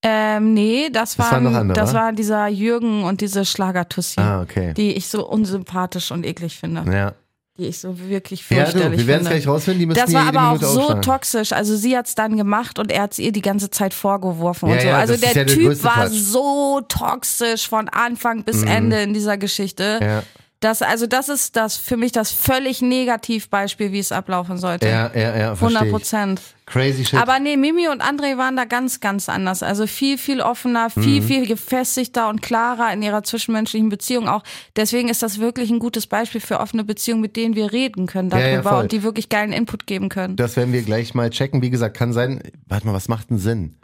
Ähm, 0.01 0.53
nee, 0.53 0.89
das, 0.91 1.15
Das 1.15 1.19
war, 1.19 1.31
waren 1.43 1.55
andere, 1.55 1.75
das 1.79 1.93
wa? 1.93 1.99
war 1.99 2.11
dieser 2.13 2.47
Jürgen 2.47 3.03
und 3.03 3.21
diese 3.21 3.43
Schlagertussi, 3.45 4.19
Ah, 4.19 4.41
okay. 4.41 4.73
die 4.75 4.93
ich 4.93 5.07
so 5.09 5.27
unsympathisch 5.27 6.11
und 6.11 6.25
eklig 6.25 6.57
finde. 6.57 6.89
Ja. 6.91 7.13
Die 7.57 7.65
ich 7.67 7.79
so 7.79 7.99
wirklich 7.99 8.49
Ja, 8.49 8.63
fürchterlich 8.63 8.91
du, 8.91 8.97
wir 8.99 9.07
werden 9.07 9.23
es 9.23 9.29
gleich 9.29 9.45
rausfinden, 9.47 9.79
die 9.81 9.85
müssen 9.87 9.99
Das 9.99 10.13
war 10.13 10.27
aber 10.29 10.43
auch 10.47 10.53
Minute 10.53 10.67
so 10.67 10.79
aufschlagen. 10.79 11.01
toxisch. 11.01 11.51
Also 11.51 11.75
sie 11.75 11.97
hat's 11.97 12.15
dann 12.15 12.37
gemacht 12.37 12.79
und 12.79 12.89
er 12.89 13.01
hat's 13.01 13.19
ihr 13.19 13.33
die 13.33 13.41
ganze 13.41 13.69
Zeit 13.69 13.93
vorgeworfen 13.93 14.69
Ja, 14.69 14.75
und 14.75 14.81
so. 14.81 14.87
ja, 14.87 14.97
also 14.97 15.17
der 15.17 15.27
ja 15.29 15.43
der 15.43 15.47
Typ 15.47 15.83
war 15.83 15.93
Quatsch. 16.05 16.11
so 16.13 16.79
toxisch 16.87 17.67
von 17.67 17.89
Anfang 17.89 18.43
bis 18.45 18.63
Ende 18.63 19.01
in 19.01 19.13
dieser 19.13 19.37
Geschichte. 19.37 19.99
Ja, 20.01 20.23
Das, 20.61 20.81
also 20.81 21.07
das 21.07 21.29
ist 21.29 21.55
das 21.55 21.77
für 21.77 21.95
mich 21.95 22.11
das 22.11 22.31
völlig 22.33 22.81
Negativbeispiel, 22.81 23.93
wie 23.93 23.99
es 23.99 24.11
ablaufen 24.11 24.57
sollte. 24.57 24.87
ja, 24.89 25.09
ja, 25.15 25.37
ja, 25.37 25.53
100 25.53 25.57
verstehe 25.57 25.85
ich. 25.87 25.91
Prozent. 25.91 26.41
Crazy 26.65 27.05
shit. 27.05 27.17
Aber 27.19 27.39
nee, 27.39 27.55
Mimi 27.55 27.87
und 27.87 28.03
André 28.03 28.37
waren 28.37 28.55
da 28.57 28.65
ganz, 28.65 28.99
ganz 28.99 29.29
anders. 29.29 29.63
Also 29.63 29.87
viel, 29.87 30.17
viel 30.17 30.41
offener, 30.41 30.89
Mhm. 30.93 31.01
viel, 31.01 31.21
viel 31.21 31.47
gefestigter 31.47 32.27
und 32.29 32.41
klarer 32.41 32.91
in 32.93 33.01
ihrer 33.01 33.23
zwischenmenschlichen 33.23 33.87
Beziehung 33.89 34.27
auch. 34.27 34.43
Deswegen 34.75 35.07
ist 35.07 35.23
das 35.23 35.39
wirklich 35.39 35.69
ein 35.71 35.79
gutes 35.79 36.07
Beispiel 36.07 36.41
für 36.41 36.59
offene 36.59 36.83
Beziehungen, 36.83 37.21
mit 37.21 37.37
denen 37.37 37.55
wir 37.55 37.71
reden 37.71 38.05
können 38.05 38.29
Ja, 38.29 38.39
ja, 38.39 38.51
darüber 38.55 38.69
voll. 38.71 38.81
und 38.83 38.91
die 38.91 39.01
wirklich 39.01 39.29
geilen 39.29 39.53
Input 39.53 39.87
geben 39.87 40.09
können. 40.09 40.35
Das 40.35 40.57
werden 40.57 40.73
wir 40.73 40.81
gleich 40.83 41.13
mal 41.13 41.29
checken. 41.29 41.61
Wie 41.61 41.69
gesagt, 41.69 41.95
kann 41.95 42.11
sein. 42.13 42.41
Warte 42.67 42.85
mal, 42.85 42.93
was 42.93 43.07
macht 43.07 43.29
denn 43.29 43.37
Sinn? 43.39 43.77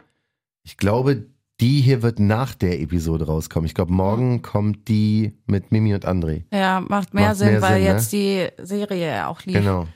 Ich 0.62 0.76
glaube, 0.76 1.24
die 1.60 1.80
hier 1.80 2.02
wird 2.02 2.18
nach 2.18 2.54
der 2.54 2.80
Episode 2.80 3.26
rauskommen. 3.26 3.66
Ich 3.66 3.74
glaube, 3.74 3.92
morgen 3.92 4.42
kommt 4.42 4.88
die 4.88 5.38
mit 5.46 5.72
Mimi 5.72 5.94
und 5.94 6.06
André. 6.06 6.44
Ja, 6.52 6.80
macht 6.80 7.14
mehr 7.14 7.28
Macht 7.28 7.36
Sinn, 7.36 7.52
mehr 7.52 7.62
weil 7.62 7.74
Sinn, 7.74 7.82
ne? 7.82 7.88
jetzt 7.88 8.12
die 8.12 8.48
Serie 8.58 9.26
auch 9.26 9.42
lief. 9.44 9.56
Genau. 9.56 9.86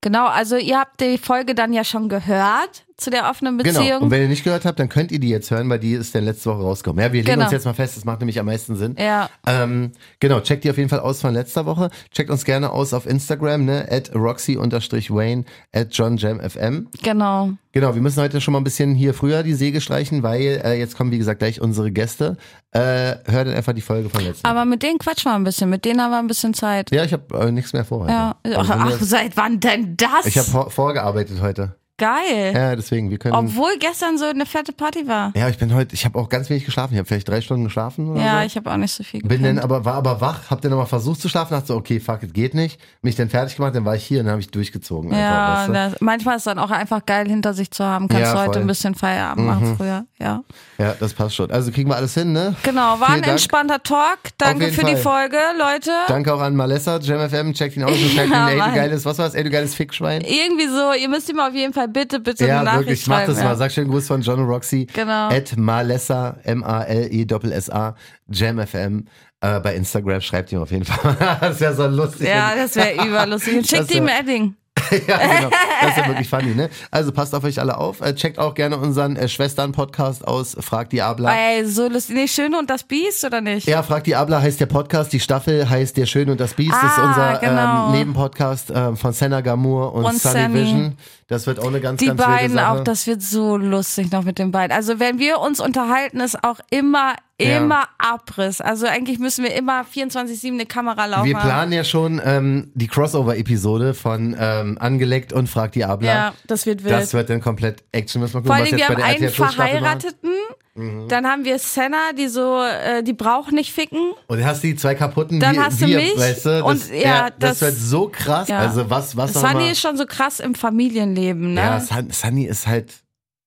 Genau, 0.00 0.26
also 0.26 0.56
ihr 0.56 0.78
habt 0.78 1.00
die 1.00 1.18
Folge 1.18 1.54
dann 1.54 1.72
ja 1.72 1.82
schon 1.82 2.08
gehört 2.08 2.86
zu 2.98 3.10
der 3.10 3.30
offenen 3.30 3.56
Beziehung. 3.56 3.84
Genau. 3.86 4.00
Und 4.00 4.10
wenn 4.10 4.20
ihr 4.22 4.28
nicht 4.28 4.44
gehört 4.44 4.64
habt, 4.64 4.78
dann 4.78 4.88
könnt 4.88 5.12
ihr 5.12 5.20
die 5.20 5.28
jetzt 5.28 5.50
hören, 5.50 5.70
weil 5.70 5.78
die 5.78 5.92
ist 5.92 6.14
dann 6.14 6.24
letzte 6.24 6.50
Woche 6.50 6.62
rausgekommen. 6.62 7.02
Ja, 7.02 7.12
wir 7.12 7.20
legen 7.22 7.32
Genau. 7.32 7.44
uns 7.44 7.52
jetzt 7.52 7.64
mal 7.64 7.72
fest, 7.74 7.96
das 7.96 8.04
macht 8.04 8.18
nämlich 8.20 8.38
am 8.40 8.46
meisten 8.46 8.74
Sinn. 8.76 8.96
ja, 8.98 9.30
Ähm, 9.46 9.92
genau, 10.20 10.40
checkt 10.40 10.64
die 10.64 10.70
auf 10.70 10.76
jeden 10.76 10.88
Fall 10.90 11.00
aus 11.00 11.20
von 11.20 11.32
letzter 11.32 11.64
Woche. 11.64 11.90
Checkt 12.12 12.28
uns 12.28 12.44
gerne 12.44 12.70
aus 12.70 12.92
auf 12.92 13.06
Instagram, 13.06 13.64
ne? 13.64 13.86
At 13.90 14.10
Roxy-Wayne, 14.14 15.44
at 15.72 15.94
JohnJamFM. 15.94 16.88
genau. 17.02 17.50
Genau, 17.72 17.94
wir 17.94 18.00
müssen 18.02 18.20
heute 18.20 18.40
schon 18.40 18.52
mal 18.52 18.58
ein 18.60 18.64
bisschen 18.64 18.94
hier 18.94 19.14
früher 19.14 19.42
die 19.44 19.54
Säge 19.54 19.80
streichen, 19.80 20.22
weil 20.24 20.60
äh, 20.64 20.78
jetzt 20.78 20.96
kommen, 20.96 21.12
wie 21.12 21.18
gesagt, 21.18 21.38
gleich 21.38 21.60
unsere 21.60 21.92
Gäste. 21.92 22.36
Äh, 22.72 22.80
hört 23.26 23.46
dann 23.46 23.54
einfach 23.54 23.74
die 23.74 23.82
Folge 23.82 24.08
von 24.08 24.22
letzter 24.24 24.48
Woche. 24.48 24.50
Aber 24.56 24.64
mit 24.64 24.82
denen 24.82 24.98
quatschen 24.98 25.30
wir 25.30 25.36
ein 25.36 25.44
bisschen, 25.44 25.70
mit 25.70 25.84
denen 25.84 26.00
haben 26.00 26.10
wir 26.10 26.18
ein 26.18 26.26
bisschen 26.26 26.54
Zeit. 26.54 26.90
Ja, 26.90 27.04
ich 27.04 27.12
habe 27.12 27.38
äh, 27.38 27.52
nichts 27.52 27.72
mehr 27.74 27.84
vor 27.84 28.00
heute. 28.00 28.12
Ja. 28.12 28.36
Also, 28.42 28.58
Ach, 28.58 28.70
ach, 28.70 28.96
seit 29.00 29.36
wann 29.36 29.60
denn 29.60 29.96
das? 29.96 30.24
ich 30.26 30.38
habe 30.38 30.70
vorgearbeitet 30.70 31.40
heute. 31.40 31.76
Geil. 31.98 32.52
Ja, 32.54 32.76
deswegen, 32.76 33.10
wir 33.10 33.18
können. 33.18 33.34
Obwohl 33.34 33.72
gestern 33.78 34.16
so 34.18 34.24
eine 34.26 34.46
fette 34.46 34.72
Party 34.72 35.06
war. 35.08 35.32
ja, 35.36 35.48
ich 35.48 35.58
bin 35.58 35.74
heute, 35.74 35.94
ich 35.94 36.04
habe 36.04 36.18
auch 36.18 36.28
ganz 36.28 36.48
wenig 36.48 36.64
geschlafen. 36.64 36.94
Ich 36.94 36.98
habe 36.98 37.06
vielleicht 37.08 37.28
drei 37.28 37.40
Stunden 37.40 37.64
geschlafen 37.64 38.08
oder 38.10 38.20
Ja, 38.22 38.40
so. 38.40 38.46
ich 38.46 38.56
habe 38.56 38.70
auch 38.70 38.76
nicht 38.76 38.92
so 38.92 39.02
viel 39.04 39.20
Bin 39.20 39.28
gepennt. 39.40 39.58
dann 39.58 39.64
aber, 39.64 39.84
war 39.84 39.94
aber 39.94 40.20
wach, 40.20 40.50
hab 40.50 40.60
dann 40.62 40.70
nochmal 40.70 40.86
versucht 40.86 41.20
zu 41.20 41.28
schlafen, 41.28 41.52
dachte 41.54 41.66
so, 41.66 41.76
okay, 41.76 42.00
fuck, 42.00 42.22
it 42.22 42.32
geht 42.34 42.54
nicht. 42.54 42.80
Mich 43.02 43.16
dann 43.16 43.28
fertig 43.28 43.56
gemacht, 43.56 43.74
dann 43.74 43.84
war 43.84 43.96
ich 43.96 44.04
hier 44.04 44.20
und 44.20 44.26
dann 44.26 44.32
habe 44.32 44.40
ich 44.40 44.50
durchgezogen. 44.50 45.10
Ja, 45.12 45.62
einfach, 45.64 45.74
weißt 45.74 45.92
das, 45.94 46.00
manchmal 46.00 46.36
ist 46.36 46.46
dann 46.46 46.58
auch 46.58 46.70
einfach 46.70 47.04
geil 47.04 47.26
hinter 47.28 47.52
sich 47.52 47.70
zu 47.70 47.84
haben. 47.84 48.08
Kannst 48.08 48.22
Ja, 48.26 48.32
du 48.32 48.38
heute 48.38 48.46
voll. 48.52 48.56
Mhm. 48.58 48.64
ein 48.64 48.66
bisschen 48.68 48.94
Feierabend 48.94 49.46
machen 49.46 49.76
früher. 49.76 50.06
Ja. 50.20 50.42
du? 50.78 50.82
Ja, 50.84 50.94
das 50.98 51.12
passt 51.14 51.34
schon. 51.34 51.50
Also 51.50 51.72
kriegen 51.72 51.90
wir 51.90 51.96
alles 51.96 52.14
hin, 52.14 52.32
ne? 52.32 52.54
Genau, 52.62 52.80
war 52.80 52.96
Vielen 52.98 53.08
ein 53.08 53.20
Dank. 53.22 53.32
entspannter 53.32 53.82
Talk. 53.82 54.18
Danke 54.38 54.68
für 54.72 54.84
die 54.84 54.96
Fall. 54.96 55.30
Folge, 55.30 55.38
Leute. 55.58 55.90
Danke 56.06 56.32
auch 56.32 56.40
an 56.40 56.54
Malessa, 56.54 56.98
JamFM, 56.98 57.52
checkt 57.54 57.76
ihn 57.76 57.82
aus 57.84 57.90
und 58.00 58.10
schreibt 58.12 58.30
Ja, 58.30 58.50
ihn, 58.50 58.60
ey, 58.60 58.68
du 58.70 58.74
geiles, 58.76 59.04
was 59.04 59.18
war's, 59.18 59.34
ey, 59.34 59.42
du 59.42 59.50
geiles 59.50 59.74
Fickschwein. 59.74 60.20
Irgendwie 60.22 60.68
so, 60.68 60.92
ihr 60.92 61.08
müsst 61.08 61.28
ihm 61.28 61.40
auf 61.40 61.54
jeden 61.54 61.72
Fall 61.72 61.87
bitte, 61.88 62.20
bitte 62.20 62.46
Ja, 62.46 62.56
eine 62.60 62.64
Nachricht 62.64 62.80
wirklich, 62.88 63.06
mach 63.08 63.16
schreiben. 63.18 63.32
das 63.32 63.38
ja. 63.42 63.48
mal. 63.48 63.56
Sag 63.56 63.72
schönen 63.72 63.90
Gruß 63.90 64.06
von 64.06 64.20
John 64.22 64.40
und 64.40 64.46
Roxy. 64.46 64.86
Genau. 64.92 65.28
At 65.28 65.56
Malessa, 65.56 66.36
M-A-L-E-S-S-A, 66.44 67.94
JamFM. 68.30 69.04
Äh, 69.40 69.60
bei 69.60 69.74
Instagram 69.76 70.20
schreibt 70.20 70.50
ihm 70.52 70.60
auf 70.60 70.70
jeden 70.70 70.84
Fall. 70.84 71.16
das 71.40 71.60
wäre 71.60 71.74
so 71.74 71.86
lustig. 71.86 72.28
Ja, 72.28 72.52
das 72.56 72.74
wäre 72.76 73.06
überlustig. 73.06 73.66
Schickt 73.70 73.94
ihm 73.94 74.08
Edding. 74.08 74.54
ja, 75.08 75.16
genau. 75.18 75.50
Das 75.82 75.90
ist 75.90 75.96
ja 75.98 76.06
wirklich 76.08 76.28
funny, 76.28 76.54
ne? 76.54 76.70
Also 76.92 77.10
passt 77.12 77.34
auf 77.34 77.42
euch 77.44 77.60
alle 77.60 77.76
auf. 77.76 78.00
Äh, 78.00 78.14
checkt 78.14 78.38
auch 78.38 78.54
gerne 78.54 78.76
unseren 78.78 79.16
äh, 79.16 79.28
Schwestern-Podcast 79.28 80.26
aus. 80.26 80.56
Frag 80.60 80.90
die 80.90 81.02
Abla. 81.02 81.32
Ey, 81.34 81.66
so 81.66 81.88
lustig. 81.88 82.14
Nee, 82.14 82.28
Schöne 82.28 82.56
und 82.58 82.70
das 82.70 82.84
Biest, 82.84 83.24
oder 83.24 83.40
nicht? 83.40 83.66
Ja, 83.66 83.82
Frag 83.82 84.04
die 84.04 84.14
Abla 84.16 84.40
heißt 84.40 84.60
der 84.60 84.66
Podcast. 84.66 85.12
Die 85.12 85.20
Staffel 85.20 85.68
heißt 85.68 85.96
Der 85.96 86.06
Schöne 86.06 86.30
und 86.32 86.40
das 86.40 86.54
Biest. 86.54 86.72
das 86.80 86.92
ist 86.92 86.98
Ah, 86.98 87.08
unser 87.08 87.38
genau. 87.40 87.86
ähm, 87.86 87.92
Nebenpodcast 87.98 88.72
ähm, 88.74 88.96
von 88.96 89.12
Senna 89.12 89.40
Gamur 89.40 89.92
und, 89.94 90.04
Und 90.04 90.20
Sunny. 90.20 90.54
Vision. 90.54 90.96
Das 91.28 91.46
wird 91.46 91.60
auch 91.60 91.66
eine 91.68 91.80
ganz, 91.80 92.00
Die 92.00 92.06
ganz 92.06 92.22
beiden 92.22 92.56
Sache. 92.56 92.70
auch, 92.80 92.84
das 92.84 93.06
wird 93.06 93.20
so 93.22 93.56
lustig 93.58 94.10
noch 94.10 94.24
mit 94.24 94.38
den 94.38 94.50
beiden. 94.50 94.74
Also 94.74 94.98
wenn 94.98 95.18
wir 95.18 95.40
uns 95.40 95.60
unterhalten, 95.60 96.20
ist 96.20 96.42
auch 96.42 96.58
immer, 96.70 97.14
Ja. 97.38 97.58
immer 97.58 97.84
Abriss. 97.98 98.62
Also 98.62 98.86
eigentlich 98.86 99.18
müssen 99.18 99.44
wir 99.44 99.54
immer 99.54 99.84
24-7 99.84 100.54
eine 100.54 100.64
Kamera 100.64 101.04
laufen. 101.04 101.26
Wir 101.26 101.36
haben. 101.36 101.46
planen 101.46 101.72
ja 101.72 101.84
schon 101.84 102.18
ähm, 102.24 102.70
die 102.74 102.86
Crossover-Episode 102.88 103.92
von 103.92 104.34
ähm, 104.40 104.78
Angeleckt 104.80 105.34
und 105.34 105.48
Frag 105.50 105.72
die 105.72 105.84
Abla. 105.84 106.08
Ja, 106.08 106.34
das 106.46 106.64
wird 106.64 106.82
wild. 106.82 106.94
Das 106.94 107.12
wird 107.12 107.28
dann 107.28 107.42
komplett 107.42 107.84
Action. 107.92 108.22
Müssen 108.22 108.32
wir 108.34 108.40
gucken, 108.40 108.46
Vor 108.48 108.56
allem, 108.56 108.64
was 108.64 108.70
wir 108.72 108.78
jetzt 108.78 108.88
bei 108.88 108.94
haben 108.94 109.18
der 109.20 109.26
einen. 109.26 109.30
Verheirateten, 109.54 110.30
Mhm. 110.78 111.08
dann 111.08 111.26
haben 111.26 111.44
wir 111.44 111.58
Senna, 111.58 112.12
die 112.16 112.28
so, 112.28 112.62
äh, 112.62 113.02
die 113.02 113.12
braucht 113.12 113.52
nicht 113.52 113.72
ficken. 113.72 114.12
Und 114.28 114.38
dann 114.38 114.46
hast 114.46 114.62
du 114.62 114.68
die 114.68 114.76
zwei 114.76 114.94
kaputten 114.94 115.40
Dann 115.40 115.56
wir, 115.56 115.64
hast 115.64 115.80
du 115.82 115.86
wir, 115.86 115.96
mich 115.98 116.16
weißt 116.16 116.46
du? 116.46 116.48
Das, 116.50 116.62
und 116.62 116.94
ja, 116.94 117.30
das, 117.30 117.58
das- 117.58 117.60
wird 117.62 117.74
so 117.76 118.08
krass. 118.08 118.48
Ja. 118.48 118.60
Also 118.60 118.88
was, 118.88 119.16
was 119.16 119.34
Sunny 119.34 119.70
ist 119.72 119.80
schon 119.80 119.96
so 119.96 120.06
krass 120.06 120.40
im 120.40 120.54
Familienleben, 120.54 121.54
ne? 121.54 121.60
Ja, 121.60 121.80
Sun, 121.80 122.10
Sunny 122.10 122.44
ist 122.44 122.66
halt, 122.66 122.92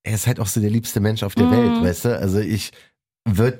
er 0.03 0.15
ist 0.15 0.27
halt 0.27 0.39
auch 0.39 0.47
so 0.47 0.59
der 0.59 0.69
liebste 0.69 0.99
Mensch 0.99 1.23
auf 1.23 1.35
der 1.35 1.45
Mhm. 1.45 1.51
Welt, 1.51 1.83
weißt 1.83 2.05
du? 2.05 2.19
Also 2.19 2.39
ich 2.39 2.71
würde, 3.25 3.59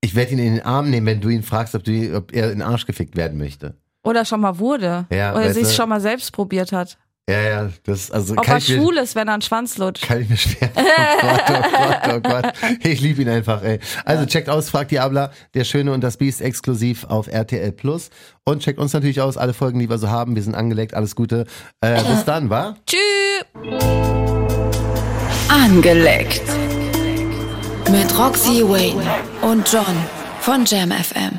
ich 0.00 0.14
werde 0.14 0.32
ihn 0.32 0.38
in 0.38 0.54
den 0.56 0.64
Arm 0.64 0.90
nehmen, 0.90 1.06
wenn 1.06 1.20
du 1.20 1.28
ihn 1.28 1.42
fragst, 1.42 1.74
ob, 1.74 1.84
du, 1.84 2.16
ob 2.16 2.32
er 2.32 2.44
in 2.52 2.58
den 2.58 2.62
Arsch 2.62 2.86
gefickt 2.86 3.16
werden 3.16 3.38
möchte. 3.38 3.74
Oder 4.04 4.24
schon 4.24 4.40
mal 4.40 4.58
wurde. 4.58 5.06
Ja, 5.10 5.34
Oder 5.34 5.52
sich 5.52 5.68
du? 5.68 5.72
schon 5.74 5.88
mal 5.88 6.00
selbst 6.00 6.32
probiert 6.32 6.72
hat. 6.72 6.96
Ja, 7.28 7.40
ja, 7.42 7.68
das, 7.84 8.10
also 8.10 8.34
Ob 8.38 8.42
kann 8.42 8.54
er 8.54 8.58
ich, 8.58 8.68
mir, 8.70 8.76
schwul 8.76 8.96
ist, 8.96 9.14
wenn 9.14 9.28
er 9.28 9.34
einen 9.34 9.42
Schwanz 9.42 9.76
lutscht. 9.76 10.02
kann 10.02 10.22
ich 10.22 10.30
mir 10.30 10.38
schwer. 10.38 10.70
Oh 10.74 10.80
Gott, 11.20 11.42
oh 11.48 11.76
Gott, 11.76 12.14
oh 12.14 12.20
Gott. 12.20 12.52
Ich 12.82 13.02
liebe 13.02 13.20
ihn 13.20 13.28
einfach, 13.28 13.62
ey. 13.62 13.80
Also 14.06 14.24
checkt 14.24 14.48
aus, 14.48 14.70
fragt 14.70 14.92
Diabla, 14.92 15.30
der 15.52 15.64
Schöne 15.64 15.92
und 15.92 16.00
das 16.00 16.16
Biest 16.16 16.40
exklusiv 16.40 17.04
auf 17.04 17.26
RTL 17.26 17.72
Plus. 17.72 18.08
Und 18.44 18.62
checkt 18.62 18.78
uns 18.78 18.94
natürlich 18.94 19.20
aus, 19.20 19.36
alle 19.36 19.52
Folgen, 19.52 19.78
die 19.78 19.90
wir 19.90 19.98
so 19.98 20.08
haben. 20.08 20.36
Wir 20.36 20.42
sind 20.42 20.54
angelegt, 20.54 20.94
alles 20.94 21.14
Gute. 21.14 21.44
Äh, 21.82 22.02
bis 22.02 22.24
dann, 22.24 22.48
wa? 22.48 22.76
Tschüss. 22.86 22.98
Angeleckt. 25.48 26.42
Mit 27.90 28.18
Roxy 28.18 28.62
Wayne 28.66 29.02
und 29.42 29.70
John 29.70 29.84
von 30.40 30.64
Jam 30.64 30.92
FM. 30.92 31.36